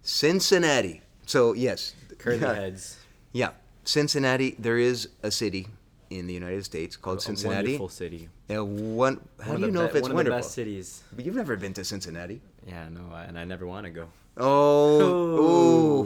Cincinnati. 0.02 1.02
So, 1.26 1.52
yes. 1.52 1.94
Curly 2.16 2.38
yeah. 2.38 2.54
heads. 2.54 2.98
Yeah, 3.32 3.50
Cincinnati. 3.84 4.56
There 4.58 4.78
is 4.78 5.08
a 5.22 5.30
city 5.30 5.68
in 6.10 6.26
the 6.26 6.34
United 6.34 6.64
States 6.64 6.96
called 6.96 7.18
A 7.18 7.20
Cincinnati. 7.20 7.72
wonderful 7.72 7.88
city. 7.88 8.28
A 8.48 8.64
one. 8.64 9.20
How 9.40 9.52
One 9.52 9.60
do 9.60 9.66
you 9.66 9.72
know 9.72 9.80
be- 9.82 9.86
if 9.90 9.94
it's 9.96 10.02
one 10.08 10.14
wonderful? 10.14 10.38
of 10.38 10.42
the 10.42 10.46
best 10.46 10.54
cities? 10.54 11.02
But 11.14 11.24
you've 11.24 11.34
never 11.34 11.56
been 11.56 11.74
to 11.74 11.84
Cincinnati. 11.84 12.40
Yeah, 12.66 12.88
no, 12.88 13.12
I, 13.14 13.24
and 13.24 13.38
I 13.38 13.44
never 13.44 13.66
want 13.66 13.84
to 13.86 13.90
go. 13.90 14.08
Oh, 14.36 15.00
Ooh. 15.00 15.40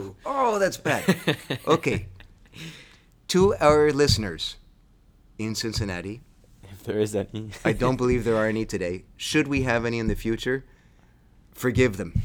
ooh. 0.06 0.16
oh, 0.26 0.58
that's 0.58 0.76
bad. 0.78 1.04
okay, 1.66 2.06
to 3.28 3.54
our 3.56 3.92
listeners 3.92 4.56
in 5.38 5.54
Cincinnati, 5.54 6.20
If 6.70 6.84
there 6.84 6.98
is 6.98 7.14
any. 7.14 7.50
I 7.64 7.72
don't 7.72 7.96
believe 8.02 8.24
there 8.24 8.36
are 8.36 8.46
any 8.46 8.64
today. 8.64 9.04
Should 9.16 9.48
we 9.48 9.62
have 9.62 9.84
any 9.84 9.98
in 9.98 10.08
the 10.08 10.14
future, 10.16 10.64
forgive 11.52 11.96
them. 11.98 12.22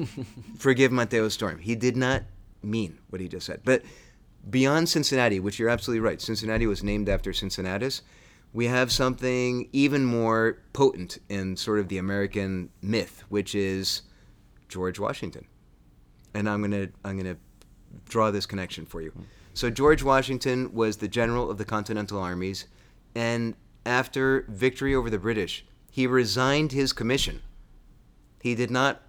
forgive 0.58 0.92
Mateo 0.92 1.28
Storm. 1.28 1.58
He 1.58 1.74
did 1.74 1.96
not 1.96 2.22
mean 2.62 2.98
what 3.10 3.20
he 3.20 3.28
just 3.28 3.46
said. 3.46 3.60
But 3.64 3.82
beyond 4.48 4.88
Cincinnati, 4.88 5.40
which 5.40 5.58
you're 5.58 5.68
absolutely 5.68 6.00
right, 6.00 6.20
Cincinnati 6.20 6.66
was 6.66 6.82
named 6.82 7.08
after 7.08 7.32
Cincinnatus. 7.32 8.02
We 8.52 8.66
have 8.66 8.90
something 8.90 9.68
even 9.72 10.04
more 10.04 10.58
potent 10.72 11.18
in 11.28 11.56
sort 11.56 11.78
of 11.78 11.88
the 11.88 11.98
American 11.98 12.70
myth, 12.82 13.22
which 13.28 13.54
is 13.54 14.02
George 14.68 14.98
Washington. 14.98 15.46
And 16.34 16.48
I'm 16.48 16.60
gonna 16.62 16.88
I'm 17.04 17.16
gonna 17.16 17.36
draw 18.08 18.30
this 18.30 18.46
connection 18.46 18.86
for 18.86 19.02
you. 19.02 19.12
So 19.54 19.68
George 19.70 20.02
Washington 20.02 20.72
was 20.72 20.96
the 20.96 21.08
general 21.08 21.50
of 21.50 21.58
the 21.58 21.64
Continental 21.64 22.20
Armies, 22.20 22.66
and 23.14 23.54
after 23.84 24.46
victory 24.48 24.94
over 24.94 25.10
the 25.10 25.18
British, 25.18 25.64
he 25.90 26.06
resigned 26.06 26.72
his 26.72 26.92
commission. 26.92 27.42
He 28.42 28.54
did 28.54 28.70
not 28.70 29.02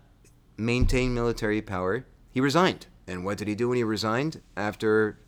maintain 0.57 1.13
military 1.13 1.61
power. 1.61 2.05
He 2.31 2.41
resigned. 2.41 2.87
And 3.11 3.25
what 3.25 3.37
did 3.37 3.49
he 3.49 3.55
do 3.55 3.67
when 3.67 3.77
he 3.77 3.83
resigned 3.83 4.41
after 4.55 5.19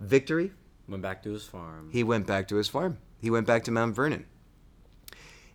victory? 0.00 0.52
Went 0.88 1.02
back 1.02 1.22
to 1.24 1.30
his 1.30 1.44
farm. 1.44 1.90
He 1.92 2.02
went 2.02 2.26
back 2.26 2.48
to 2.48 2.56
his 2.56 2.68
farm. 2.68 2.98
He 3.20 3.28
went 3.28 3.46
back 3.46 3.64
to 3.64 3.70
Mount 3.70 3.94
Vernon. 3.94 4.24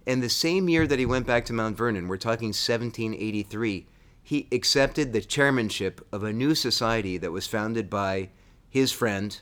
And 0.06 0.22
the 0.22 0.30
same 0.30 0.70
year 0.70 0.86
that 0.86 1.00
he 1.00 1.06
went 1.06 1.26
back 1.26 1.46
to 1.46 1.54
Mount 1.54 1.76
Vernon, 1.76 2.08
we're 2.08 2.18
talking 2.18 2.50
1783, 2.50 3.88
he 4.22 4.48
accepted 4.52 5.14
the 5.14 5.22
chairmanship 5.22 6.06
of 6.12 6.24
a 6.24 6.32
new 6.32 6.54
society 6.54 7.18
that 7.18 7.32
was 7.32 7.48
founded 7.48 7.90
by 7.90 8.30
his 8.70 8.92
friend, 8.92 9.42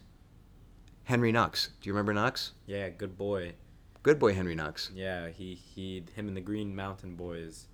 Henry 1.04 1.32
Knox. 1.32 1.72
Do 1.82 1.90
you 1.90 1.94
remember 1.94 2.14
Knox? 2.14 2.54
yeah, 2.66 2.90
good 2.90 3.18
boy. 3.18 3.54
Good 4.04 4.20
boy, 4.20 4.34
Henry 4.34 4.56
Knox. 4.56 4.90
Yeah, 4.96 5.30
he 5.30 5.54
he 5.54 6.04
him 6.16 6.28
and 6.28 6.36
the 6.36 6.42
Green 6.42 6.76
Mountain 6.76 7.16
Boys, 7.16 7.68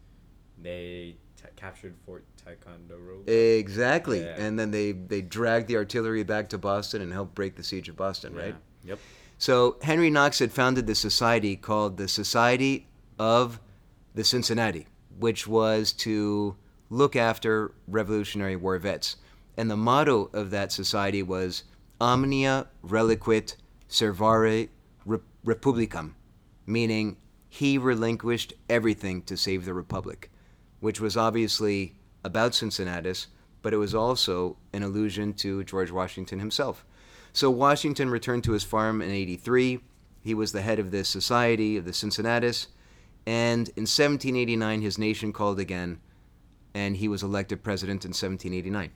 they 0.61 1.15
t- 1.37 1.47
captured 1.55 1.95
Fort 2.05 2.25
Ticonderoga. 2.43 3.31
Exactly. 3.31 4.21
Yeah. 4.21 4.35
And 4.37 4.57
then 4.57 4.71
they, 4.71 4.91
they 4.91 5.21
dragged 5.21 5.67
the 5.67 5.77
artillery 5.77 6.23
back 6.23 6.49
to 6.49 6.57
Boston 6.57 7.01
and 7.01 7.13
helped 7.13 7.35
break 7.35 7.55
the 7.55 7.63
siege 7.63 7.89
of 7.89 7.95
Boston, 7.95 8.35
right? 8.35 8.55
Yep. 8.83 8.99
So 9.37 9.77
Henry 9.81 10.09
Knox 10.09 10.39
had 10.39 10.51
founded 10.51 10.87
this 10.87 10.99
society 10.99 11.55
called 11.55 11.97
the 11.97 12.07
Society 12.07 12.87
of 13.19 13.59
the 14.15 14.23
Cincinnati, 14.23 14.87
which 15.19 15.47
was 15.47 15.93
to 15.93 16.55
look 16.89 17.15
after 17.15 17.73
Revolutionary 17.87 18.55
War 18.55 18.77
vets. 18.79 19.17
And 19.57 19.69
the 19.69 19.77
motto 19.77 20.29
of 20.33 20.51
that 20.51 20.71
society 20.71 21.21
was 21.21 21.63
Omnia 21.99 22.67
reliquit 22.83 23.55
servare 23.89 24.69
Republicam, 25.45 26.13
meaning 26.65 27.17
he 27.49 27.77
relinquished 27.77 28.53
everything 28.69 29.21
to 29.23 29.37
save 29.37 29.65
the 29.65 29.73
Republic, 29.73 30.29
which 30.79 30.99
was 30.99 31.17
obviously 31.17 31.95
about 32.23 32.53
Cincinnatus, 32.55 33.27
but 33.61 33.73
it 33.73 33.77
was 33.77 33.95
also 33.95 34.57
an 34.73 34.83
allusion 34.83 35.33
to 35.33 35.63
George 35.63 35.91
Washington 35.91 36.39
himself. 36.39 36.85
So 37.33 37.49
Washington 37.51 38.09
returned 38.09 38.43
to 38.45 38.53
his 38.53 38.63
farm 38.63 39.01
in 39.01 39.11
83. 39.11 39.79
He 40.21 40.33
was 40.33 40.51
the 40.51 40.61
head 40.61 40.79
of 40.79 40.91
this 40.91 41.09
society 41.09 41.77
of 41.77 41.85
the 41.85 41.93
Cincinnatus. 41.93 42.67
And 43.25 43.67
in 43.69 43.83
1789, 43.83 44.81
his 44.81 44.97
nation 44.97 45.33
called 45.33 45.59
again, 45.59 45.99
and 46.73 46.97
he 46.97 47.07
was 47.07 47.23
elected 47.23 47.63
president 47.63 48.05
in 48.05 48.09
1789. 48.09 48.91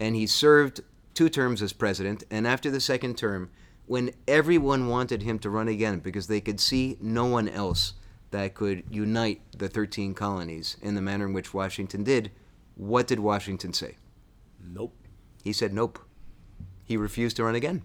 And 0.00 0.14
he 0.14 0.26
served 0.26 0.80
two 1.14 1.28
terms 1.28 1.62
as 1.62 1.72
president. 1.72 2.24
And 2.30 2.46
after 2.46 2.70
the 2.70 2.80
second 2.80 3.16
term, 3.16 3.50
when 3.86 4.12
everyone 4.26 4.88
wanted 4.88 5.22
him 5.22 5.38
to 5.40 5.50
run 5.50 5.68
again 5.68 5.98
because 5.98 6.26
they 6.26 6.40
could 6.40 6.60
see 6.60 6.96
no 7.00 7.26
one 7.26 7.48
else 7.48 7.94
that 8.34 8.52
could 8.54 8.82
unite 8.90 9.40
the 9.56 9.68
13 9.68 10.12
colonies 10.12 10.76
in 10.82 10.96
the 10.96 11.00
manner 11.00 11.24
in 11.26 11.32
which 11.32 11.54
Washington 11.54 12.02
did, 12.02 12.32
what 12.74 13.06
did 13.06 13.20
Washington 13.20 13.72
say? 13.72 13.94
Nope. 14.60 14.92
He 15.44 15.52
said 15.52 15.72
nope. 15.72 16.00
He 16.84 16.96
refused 16.96 17.36
to 17.36 17.44
run 17.44 17.54
again. 17.54 17.82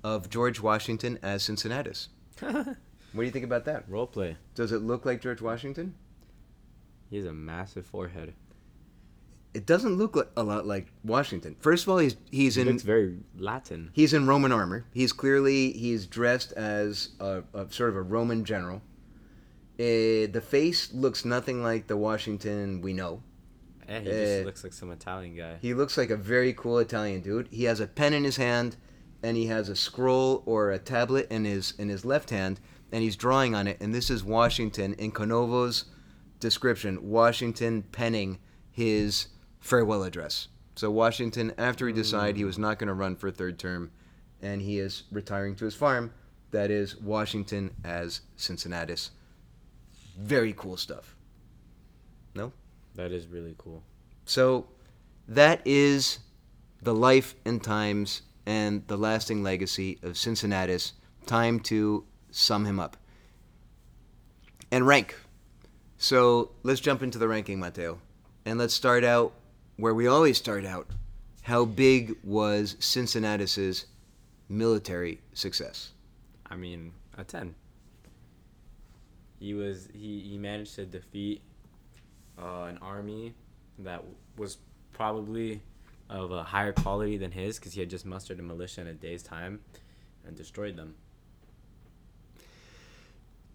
of 0.03 0.29
George 0.29 0.59
Washington 0.59 1.19
as 1.23 1.43
Cincinnatus. 1.43 2.09
What 3.13 3.23
do 3.23 3.25
you 3.25 3.31
think 3.31 3.43
about 3.43 3.65
that? 3.65 3.83
Role 3.89 4.07
play. 4.07 4.37
Does 4.55 4.71
it 4.71 4.81
look 4.81 5.05
like 5.05 5.19
George 5.19 5.41
Washington? 5.41 5.95
He 7.09 7.17
has 7.17 7.25
a 7.25 7.33
massive 7.33 7.85
forehead. 7.85 8.33
It 9.53 9.65
doesn't 9.65 9.97
look 9.97 10.31
a 10.37 10.43
lot 10.43 10.65
like 10.65 10.87
Washington. 11.03 11.55
First 11.59 11.83
of 11.83 11.89
all, 11.89 11.97
he's 11.97 12.15
he's 12.31 12.55
in 12.57 12.67
looks 12.67 12.83
very 12.83 13.17
Latin. 13.37 13.89
he's 13.93 14.13
in 14.13 14.25
Roman 14.27 14.51
armor. 14.51 14.85
He's 14.93 15.11
clearly 15.11 15.73
he's 15.73 16.07
dressed 16.07 16.53
as 16.53 17.09
a, 17.19 17.43
a 17.53 17.69
sort 17.69 17.89
of 17.89 17.95
a 17.97 18.01
Roman 18.01 18.45
general. 18.45 18.81
Eh, 19.79 20.27
the 20.27 20.41
face 20.41 20.93
looks 20.93 21.25
nothing 21.25 21.63
like 21.63 21.87
the 21.87 21.97
Washington 21.97 22.81
we 22.81 22.93
know. 22.93 23.23
And 23.87 24.05
he 24.05 24.11
Uh, 24.11 24.15
just 24.15 24.45
looks 24.45 24.63
like 24.63 24.73
some 24.73 24.91
Italian 24.91 25.35
guy. 25.35 25.57
He 25.61 25.73
looks 25.73 25.97
like 25.97 26.11
a 26.11 26.15
very 26.15 26.53
cool 26.53 26.77
Italian 26.79 27.21
dude. 27.21 27.47
He 27.51 27.65
has 27.65 27.79
a 27.81 27.87
pen 27.87 28.13
in 28.13 28.23
his 28.23 28.37
hand, 28.37 28.77
and 29.23 29.35
he 29.35 29.47
has 29.47 29.67
a 29.69 29.75
scroll 29.75 30.43
or 30.45 30.71
a 30.71 30.79
tablet 30.79 31.27
in 31.29 31.43
his 31.43 31.73
in 31.77 31.89
his 31.89 32.05
left 32.05 32.29
hand, 32.29 32.61
and 32.93 33.03
he's 33.03 33.17
drawing 33.17 33.53
on 33.53 33.67
it. 33.67 33.81
And 33.81 33.93
this 33.93 34.09
is 34.09 34.23
Washington 34.23 34.93
in 34.93 35.11
Canova's 35.11 35.85
description. 36.39 37.09
Washington 37.09 37.83
penning 37.91 38.39
his 38.71 39.27
farewell 39.61 40.03
address. 40.03 40.49
So 40.75 40.91
Washington, 40.91 41.53
after 41.57 41.87
he 41.87 41.93
decided 41.93 42.35
he 42.35 42.41
hmm. 42.41 42.47
was 42.47 42.57
not 42.57 42.79
going 42.79 42.87
to 42.87 42.93
run 42.93 43.15
for 43.15 43.27
a 43.27 43.31
third 43.31 43.57
term, 43.57 43.91
and 44.41 44.61
he 44.61 44.79
is 44.79 45.03
retiring 45.11 45.55
to 45.55 45.65
his 45.65 45.75
farm. 45.75 46.11
That 46.51 46.69
is 46.69 46.99
Washington 46.99 47.71
as 47.83 48.21
Cincinnatus. 48.35 49.11
Very 50.19 50.53
cool 50.53 50.75
stuff. 50.75 51.15
No? 52.35 52.51
That 52.95 53.11
is 53.11 53.27
really 53.27 53.55
cool. 53.57 53.83
So 54.25 54.67
that 55.27 55.61
is 55.63 56.19
the 56.81 56.93
life 56.93 57.35
and 57.45 57.63
times 57.63 58.23
and 58.45 58.85
the 58.87 58.97
lasting 58.97 59.43
legacy 59.43 59.99
of 60.03 60.17
Cincinnatus. 60.17 60.93
Time 61.25 61.59
to 61.61 62.03
sum 62.31 62.65
him 62.65 62.79
up. 62.79 62.97
And 64.71 64.85
rank. 64.85 65.15
So 65.97 66.51
let's 66.63 66.81
jump 66.81 67.03
into 67.03 67.17
the 67.17 67.27
ranking, 67.27 67.59
Mateo. 67.59 67.99
And 68.45 68.57
let's 68.57 68.73
start 68.73 69.03
out 69.03 69.33
where 69.81 69.95
we 69.95 70.05
always 70.05 70.37
start 70.37 70.63
out. 70.63 70.87
How 71.41 71.65
big 71.65 72.15
was 72.23 72.77
Cincinnatus's 72.79 73.87
military 74.47 75.19
success? 75.33 75.91
I 76.45 76.55
mean, 76.55 76.93
a 77.17 77.23
ten. 77.23 77.55
He 79.39 79.55
was 79.55 79.89
he, 79.91 80.19
he 80.19 80.37
managed 80.37 80.75
to 80.75 80.85
defeat 80.85 81.41
uh, 82.39 82.65
an 82.65 82.77
army 82.79 83.33
that 83.79 84.03
was 84.37 84.59
probably 84.93 85.61
of 86.11 86.31
a 86.31 86.43
higher 86.43 86.73
quality 86.73 87.17
than 87.17 87.31
his 87.31 87.57
because 87.57 87.73
he 87.73 87.79
had 87.79 87.89
just 87.89 88.05
mustered 88.05 88.39
a 88.39 88.43
militia 88.43 88.81
in 88.81 88.87
a 88.87 88.93
day's 88.93 89.23
time 89.23 89.61
and 90.27 90.35
destroyed 90.35 90.75
them. 90.75 90.93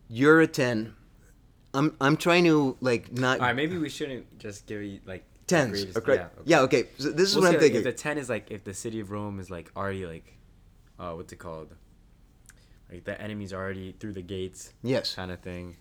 You're 0.09 0.41
a 0.41 0.47
10. 0.49 0.93
I'm 1.73 1.95
I'm 2.01 2.17
trying 2.17 2.45
to 2.45 2.77
like 2.81 3.13
not 3.13 3.39
All 3.39 3.47
right, 3.47 3.55
maybe 3.55 3.79
we 3.79 3.89
shouldn't 3.89 4.41
just 4.41 4.67
give 4.67 4.83
you 4.83 4.99
like 5.07 5.25
tens. 5.47 5.71
greatest- 5.85 5.99
Okay. 5.99 6.15
Yeah, 6.15 6.25
okay. 6.25 6.43
Yeah, 6.45 6.61
okay. 6.63 6.89
So 6.99 7.11
this 7.13 7.29
is 7.31 7.37
We'll 7.37 7.45
what 7.45 7.49
say, 7.49 7.49
I'm 7.49 7.55
like, 7.55 7.61
thinking. 7.63 7.79
If 7.79 7.85
the 7.85 7.93
ten 8.03 8.19
is 8.19 8.29
like 8.29 8.51
if 8.51 8.65
the 8.65 8.75
city 8.75 9.01
of 9.01 9.11
Rome 9.11 9.39
is 9.41 9.51
like 9.51 9.71
already 9.77 10.07
like, 10.07 10.37
uh, 10.99 11.13
what's 11.13 11.33
it 11.33 11.37
called? 11.39 11.75
Like 12.91 13.05
the 13.05 13.21
enemy's 13.21 13.53
already 13.53 13.93
through 13.99 14.13
the 14.13 14.23
gates, 14.23 14.73
yes. 14.83 15.15
kind 15.15 15.31
of 15.33 15.41
thing. 15.41 15.77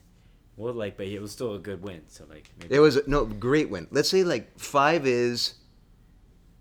Well, 0.58 0.74
like, 0.74 0.98
but 0.98 1.08
it 1.08 1.20
was 1.22 1.32
still 1.32 1.54
a 1.56 1.60
good 1.60 1.84
win. 1.84 2.02
So 2.08 2.26
like, 2.30 2.50
maybe, 2.60 2.74
It 2.76 2.80
was 2.80 2.96
a, 2.96 3.08
no 3.10 3.26
great 3.26 3.70
win. 3.70 3.88
Let's 3.92 4.10
say 4.10 4.24
like 4.24 4.58
five 4.58 5.06
is 5.06 5.56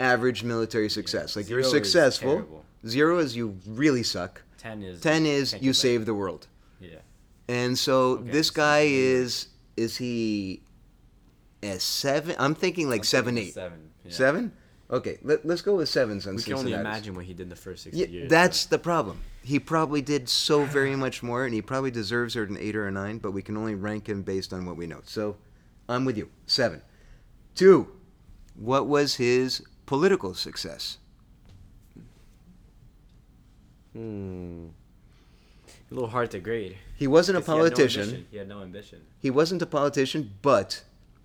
average 0.01 0.43
military 0.43 0.89
success. 0.91 1.37
like 1.37 1.49
you're 1.49 1.63
Zero 1.63 1.67
is 1.67 1.87
successful. 1.87 2.65
Zero 2.87 3.19
is 3.19 3.37
you 3.37 3.57
really 3.67 4.03
suck. 4.03 4.43
ten 4.59 4.83
is 4.83 5.01
Ten 5.01 5.25
is 5.27 5.55
you 5.61 5.73
save 5.73 6.05
the 6.07 6.15
world. 6.15 6.47
Yeah. 6.81 6.99
And 7.49 7.79
so 7.79 8.19
Okay, 8.19 8.31
this 8.33 8.49
so 8.49 8.55
guy 8.55 8.81
maybe- 8.85 8.97
is 8.97 9.49
is 9.77 9.97
he 9.97 10.61
a 11.71 11.81
seven? 11.81 12.37
I'm 12.39 12.55
thinking 12.55 12.89
like 12.89 13.01
I'm 13.01 13.05
seven 13.05 13.35
thinking 13.35 13.49
eight. 13.51 13.55
Seven. 13.55 13.91
Yeah. 14.05 14.11
Seven? 14.13 14.53
Okay, 14.91 15.19
let, 15.23 15.47
let's 15.47 15.63
go 15.63 15.77
with 15.77 15.89
sevens 15.89 16.27
on 16.27 16.37
We 16.37 16.43
can 16.43 16.53
only 16.55 16.73
imagine 16.75 17.15
what 17.15 17.25
he 17.25 17.33
did 17.33 17.49
the 17.49 17.57
first 17.57 17.85
sixty 17.85 18.01
Yeah, 18.03 18.07
years. 18.07 18.31
that's 18.31 18.67
the 18.67 18.79
problem. 18.79 19.21
He 19.43 19.59
probably 19.59 20.03
did 20.03 20.29
so 20.29 20.65
very 20.65 20.95
much 20.95 21.23
more, 21.23 21.45
and 21.47 21.55
he 21.55 21.63
probably 21.63 21.91
deserves 21.91 22.37
an 22.37 22.57
eight 22.61 22.77
or 22.77 22.87
a 22.87 22.93
nine. 22.93 23.19
But 23.19 23.33
we 23.33 23.43
can 23.43 23.57
only 23.57 23.75
rank 23.75 24.09
him 24.09 24.23
based 24.23 24.53
on 24.53 24.67
what 24.67 24.77
we 24.77 24.87
know. 24.87 25.01
So, 25.05 25.37
I'm 25.89 26.05
with 26.05 26.17
you. 26.19 26.29
Seven. 26.47 26.83
Two. 27.55 27.89
What 28.57 28.87
was 28.87 29.17
his 29.17 29.63
political 29.87 30.35
success? 30.35 30.99
Hmm. 33.93 34.67
a 35.91 35.95
little 35.95 36.09
hard 36.11 36.31
to 36.33 36.41
grade. 36.41 36.77
He 36.97 37.07
wasn't 37.07 37.39
a 37.39 37.41
'Cause 37.41 37.47
he 37.47 37.53
had 37.53 37.57
no 37.57 37.63
politician. 37.63 38.27
He 38.31 38.37
had 38.39 38.49
no 38.49 38.63
ambition. 38.63 39.01
He 39.19 39.31
wasn't 39.31 39.63
a 39.63 39.67
politician, 39.67 40.35
but 40.43 40.83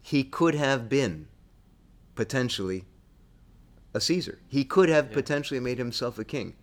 he 0.10 0.24
could 0.24 0.56
have 0.56 0.90
been 0.90 1.28
potentially 2.16 2.84
a 3.94 4.02
Caesar. 4.02 4.40
He 4.48 4.64
could 4.64 4.90
have 4.90 5.10
Yeah. 5.10 5.14
potentially 5.14 5.60
made 5.60 5.78
himself 5.78 6.18
a 6.18 6.26
king. 6.26 6.56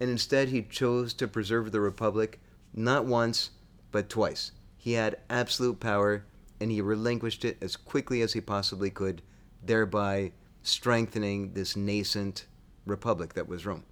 And 0.00 0.10
instead, 0.10 0.48
he 0.48 0.62
chose 0.62 1.14
to 1.14 1.28
preserve 1.28 1.70
the 1.70 1.80
republic 1.80 2.40
not 2.74 3.06
once, 3.06 3.50
but 3.92 4.08
twice. 4.08 4.50
He 4.76 4.94
had 4.94 5.20
absolute 5.30 5.78
power, 5.78 6.24
and 6.58 6.72
he 6.72 6.80
relinquished 6.80 7.44
it 7.44 7.56
as 7.62 7.76
quickly 7.76 8.20
as 8.20 8.32
he 8.32 8.40
possibly 8.40 8.90
could, 8.90 9.22
thereby 9.64 10.32
strengthening 10.64 11.52
this 11.52 11.76
nascent 11.76 12.46
republic 12.84 13.34
that 13.34 13.46
was 13.46 13.64
Rome. 13.64 13.84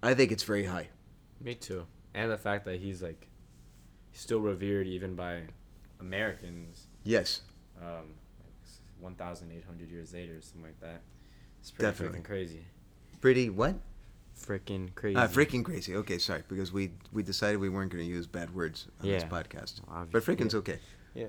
I 0.00 0.14
think 0.14 0.30
it's 0.30 0.44
very 0.44 0.66
high. 0.66 0.90
Me 1.40 1.56
too. 1.56 1.88
And 2.14 2.30
the 2.30 2.38
fact 2.38 2.66
that 2.66 2.78
he's 2.78 3.02
like 3.02 3.26
still 4.12 4.40
revered 4.40 4.86
even 4.86 5.16
by 5.16 5.48
Americans 5.98 6.86
Yes, 7.02 7.42
um, 7.82 8.14
like 8.40 8.54
1,800 9.00 9.90
years 9.90 10.12
later, 10.12 10.36
or 10.36 10.40
something 10.40 10.62
like 10.62 10.80
that. 10.80 11.00
It's 11.60 11.70
pretty 11.70 11.90
Definitely. 11.90 12.20
freaking 12.20 12.24
crazy. 12.24 12.64
pretty 13.20 13.50
what? 13.50 13.74
Freaking 14.38 14.94
crazy. 14.94 15.16
Ah, 15.16 15.26
freaking 15.28 15.64
crazy. 15.64 15.94
Okay, 15.96 16.18
sorry, 16.18 16.42
because 16.48 16.72
we 16.72 16.90
we 17.12 17.22
decided 17.22 17.58
we 17.58 17.68
weren't 17.68 17.92
going 17.92 18.02
to 18.04 18.10
use 18.10 18.26
bad 18.26 18.54
words 18.54 18.88
on 19.00 19.06
this 19.08 19.22
Yeah. 19.22 19.28
podcast. 19.28 19.80
But 19.86 19.92
Obviously. 19.94 20.36
freaking's 20.36 20.54
okay. 20.56 20.78
Yeah. 21.14 21.26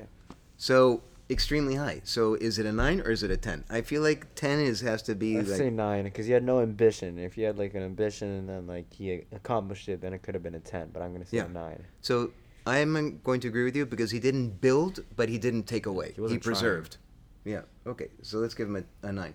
So 0.58 1.04
extremely 1.30 1.76
high. 1.76 2.02
So 2.04 2.34
is 2.36 2.58
it 2.60 2.66
a 2.66 2.72
nine 2.72 3.02
or 3.02 3.12
is 3.12 3.22
it 3.24 3.30
a 3.32 3.38
ten? 3.38 3.64
I 3.70 3.82
feel 3.82 4.02
like 4.02 4.34
ten 4.36 4.60
is 4.60 4.82
has 4.82 5.02
to 5.04 5.16
be 5.16 5.38
I'd 5.38 5.48
like 5.48 5.58
say 5.58 5.70
nine 5.70 6.06
because 6.06 6.26
he 6.26 6.32
had 6.32 6.44
no 6.44 6.62
ambition. 6.62 7.20
If 7.20 7.34
he 7.36 7.42
had 7.44 7.58
like 7.60 7.76
an 7.76 7.84
ambition 7.84 8.30
and 8.30 8.50
then 8.50 8.66
like 8.68 8.92
he 8.92 9.24
accomplished 9.32 9.88
it, 9.90 10.02
then 10.02 10.14
it 10.14 10.24
could 10.24 10.34
have 10.34 10.44
been 10.44 10.56
a 10.56 10.60
ten. 10.60 10.90
But 10.92 11.04
I'm 11.04 11.12
gonna 11.12 11.26
say 11.26 11.38
Yeah. 11.38 11.46
a 11.46 11.50
nine. 11.50 11.84
so. 12.02 12.32
I'm 12.66 13.20
going 13.24 13.40
to 13.42 13.48
agree 13.50 13.66
with 13.66 13.76
you 13.76 13.86
because 13.86 14.12
he 14.12 14.20
didn't 14.20 14.62
build, 14.62 15.04
but 15.16 15.28
he 15.30 15.38
didn't 15.38 15.64
take 15.64 15.86
away. 15.86 16.14
He 16.16 16.28
He, 16.28 16.38
preserved. 16.38 16.98
Yeah. 17.44 17.62
Okay. 17.86 18.08
So 18.22 18.38
let's 18.38 18.54
give 18.54 18.68
him 18.68 18.78
a, 19.04 19.08
a 19.08 19.12
nine. 19.12 19.34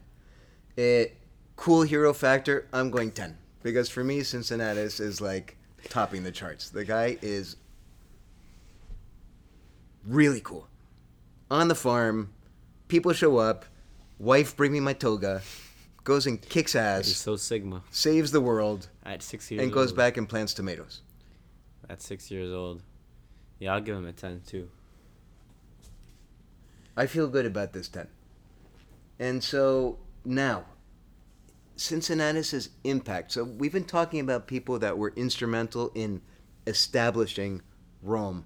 Eh, 0.78 1.06
cool 1.56 1.82
hero 1.82 2.12
factor. 2.14 2.66
I'm 2.72 2.90
going 2.90 3.10
ten 3.10 3.36
because 3.62 3.90
for 3.90 4.02
me, 4.02 4.22
Cincinnatus 4.22 4.98
is 5.00 5.20
like 5.20 5.56
topping 5.90 6.22
the 6.22 6.32
charts. 6.32 6.70
The 6.70 6.84
guy 6.84 7.18
is 7.20 7.56
really 10.06 10.40
cool. 10.40 10.66
On 11.50 11.68
the 11.68 11.74
farm, 11.74 12.32
people 12.88 13.12
show 13.12 13.36
up. 13.38 13.64
Wife, 14.18 14.56
bring 14.56 14.72
me 14.72 14.80
my 14.80 14.92
toga. 14.92 15.42
Goes 16.04 16.26
and 16.26 16.40
kicks 16.40 16.72
He's 16.72 16.80
ass, 16.80 17.08
so 17.08 17.36
sigma. 17.36 17.82
saves 17.90 18.30
the 18.30 18.40
world, 18.40 18.88
At 19.04 19.22
six 19.22 19.50
years 19.50 19.60
old. 19.60 19.64
and 19.64 19.72
goes 19.72 19.90
old. 19.90 19.96
back 19.98 20.16
and 20.16 20.26
plants 20.28 20.54
tomatoes. 20.54 21.02
At 21.90 22.00
six 22.00 22.30
years 22.30 22.50
old. 22.50 22.82
Yeah, 23.58 23.74
I'll 23.74 23.80
give 23.80 23.96
him 23.96 24.06
a 24.06 24.12
10 24.12 24.42
too. 24.46 24.68
I 26.96 27.06
feel 27.06 27.28
good 27.28 27.46
about 27.46 27.72
this 27.72 27.88
10. 27.88 28.08
And 29.18 29.42
so 29.42 29.98
now, 30.24 30.64
Cincinnatus's 31.76 32.70
impact. 32.84 33.32
So 33.32 33.44
we've 33.44 33.72
been 33.72 33.84
talking 33.84 34.20
about 34.20 34.46
people 34.46 34.78
that 34.80 34.98
were 34.98 35.12
instrumental 35.16 35.92
in 35.94 36.20
establishing 36.66 37.62
Rome, 38.02 38.44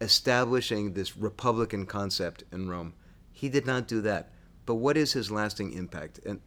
establishing 0.00 0.92
this 0.92 1.16
republican 1.16 1.86
concept 1.86 2.44
in 2.52 2.68
Rome. 2.68 2.94
He 3.32 3.48
did 3.48 3.66
not 3.66 3.88
do 3.88 4.00
that. 4.02 4.30
But 4.66 4.76
what 4.76 4.96
is 4.96 5.12
his 5.12 5.30
lasting 5.30 5.72
impact? 5.72 6.20
And 6.24 6.40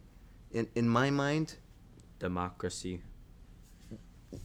in, 0.50 0.68
in 0.74 0.88
my 0.88 1.10
mind, 1.10 1.56
Democracy. 2.18 3.02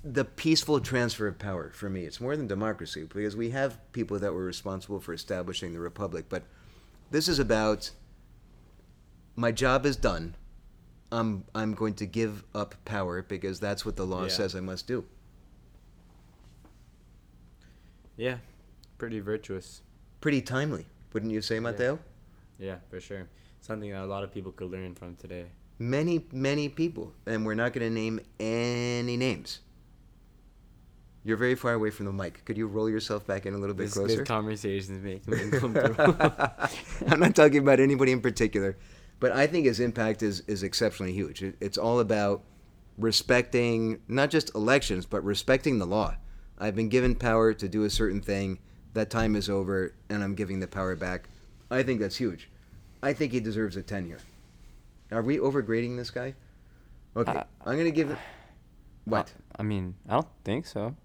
The 0.04 0.24
peaceful 0.24 0.80
transfer 0.80 1.28
of 1.28 1.38
power 1.38 1.70
for 1.74 1.90
me 1.90 2.06
it's 2.06 2.22
more 2.22 2.38
than 2.38 2.48
democracy 2.48 3.04
because 3.04 3.36
we 3.36 3.50
have 3.50 3.78
people 3.92 4.18
that 4.20 4.34
were 4.34 4.44
responsible 4.46 5.00
for 5.00 5.14
establishing 5.14 5.74
the 5.74 5.80
republic 5.80 6.26
but 6.30 6.44
this 7.12 7.28
is 7.28 7.38
about 7.38 7.92
my 9.36 9.52
job 9.52 9.86
is 9.86 9.98
done 9.98 10.36
i'm 11.12 11.44
i'm 11.54 11.74
going 11.74 11.94
to 11.94 12.06
give 12.06 12.44
up 12.56 12.76
power 12.86 13.22
because 13.22 13.60
that's 13.60 13.86
what 13.86 13.98
the 13.98 14.06
law 14.06 14.24
Yeah. 14.24 14.30
says 14.30 14.56
i 14.56 14.62
must 14.62 14.88
do 14.88 15.04
Yeah. 18.16 18.38
Pretty 18.98 19.20
virtuous. 19.20 19.82
pretty 20.22 20.42
timely 20.42 20.86
wouldn't 21.12 21.32
you 21.32 21.42
say 21.42 21.60
mateo 21.60 22.00
Yeah, 22.58 22.78
for 22.90 23.00
sure. 23.02 23.28
Something 23.62 23.92
that 23.92 24.04
a 24.04 24.06
lot 24.06 24.24
of 24.24 24.32
people 24.34 24.52
could 24.52 24.72
learn 24.72 24.96
from 24.96 25.16
today. 25.16 25.46
many 25.80 26.26
many 26.32 26.70
people 26.70 27.12
and 27.26 27.46
we're 27.46 27.56
not 27.56 27.74
going 27.74 27.86
to 27.86 27.94
name 27.94 28.20
any 28.40 29.18
names 29.18 29.60
you're 31.24 31.38
very 31.38 31.56
far 31.56 31.74
away 31.74 31.90
from 31.90 32.06
the 32.06 32.12
mic 32.12 32.44
could 32.46 32.58
you 32.58 32.68
roll 32.68 32.90
yourself 32.90 33.26
back 33.26 33.46
in 33.46 33.54
a 33.54 33.58
little 33.58 33.76
bit 33.76 33.84
This, 33.84 33.94
closer 33.94 34.18
this 34.18 34.28
conversation's 34.28 35.02
making 35.04 35.52
me 35.52 35.58
come 35.60 35.74
through. 35.74 35.96
I'm 37.08 37.20
not 37.20 37.36
talking 37.36 37.60
about 37.60 37.80
anybody 37.80 38.12
in 38.12 38.22
particular, 38.22 38.78
but 39.20 39.32
I 39.32 39.48
think 39.48 39.66
his 39.66 39.80
impact 39.80 40.22
is, 40.22 40.42
is 40.48 40.64
exceptionally 40.64 41.14
huge. 41.14 41.42
It, 41.42 41.56
it's 41.62 41.78
all 41.78 42.00
about 42.00 42.44
respecting 42.98 44.00
not 44.08 44.30
just 44.30 44.54
elections, 44.56 45.06
but 45.06 45.24
respecting 45.24 45.80
the 45.80 45.86
law. 45.86 46.16
I've 46.60 46.76
been 46.76 46.90
given 46.90 47.16
power 47.16 47.54
to 47.54 47.68
do 47.68 47.84
a 47.84 47.90
certain 47.90 48.22
thing. 48.22 48.60
That 48.94 49.10
time 49.10 49.36
is 49.36 49.50
over, 49.50 49.96
and 50.10 50.24
I'm 50.24 50.36
giving 50.36 50.60
the 50.60 50.68
power 50.68 50.96
back. 50.96 51.28
I 51.72 51.82
think 51.84 52.00
that's 52.00 52.18
huge. 52.18 52.50
I 53.02 53.14
think 53.14 53.32
he 53.32 53.40
deserves 53.40 53.76
a 53.76 53.82
tenure. 53.82 54.20
Are 55.12 55.24
we 55.24 55.38
overgrading 55.38 55.98
this 55.98 56.12
guy? 56.12 56.36
Okay, 57.16 57.32
Uh, 57.32 57.44
I'm 57.66 57.74
going 57.74 57.86
to 57.86 57.92
give 57.92 58.12
it. 58.12 58.18
What? 59.06 59.34
I 59.60 59.64
mean, 59.64 59.96
I 60.08 60.14
don't 60.14 60.28
think 60.46 60.66
so. 60.66 60.96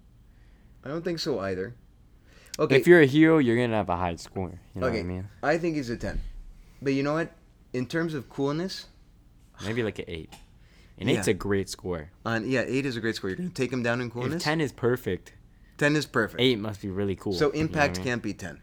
I 0.83 0.87
don't 0.89 1.03
think 1.03 1.19
so 1.19 1.39
either. 1.39 1.75
Okay. 2.57 2.75
If 2.75 2.87
you're 2.87 3.01
a 3.01 3.05
hero, 3.05 3.37
you're 3.37 3.55
gonna 3.55 3.75
have 3.77 3.89
a 3.89 3.95
high 3.97 4.15
score. 4.15 4.59
You 4.75 4.81
know 4.81 4.87
okay. 4.87 4.97
what 4.97 5.05
I 5.05 5.07
mean? 5.07 5.27
I 5.43 5.57
think 5.57 5.75
he's 5.75 5.89
a 5.89 5.97
10. 5.97 6.19
But 6.81 6.93
you 6.93 7.03
know 7.03 7.13
what? 7.13 7.31
In 7.73 7.85
terms 7.85 8.13
of 8.13 8.29
coolness, 8.29 8.87
Maybe 9.63 9.83
like 9.83 9.99
an 9.99 10.05
eight. 10.07 10.33
An 10.97 11.07
Yeah. 11.07 11.17
eight's 11.17 11.27
a 11.27 11.33
great 11.33 11.69
score. 11.69 12.11
on 12.25 12.49
yeah, 12.49 12.63
eight 12.67 12.85
is 12.85 12.97
a 12.97 13.01
great 13.01 13.15
score. 13.15 13.29
You're 13.29 13.37
gonna 13.37 13.49
take 13.49 13.71
him 13.71 13.83
down 13.83 14.01
in 14.01 14.07
If 14.07 14.13
coolness. 14.13 14.43
ten 14.43 14.59
is 14.61 14.71
perfect, 14.73 15.33
10 15.77 15.95
is 15.95 16.05
perfect. 16.05 16.41
eight 16.41 16.59
must 16.59 16.81
be 16.81 16.89
really 16.89 17.15
cool. 17.15 17.31
So 17.33 17.47
you 17.47 17.51
know 17.53 17.57
I 17.59 17.61
impact 17.61 17.97
mean? 17.97 18.05
can't 18.05 18.23
be 18.23 18.33
10, 18.33 18.59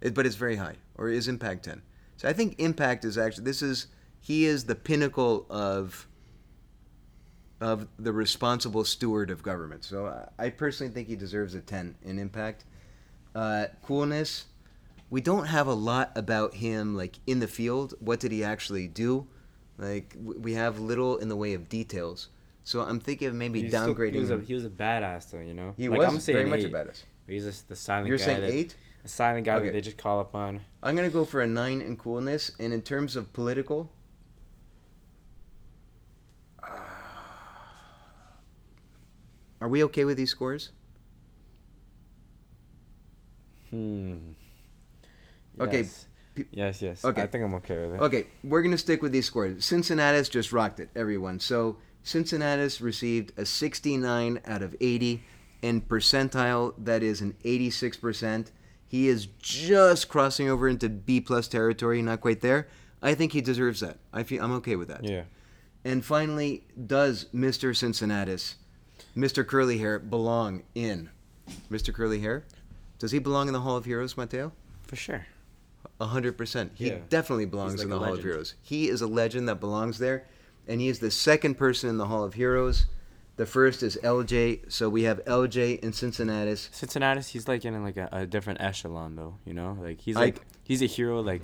it, 0.00 0.14
but 0.14 0.26
it's 0.26 0.34
very 0.36 0.56
high. 0.56 0.74
Or 0.96 1.08
is 1.08 1.28
impact 1.28 1.64
10? 1.66 1.82
So 2.16 2.28
I 2.28 2.32
think 2.32 2.56
impact 2.58 3.04
is 3.04 3.16
actually 3.16 3.44
this 3.44 3.62
is 3.62 3.86
he 4.20 4.44
is 4.46 4.64
the 4.64 4.74
pinnacle 4.74 5.46
of 5.48 6.07
of 7.60 7.88
the 7.98 8.12
responsible 8.12 8.84
steward 8.84 9.30
of 9.30 9.42
government. 9.42 9.84
So 9.84 10.26
I, 10.38 10.50
personally 10.50 10.92
think 10.92 11.08
he 11.08 11.16
deserves 11.16 11.54
a 11.54 11.60
10 11.60 11.96
in 12.04 12.18
impact. 12.18 12.64
Uh, 13.34 13.66
coolness. 13.82 14.46
We 15.10 15.20
don't 15.20 15.46
have 15.46 15.66
a 15.66 15.74
lot 15.74 16.12
about 16.16 16.54
him 16.54 16.96
like 16.96 17.18
in 17.26 17.40
the 17.40 17.48
field. 17.48 17.94
What 18.00 18.20
did 18.20 18.30
he 18.32 18.44
actually 18.44 18.86
do? 18.88 19.26
Like 19.78 20.14
we 20.20 20.54
have 20.54 20.78
little 20.80 21.16
in 21.18 21.28
the 21.28 21.36
way 21.36 21.54
of 21.54 21.68
details. 21.68 22.28
So 22.64 22.80
I'm 22.80 23.00
thinking 23.00 23.28
of 23.28 23.34
maybe 23.34 23.62
He's 23.62 23.70
still- 23.70 23.94
downgrading. 23.94 24.12
he, 24.12 24.20
was 24.20 24.30
a, 24.30 24.34
him. 24.34 24.44
he 24.46 24.54
was 24.54 24.64
a 24.66 24.70
badass, 24.70 25.30
though, 25.30 25.38
you 25.40 25.54
know? 25.54 25.72
He 25.78 25.88
Like, 25.88 26.00
was 26.00 26.08
I'm 26.08 26.20
saying 26.20 26.36
very 26.36 26.50
much 26.50 26.60
eight. 26.60 26.66
about 26.66 26.88
us. 26.88 27.02
He's 27.26 27.44
just 27.44 27.68
the 27.68 27.76
silent 27.76 28.08
You're 28.08 28.18
guy. 28.18 28.24
saying 28.24 28.40
that, 28.42 28.50
eight? 28.50 28.76
A 29.04 29.08
silent 29.08 29.46
guy 29.46 29.54
Okay. 29.54 29.66
that 29.66 29.72
they 29.72 29.80
just 29.80 29.96
call 29.96 30.20
upon. 30.20 30.60
I'm 30.82 30.94
gonna 30.94 31.08
go 31.08 31.24
for 31.24 31.40
a 31.40 31.46
nine 31.46 31.80
in 31.80 31.96
coolness, 31.96 32.52
and 32.58 32.72
in 32.74 32.82
terms 32.82 33.16
of 33.16 33.32
political, 33.32 33.90
are 39.60 39.68
we 39.68 39.82
okay 39.84 40.04
with 40.04 40.16
these 40.16 40.30
scores? 40.30 40.70
Hmm. 43.70 44.16
Okay, 45.60 45.80
Yes. 45.80 46.06
yes, 46.52 46.82
yes. 46.82 47.04
Okay. 47.04 47.22
I 47.22 47.26
think 47.26 47.44
I'm 47.44 47.54
okay 47.54 47.78
with 47.86 47.94
it. 47.96 48.00
Okay, 48.00 48.26
we're 48.44 48.62
gonna 48.62 48.78
stick 48.78 49.02
with 49.02 49.12
these 49.12 49.26
scores. 49.26 49.64
Cincinnatus 49.64 50.28
just 50.28 50.52
rocked 50.52 50.80
it, 50.80 50.88
everyone. 50.94 51.40
So 51.40 51.76
Cincinnatus 52.04 52.80
received 52.80 53.32
a 53.36 53.44
69 53.44 54.40
out 54.46 54.62
of 54.62 54.74
80, 54.80 55.22
and 55.62 55.86
percentile 55.86 56.74
that 56.78 57.02
is 57.02 57.20
an 57.20 57.34
86 57.44 57.96
percent. 57.96 58.52
He 58.86 59.08
is 59.08 59.26
just 59.38 60.08
crossing 60.08 60.48
over 60.48 60.66
into 60.68 60.88
B 60.88 61.20
plus 61.20 61.48
territory, 61.48 62.00
not 62.00 62.20
quite 62.20 62.40
there. 62.40 62.68
I 63.02 63.14
think 63.14 63.32
he 63.32 63.40
deserves 63.40 63.80
that. 63.80 63.98
I 64.12 64.22
feel 64.22 64.42
I'm 64.42 64.52
okay 64.52 64.76
with 64.76 64.88
that. 64.88 65.04
Yeah. 65.04 65.24
And 65.84 66.04
finally, 66.04 66.64
does 66.86 67.26
Mr. 67.34 67.76
Cincinnatus, 67.76 68.56
Mr. 69.18 69.44
Curly 69.46 69.78
Hair, 69.78 69.98
belong 69.98 70.62
in 70.74 71.10
Mr. 71.70 71.92
Curly 71.92 72.20
Hair? 72.20 72.44
Does 73.00 73.10
he 73.10 73.18
belong 73.18 73.48
in 73.48 73.52
the 73.52 73.60
Hall 73.60 73.76
of 73.76 73.84
Heroes, 73.84 74.16
Mateo? 74.16 74.52
For 74.82 74.96
sure. 74.96 75.26
A 76.00 76.06
hundred 76.06 76.38
percent. 76.38 76.72
He 76.76 76.88
Yeah. 76.88 76.98
definitely 77.08 77.46
belongs 77.46 77.72
He's 77.74 77.82
in 77.82 77.90
the 77.90 77.96
a 77.96 77.98
Hall 77.98 78.14
of. 78.14 78.22
Heroes. 78.22 78.54
He 78.62 78.88
is 78.88 79.00
a 79.00 79.06
legend 79.06 79.48
that 79.48 79.60
belongs 79.60 79.98
there. 79.98 80.24
and 80.70 80.82
he 80.82 80.88
is 80.88 80.98
the 80.98 81.10
second 81.10 81.54
person 81.54 81.88
in 81.88 81.96
the 81.96 82.04
Hall 82.08 82.22
of 82.24 82.34
Heroes. 82.34 82.84
The 83.36 83.46
first 83.46 83.82
is 83.82 83.96
LJ, 84.04 84.70
so 84.70 84.90
we 84.90 85.04
have 85.04 85.24
LJ 85.24 85.76
in 85.82 85.94
Cincinnati. 85.94 86.54
Cincinnati, 86.56 87.22
he's 87.22 87.48
like 87.48 87.64
in 87.64 87.82
like 87.82 87.96
a, 87.96 88.06
a 88.12 88.26
different 88.26 88.60
echelon 88.60 89.16
though, 89.16 89.36
you 89.46 89.54
know? 89.54 89.78
Like 89.80 89.98
he's 90.02 90.14
I- 90.16 90.20
like 90.26 90.42
he's 90.64 90.82
a 90.82 90.86
hero 90.86 91.22
like 91.22 91.40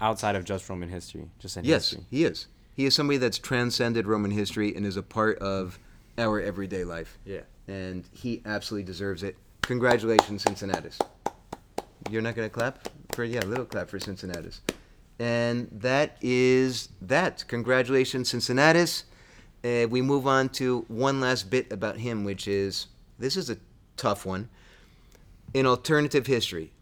outside 0.00 0.36
of 0.36 0.44
just 0.44 0.68
Roman 0.68 0.88
history, 0.88 1.30
just 1.40 1.56
in 1.56 1.64
Yes, 1.64 1.90
history. 1.90 2.06
he 2.10 2.22
is. 2.24 2.46
He 2.72 2.84
is 2.86 2.94
somebody 2.94 3.16
that's 3.18 3.38
transcended 3.38 4.06
Roman 4.06 4.30
history 4.30 4.72
and 4.76 4.86
is 4.86 4.96
a 4.96 5.02
part 5.02 5.38
of 5.40 5.78
our 6.18 6.40
everyday 6.40 6.84
life. 6.84 7.18
Yeah. 7.24 7.42
And 7.68 8.04
he 8.12 8.42
absolutely 8.44 8.84
deserves 8.84 9.22
it. 9.22 9.36
Congratulations, 9.62 10.42
Cincinnatus. 10.42 10.98
You're 12.10 12.22
not 12.22 12.34
going 12.34 12.48
to 12.48 12.52
clap? 12.52 12.88
For 13.12 13.24
Yeah, 13.24 13.40
a 13.40 13.46
little 13.46 13.64
clap 13.64 13.88
for 13.88 13.98
Cincinnatus. 13.98 14.60
And 15.18 15.68
that 15.70 16.16
is 16.20 16.88
that. 17.02 17.44
Congratulations, 17.46 18.30
Cincinnatus. 18.30 19.04
Uh, 19.62 19.86
we 19.90 20.00
move 20.00 20.26
on 20.26 20.48
to 20.48 20.86
one 20.88 21.20
last 21.20 21.50
bit 21.50 21.70
about 21.70 21.98
him, 21.98 22.24
which 22.24 22.48
is 22.48 22.86
this 23.18 23.36
is 23.36 23.50
a 23.50 23.58
tough 23.96 24.24
one. 24.24 24.48
In 25.52 25.66
alternative 25.66 26.26
history, 26.26 26.72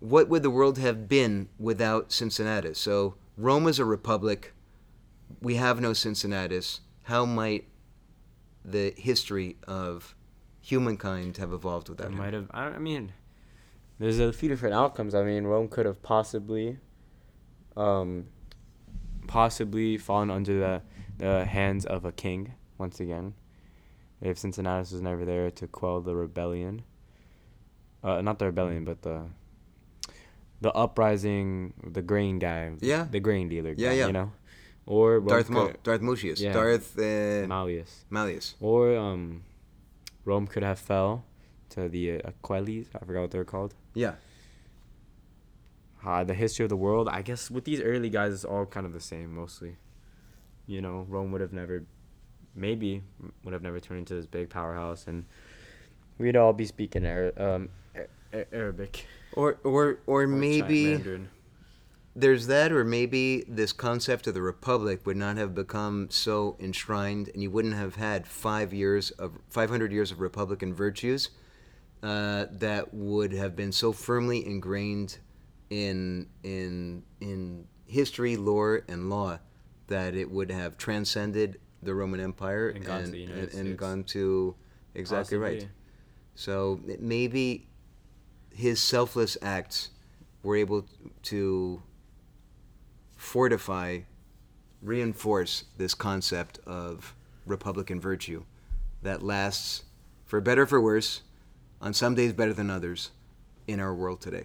what 0.00 0.28
would 0.28 0.42
the 0.42 0.50
world 0.50 0.78
have 0.78 1.08
been 1.08 1.48
without 1.58 2.12
Cincinnatus? 2.12 2.78
So 2.78 3.14
Rome 3.38 3.66
is 3.66 3.78
a 3.78 3.84
republic. 3.84 4.52
We 5.40 5.54
have 5.54 5.80
no 5.80 5.94
Cincinnatus. 5.94 6.80
How 7.04 7.24
might 7.24 7.66
the 8.68 8.92
history 8.96 9.56
of 9.68 10.14
humankind 10.60 11.36
have 11.36 11.52
evolved 11.52 11.88
without 11.88 12.04
That 12.08 12.12
him? 12.12 12.18
might 12.18 12.32
have. 12.34 12.50
I, 12.52 12.64
I 12.64 12.78
mean, 12.78 13.12
There's 13.98 14.18
a 14.18 14.32
few 14.32 14.48
different 14.48 14.74
outcomes. 14.74 15.14
I 15.14 15.22
mean, 15.22 15.44
Rome 15.44 15.68
could 15.68 15.86
have 15.86 16.02
possibly, 16.02 16.78
um, 17.76 18.26
possibly 19.26 19.96
fallen 19.98 20.30
under 20.30 20.58
the 20.58 20.82
the 21.18 21.46
hands 21.46 21.86
of 21.86 22.04
a 22.04 22.12
king 22.12 22.52
once 22.76 23.00
again, 23.00 23.32
if 24.20 24.36
Cincinnatus 24.36 24.92
was 24.92 25.00
never 25.00 25.24
there 25.24 25.50
to 25.50 25.66
quell 25.66 26.02
the 26.02 26.14
rebellion. 26.14 26.82
Uh, 28.04 28.20
not 28.20 28.38
the 28.38 28.44
rebellion, 28.46 28.84
but 28.84 29.00
the 29.02 29.22
the 30.60 30.72
uprising, 30.72 31.72
the 31.86 32.02
grain 32.02 32.38
guy. 32.38 32.72
Yeah. 32.80 33.06
The 33.10 33.20
grain 33.20 33.48
dealer. 33.48 33.74
Yeah, 33.76 33.90
guy, 33.90 33.94
yeah. 33.94 34.06
You 34.08 34.12
know, 34.12 34.32
or 34.86 35.20
Darth 35.20 35.50
Maul, 35.50 35.72
Darth 35.82 36.00
Mucius, 36.00 36.40
Yeah. 36.40 36.52
Darth 36.52 36.96
uh, 36.98 37.46
Malleus. 37.48 38.04
Malleus. 38.10 38.54
Or 38.60 38.96
um, 38.96 39.42
Rome 40.24 40.46
could 40.46 40.62
have 40.62 40.78
fell 40.78 41.24
to 41.70 41.88
the 41.88 42.20
uh, 42.22 42.30
Aquiles. 42.30 42.86
I 42.94 43.04
forgot 43.04 43.22
what 43.22 43.30
they're 43.32 43.44
called. 43.44 43.74
Yeah, 43.94 44.14
Uh, 46.04 46.22
the 46.24 46.34
history 46.34 46.62
of 46.64 46.68
the 46.68 46.76
world. 46.76 47.08
I 47.08 47.22
guess 47.22 47.50
with 47.50 47.64
these 47.64 47.80
early 47.80 48.08
guys, 48.10 48.32
it's 48.32 48.44
all 48.44 48.64
kind 48.66 48.86
of 48.86 48.92
the 48.92 49.00
same 49.00 49.34
mostly. 49.34 49.76
You 50.66 50.80
know, 50.80 51.04
Rome 51.08 51.32
would 51.32 51.40
have 51.40 51.52
never, 51.52 51.84
maybe 52.54 53.02
would 53.44 53.52
have 53.52 53.62
never 53.62 53.80
turned 53.80 54.00
into 54.00 54.14
this 54.14 54.26
big 54.26 54.48
powerhouse, 54.50 55.06
and 55.08 55.24
we'd 56.18 56.36
all 56.36 56.52
be 56.52 56.64
speaking 56.66 57.04
Ara- 57.04 57.32
um, 57.36 57.68
A- 58.32 58.54
Arabic. 58.54 59.06
or 59.32 59.58
or 59.64 59.98
or 60.06 60.22
or 60.22 60.26
maybe. 60.26 61.00
There's 62.16 62.46
that, 62.46 62.72
or 62.72 62.82
maybe 62.82 63.44
this 63.46 63.72
concept 63.72 64.26
of 64.26 64.32
the 64.34 64.40
republic 64.40 65.04
would 65.04 65.18
not 65.18 65.36
have 65.36 65.54
become 65.54 66.08
so 66.10 66.56
enshrined, 66.58 67.28
and 67.28 67.42
you 67.42 67.50
wouldn't 67.50 67.74
have 67.74 67.96
had 67.96 68.26
five 68.26 68.72
years 68.72 69.10
of 69.12 69.38
500 69.50 69.92
years 69.92 70.10
of 70.10 70.20
republican 70.20 70.74
virtues 70.74 71.28
uh, 72.02 72.46
that 72.50 72.92
would 72.94 73.32
have 73.32 73.54
been 73.54 73.70
so 73.70 73.92
firmly 73.92 74.46
ingrained 74.46 75.18
in 75.70 76.26
in 76.42 77.02
in 77.20 77.66
history, 77.86 78.36
lore, 78.36 78.82
and 78.88 79.10
law 79.10 79.38
that 79.88 80.14
it 80.14 80.30
would 80.30 80.50
have 80.50 80.76
transcended 80.76 81.60
the 81.82 81.94
Roman 81.94 82.18
Empire 82.20 82.70
And 82.70 82.84
gone 82.84 83.12
to 83.12 83.24
and, 83.24 83.54
and 83.54 83.78
gone 83.78 84.04
to 84.04 84.54
exactly 84.94 85.38
right. 85.38 85.68
So 86.34 86.80
maybe 86.98 87.68
his 88.50 88.80
selfless 88.80 89.36
acts 89.42 89.90
were 90.42 90.56
able 90.56 90.86
to 91.24 91.82
fortify, 93.16 94.00
reinforce 94.82 95.64
this 95.76 95.94
concept 95.94 96.60
of 96.66 97.14
Republican 97.44 98.00
virtue 98.00 98.44
that 99.02 99.22
lasts, 99.22 99.84
for 100.24 100.40
better 100.40 100.62
or 100.62 100.66
for 100.66 100.80
worse, 100.80 101.22
on 101.80 101.92
some 101.92 102.14
days 102.14 102.32
better 102.32 102.52
than 102.52 102.70
others, 102.70 103.10
in 103.66 103.80
our 103.80 103.94
world 103.94 104.20
today. 104.20 104.44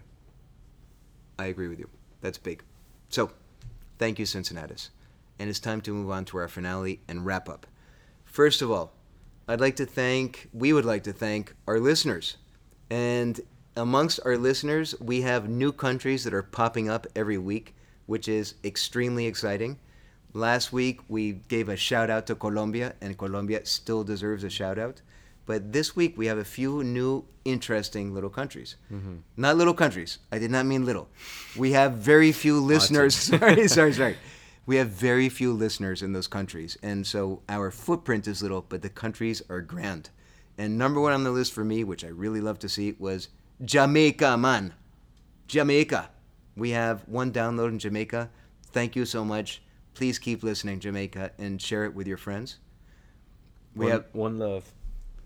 I 1.38 1.46
agree 1.46 1.68
with 1.68 1.80
you. 1.80 1.90
That's 2.22 2.38
big. 2.38 2.64
So, 3.10 3.32
thank 3.98 4.20
you, 4.20 4.26
Cincinnatus. 4.26 4.90
And 5.40 5.50
it's 5.50 5.60
time 5.60 5.82
to 5.82 5.94
move 5.94 6.12
on 6.12 6.26
to 6.26 6.38
our 6.38 6.48
finale 6.48 7.02
and 7.08 7.26
wrap 7.26 7.50
up. 7.50 7.66
First 8.26 8.62
of 8.62 8.72
all, 8.72 8.94
I'd 9.48 9.60
like 9.60 9.76
to 9.78 9.86
thank, 9.86 10.50
we 10.54 10.72
would 10.72 10.86
like 10.86 11.04
to 11.04 11.14
thank 11.14 11.56
our 11.68 11.80
listeners. 11.80 12.38
And 12.90 13.40
amongst 13.76 14.20
our 14.26 14.38
listeners, 14.38 14.96
we 15.00 15.22
have 15.22 15.50
new 15.50 15.72
countries 15.72 16.24
that 16.24 16.34
are 16.34 16.44
popping 16.44 16.90
up 16.90 17.08
every 17.16 17.38
week, 17.38 17.76
which 18.12 18.28
is 18.28 18.56
extremely 18.66 19.26
exciting. 19.26 19.80
Last 20.34 20.74
week, 20.74 21.00
we 21.08 21.32
gave 21.48 21.70
a 21.70 21.78
shout 21.78 22.10
out 22.10 22.28
to 22.28 22.36
Colombia, 22.36 22.94
and 23.00 23.18
Colombia 23.18 23.66
still 23.66 24.04
deserves 24.04 24.44
a 24.44 24.50
shout 24.50 24.78
out. 24.78 25.02
But 25.46 25.72
this 25.72 25.96
week, 25.96 26.18
we 26.18 26.26
have 26.26 26.38
a 26.38 26.44
few 26.44 26.84
new, 26.84 27.24
interesting 27.46 28.14
little 28.14 28.30
countries. 28.30 28.76
Mm-hmm. 28.92 29.16
Not 29.38 29.56
little 29.56 29.74
countries. 29.74 30.20
I 30.30 30.40
did 30.40 30.52
not 30.52 30.66
mean 30.66 30.84
little. 30.86 31.08
We 31.56 31.72
have 31.72 31.94
very 31.94 32.34
few 32.34 32.60
listeners. 32.60 33.16
sorry, 33.32 33.70
sorry, 33.70 33.94
sorry. 33.94 34.18
We 34.66 34.76
have 34.76 34.90
very 34.90 35.30
few 35.30 35.54
listeners 35.54 36.02
in 36.02 36.12
those 36.12 36.28
countries. 36.28 36.78
And 36.84 37.08
so 37.08 37.44
our 37.48 37.72
footprint 37.72 38.28
is 38.28 38.42
little, 38.42 38.66
but 38.68 38.82
the 38.82 38.90
countries 38.90 39.42
are 39.50 39.62
grand. 39.62 40.10
And 40.58 40.78
number 40.78 41.00
one 41.00 41.14
on 41.14 41.24
the 41.24 41.32
list 41.32 41.54
for 41.54 41.64
me, 41.64 41.86
which 41.86 42.04
I 42.04 42.10
really 42.10 42.42
love 42.42 42.60
to 42.60 42.68
see, 42.68 42.94
was 43.00 43.30
Jamaica, 43.64 44.38
man. 44.38 44.74
Jamaica. 45.48 46.10
We 46.56 46.72
have 46.72 47.08
one 47.08 47.32
download 47.32 47.70
in 47.70 47.80
Jamaica. 47.80 48.30
Thank 48.72 48.96
you 48.96 49.06
so 49.06 49.24
much. 49.24 49.62
Please 49.94 50.20
keep 50.20 50.44
listening, 50.44 50.80
Jamaica, 50.80 51.32
and 51.38 51.62
share 51.62 51.86
it 51.86 51.94
with 51.94 52.08
your 52.08 52.18
friends. 52.18 52.58
We 53.76 53.86
one, 53.86 53.92
have 53.92 54.06
one 54.14 54.40
love. 54.40 54.74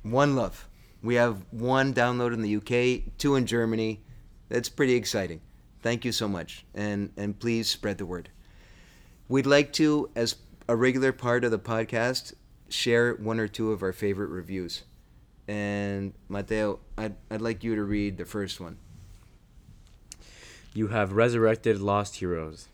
one 0.04 0.36
love. 0.36 0.68
We 1.02 1.16
have 1.16 1.46
one 1.52 1.94
download 1.94 2.34
in 2.34 2.42
the 2.42 2.56
UK, 2.58 3.18
two 3.18 3.36
in 3.36 3.46
Germany. 3.46 4.02
That's 4.50 4.70
pretty 4.70 4.96
exciting. 4.96 5.42
Thank 5.82 6.04
you 6.06 6.12
so 6.12 6.28
much, 6.28 6.66
and 6.74 7.12
and 7.18 7.40
please 7.40 7.70
spread 7.70 7.98
the 8.00 8.06
word. 8.06 8.30
We'd 9.28 9.46
like 9.46 9.72
to, 9.74 10.10
as 10.16 10.36
a 10.68 10.76
regular 10.76 11.12
part 11.12 11.44
of 11.44 11.52
the 11.52 11.60
podcast, 11.60 12.34
share 12.70 13.14
one 13.16 13.40
or 13.40 13.48
two 13.48 13.72
of 13.72 13.84
our 13.84 13.94
favorite 13.94 14.30
reviews. 14.30 14.84
And 15.48 16.14
Mateo, 16.28 16.80
I'd 16.98 17.16
I'd 17.30 17.42
like 17.42 17.64
you 17.64 17.76
to 17.76 17.84
read 17.84 18.18
the 18.18 18.26
first 18.26 18.60
one. 18.60 18.78
You 20.78 20.90
have 20.90 21.14
resurrected 21.14 21.80
lost 21.80 22.18
heroes. 22.18 22.68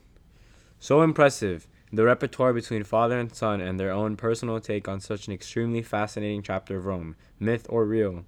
So 0.80 1.04
impressive. 1.04 1.68
The 1.94 2.04
repertoire 2.04 2.52
between 2.52 2.84
father 2.84 3.20
and 3.20 3.32
son 3.32 3.62
and 3.62 3.80
their 3.80 3.92
own 3.92 4.16
personal 4.16 4.60
take 4.60 4.88
on 4.88 5.00
such 5.00 5.28
an 5.28 5.34
extremely 5.34 5.84
fascinating 5.84 6.42
chapter 6.42 6.78
of 6.78 6.88
Rome, 6.88 7.16
myth 7.40 7.68
or 7.70 7.86
real. 7.86 8.26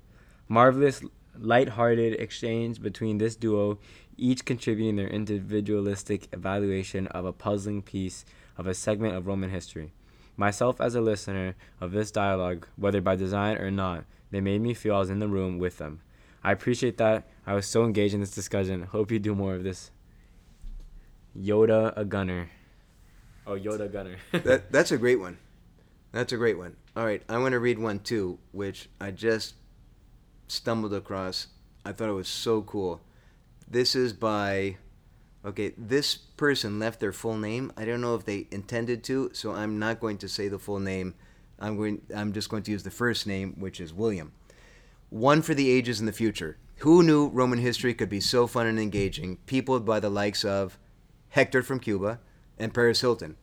Marvelous, 0.48 1.02
light-hearted 1.36 2.14
exchange 2.22 2.84
between 2.84 3.18
this 3.18 3.36
duo, 3.36 3.80
each 4.16 4.46
contributing 4.46 4.96
their 4.96 5.08
individualistic 5.08 6.28
evaluation 6.32 7.08
of 7.08 7.26
a 7.26 7.34
puzzling 7.34 7.82
piece 7.82 8.26
of 8.60 8.68
a 8.68 8.76
segment 8.76 9.16
of 9.16 9.26
Roman 9.26 9.50
history. 9.50 9.92
Myself 10.38 10.80
as 10.80 10.94
a 10.94 11.02
listener 11.02 11.56
of 11.82 11.94
this 11.94 12.12
dialogue, 12.12 12.68
whether 12.76 13.02
by 13.02 13.16
design 13.16 13.58
or 13.58 13.72
not, 13.72 14.06
they 14.30 14.40
made 14.40 14.62
me 14.62 14.76
feel 14.76 14.98
I 14.98 15.00
was 15.00 15.10
in 15.10 15.18
the 15.18 15.28
room 15.28 15.58
with 15.58 15.80
them. 15.80 16.02
I 16.44 16.52
appreciate 16.52 16.98
that. 16.98 17.28
I 17.46 17.54
was 17.54 17.66
so 17.66 17.86
engaged 17.86 18.14
in 18.14 18.20
this 18.20 18.32
discussion. 18.32 18.84
Hope 18.84 19.12
you 19.12 19.20
do 19.20 19.34
more 19.36 19.56
of 19.56 19.64
this. 19.64 19.92
Yoda 21.38 21.94
a 21.96 22.06
gunner. 22.06 22.50
Oh, 23.48 23.58
Yoda 23.58 23.92
gunner. 23.92 24.18
That 24.32 24.72
that's 24.72 24.92
a 24.92 24.98
great 24.98 25.20
one. 25.20 25.38
That's 26.12 26.32
a 26.32 26.38
great 26.38 26.58
one. 26.58 26.76
All 26.96 27.06
right, 27.06 27.24
I 27.28 27.38
want 27.40 27.54
to 27.54 27.60
read 27.60 27.80
one 27.80 28.00
too, 28.00 28.40
which 28.52 28.90
I 29.02 29.12
just 29.12 29.56
stumbled 30.48 30.94
across. 30.94 31.48
I 31.86 31.92
thought 31.92 32.10
it 32.10 32.14
was 32.14 32.28
so 32.28 32.62
cool. 32.62 33.02
This 33.68 33.96
is 33.96 34.14
by 34.14 34.78
Okay, 35.46 35.74
this 35.78 36.16
person 36.16 36.80
left 36.80 37.02
their 37.02 37.12
full 37.12 37.38
name. 37.38 37.74
I 37.76 37.84
don't 37.84 38.00
know 38.00 38.16
if 38.16 38.24
they 38.24 38.48
intended 38.50 39.04
to, 39.06 39.32
so 39.34 39.52
I'm 39.52 39.78
not 39.78 40.00
going 40.00 40.18
to 40.20 40.30
say 40.30 40.48
the 40.48 40.60
full 40.60 40.80
name. 40.80 41.16
I'm 41.60 41.76
going 41.76 42.02
I'm 42.16 42.32
just 42.32 42.50
going 42.50 42.64
to 42.64 42.72
use 42.72 42.84
the 42.84 42.92
first 42.92 43.28
name, 43.28 43.56
which 43.60 43.82
is 43.82 43.94
William. 43.94 44.32
One 45.14 45.44
for 45.44 45.54
the 45.54 45.70
ages 45.70 46.00
in 46.00 46.08
the 46.08 46.12
future. 46.12 46.58
Who 46.78 47.04
knew 47.04 47.28
Roman 47.28 47.60
history 47.60 47.94
could 47.94 48.10
be 48.10 48.20
so 48.20 48.48
fun 48.48 48.66
and 48.66 48.80
engaging, 48.80 49.38
peopled 49.46 49.86
by 49.86 50.00
the 50.00 50.10
likes 50.10 50.44
of 50.44 50.80
Hector 51.30 51.62
from 51.62 51.80
Cuba 51.80 52.20
and 52.58 52.74
Paris 52.74 53.02
Hilton? 53.02 53.38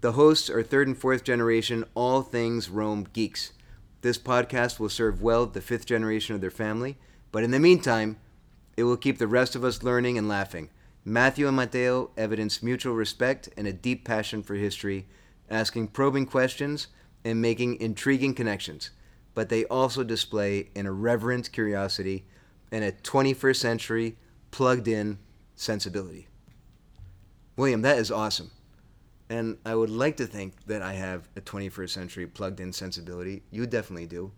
The 0.00 0.12
hosts 0.12 0.48
are 0.48 0.62
third 0.62 0.88
and 0.88 0.96
fourth 0.96 1.22
generation, 1.22 1.84
all 1.94 2.22
things 2.22 2.70
Rome 2.70 3.06
geeks. 3.12 3.52
This 4.00 4.16
podcast 4.16 4.80
will 4.80 4.88
serve 4.88 5.20
well 5.20 5.44
the 5.44 5.60
fifth 5.60 5.84
generation 5.84 6.34
of 6.34 6.40
their 6.40 6.50
family, 6.50 6.96
but 7.32 7.44
in 7.44 7.50
the 7.50 7.60
meantime, 7.60 8.16
it 8.78 8.84
will 8.84 8.96
keep 8.96 9.18
the 9.18 9.26
rest 9.26 9.54
of 9.54 9.62
us 9.62 9.82
learning 9.82 10.16
and 10.16 10.26
laughing. 10.26 10.70
Matthew 11.04 11.46
and 11.46 11.54
Mateo 11.54 12.12
evidence 12.16 12.62
mutual 12.62 12.94
respect 12.94 13.50
and 13.58 13.66
a 13.66 13.74
deep 13.74 14.06
passion 14.06 14.42
for 14.42 14.54
history, 14.54 15.06
asking 15.50 15.88
probing 15.88 16.24
questions 16.24 16.86
and 17.26 17.42
making 17.42 17.78
intriguing 17.78 18.32
connections. 18.32 18.88
But 19.34 19.48
they 19.48 19.64
also 19.66 20.02
display 20.02 20.70
an 20.74 20.86
irreverent 20.86 21.52
curiosity 21.52 22.24
and 22.72 22.84
a 22.84 22.92
21st 22.92 23.56
century 23.56 24.16
plugged 24.50 24.88
in 24.88 25.18
sensibility. 25.54 26.28
William, 27.56 27.82
that 27.82 27.98
is 27.98 28.10
awesome. 28.10 28.50
And 29.28 29.58
I 29.64 29.74
would 29.74 29.90
like 29.90 30.16
to 30.16 30.26
think 30.26 30.54
that 30.66 30.82
I 30.82 30.94
have 30.94 31.28
a 31.36 31.40
21st 31.40 31.90
century 31.90 32.26
plugged 32.26 32.58
in 32.58 32.72
sensibility. 32.72 33.42
You 33.50 33.66
definitely 33.66 34.06
do. 34.06 34.32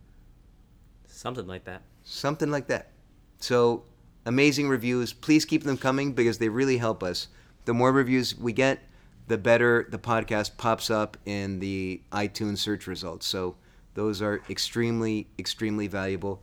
Something 1.07 1.47
like 1.47 1.65
that. 1.65 1.83
Something 2.03 2.51
like 2.51 2.67
that. 2.67 2.91
So, 3.39 3.85
amazing 4.27 4.69
reviews. 4.69 5.13
Please 5.13 5.45
keep 5.45 5.65
them 5.65 5.79
coming 5.79 6.13
because 6.13 6.39
they 6.39 6.49
really 6.49 6.77
help 6.77 7.03
us. 7.03 7.29
The 7.65 7.73
more 7.73 7.93
reviews 7.93 8.37
we 8.37 8.53
get, 8.53 8.81
the 9.29 9.39
better 9.39 9.87
the 9.91 9.99
podcast 9.99 10.57
pops 10.59 10.91
up 10.91 11.17
in 11.25 11.61
the 11.61 12.03
iTunes 12.13 12.59
search 12.59 12.87
results. 12.87 13.27
So, 13.27 13.57
those 13.95 14.23
are 14.23 14.43
extremely, 14.49 15.29
extremely 15.39 15.87
valuable. 15.87 16.43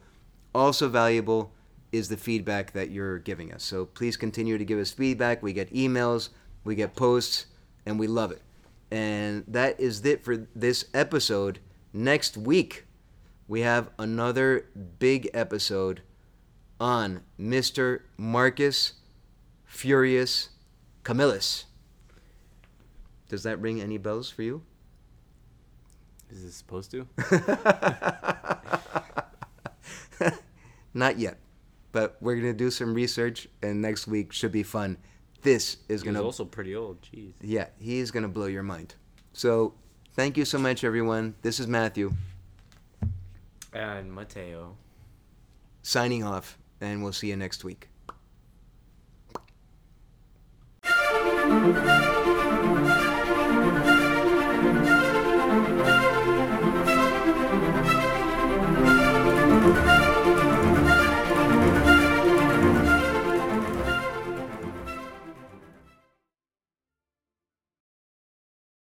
Also, 0.54 0.88
valuable 0.88 1.52
is 1.92 2.10
the 2.10 2.18
feedback 2.18 2.74
that 2.74 2.92
you're 2.92 3.20
giving 3.20 3.54
us. 3.54 3.64
So, 3.64 3.86
please 3.86 4.18
continue 4.18 4.58
to 4.58 4.66
give 4.66 4.80
us 4.80 4.92
feedback. 4.92 5.42
We 5.42 5.54
get 5.54 5.74
emails, 5.74 6.30
we 6.64 6.76
get 6.76 6.96
posts, 6.96 7.48
and 7.86 8.00
we 8.00 8.08
love 8.08 8.32
it. 8.32 8.42
And 8.92 9.44
that 9.48 9.80
is 9.80 10.06
it 10.06 10.24
for 10.24 10.48
this 10.56 10.86
episode. 10.94 11.60
Next 11.94 12.38
week, 12.38 12.86
we 13.48 13.62
have 13.62 13.90
another 13.98 14.68
big 15.00 15.30
episode 15.34 16.02
on 16.80 17.22
Mr. 17.40 18.02
Marcus 18.18 18.94
Furius 19.68 20.50
Camillus. 21.04 21.66
Does 23.28 23.44
that 23.44 23.60
ring 23.60 23.82
any 23.82 23.98
bells 23.98 24.30
for 24.30 24.44
you? 24.44 24.64
Is 26.32 26.44
this 26.44 26.56
supposed 26.56 26.92
to? 26.92 27.08
Not 30.94 31.18
yet, 31.20 31.38
but 31.92 32.18
we're 32.22 32.36
gonna 32.36 32.54
do 32.54 32.70
some 32.72 32.94
research, 32.94 33.48
and 33.62 33.82
next 33.82 34.08
week 34.08 34.32
should 34.32 34.52
be 34.52 34.64
fun. 34.64 34.98
This 35.42 35.78
is 35.88 36.04
gonna. 36.04 36.22
Also 36.22 36.46
pretty 36.46 36.76
old. 36.76 37.02
Jeez. 37.02 37.34
Yeah, 37.42 37.68
he's 37.80 38.12
gonna 38.12 38.28
blow 38.28 38.48
your 38.48 38.64
mind. 38.64 38.96
So, 39.34 39.74
thank 40.14 40.38
you 40.38 40.46
so 40.46 40.58
much, 40.58 40.84
everyone. 40.84 41.36
This 41.42 41.60
is 41.60 41.68
Matthew 41.68 42.12
and 43.74 44.12
Mateo 44.12 44.76
signing 45.82 46.24
off, 46.24 46.58
and 46.82 47.04
we'll 47.04 47.14
see 47.14 47.28
you 47.28 47.38
next 47.38 47.64
week. 47.64 47.88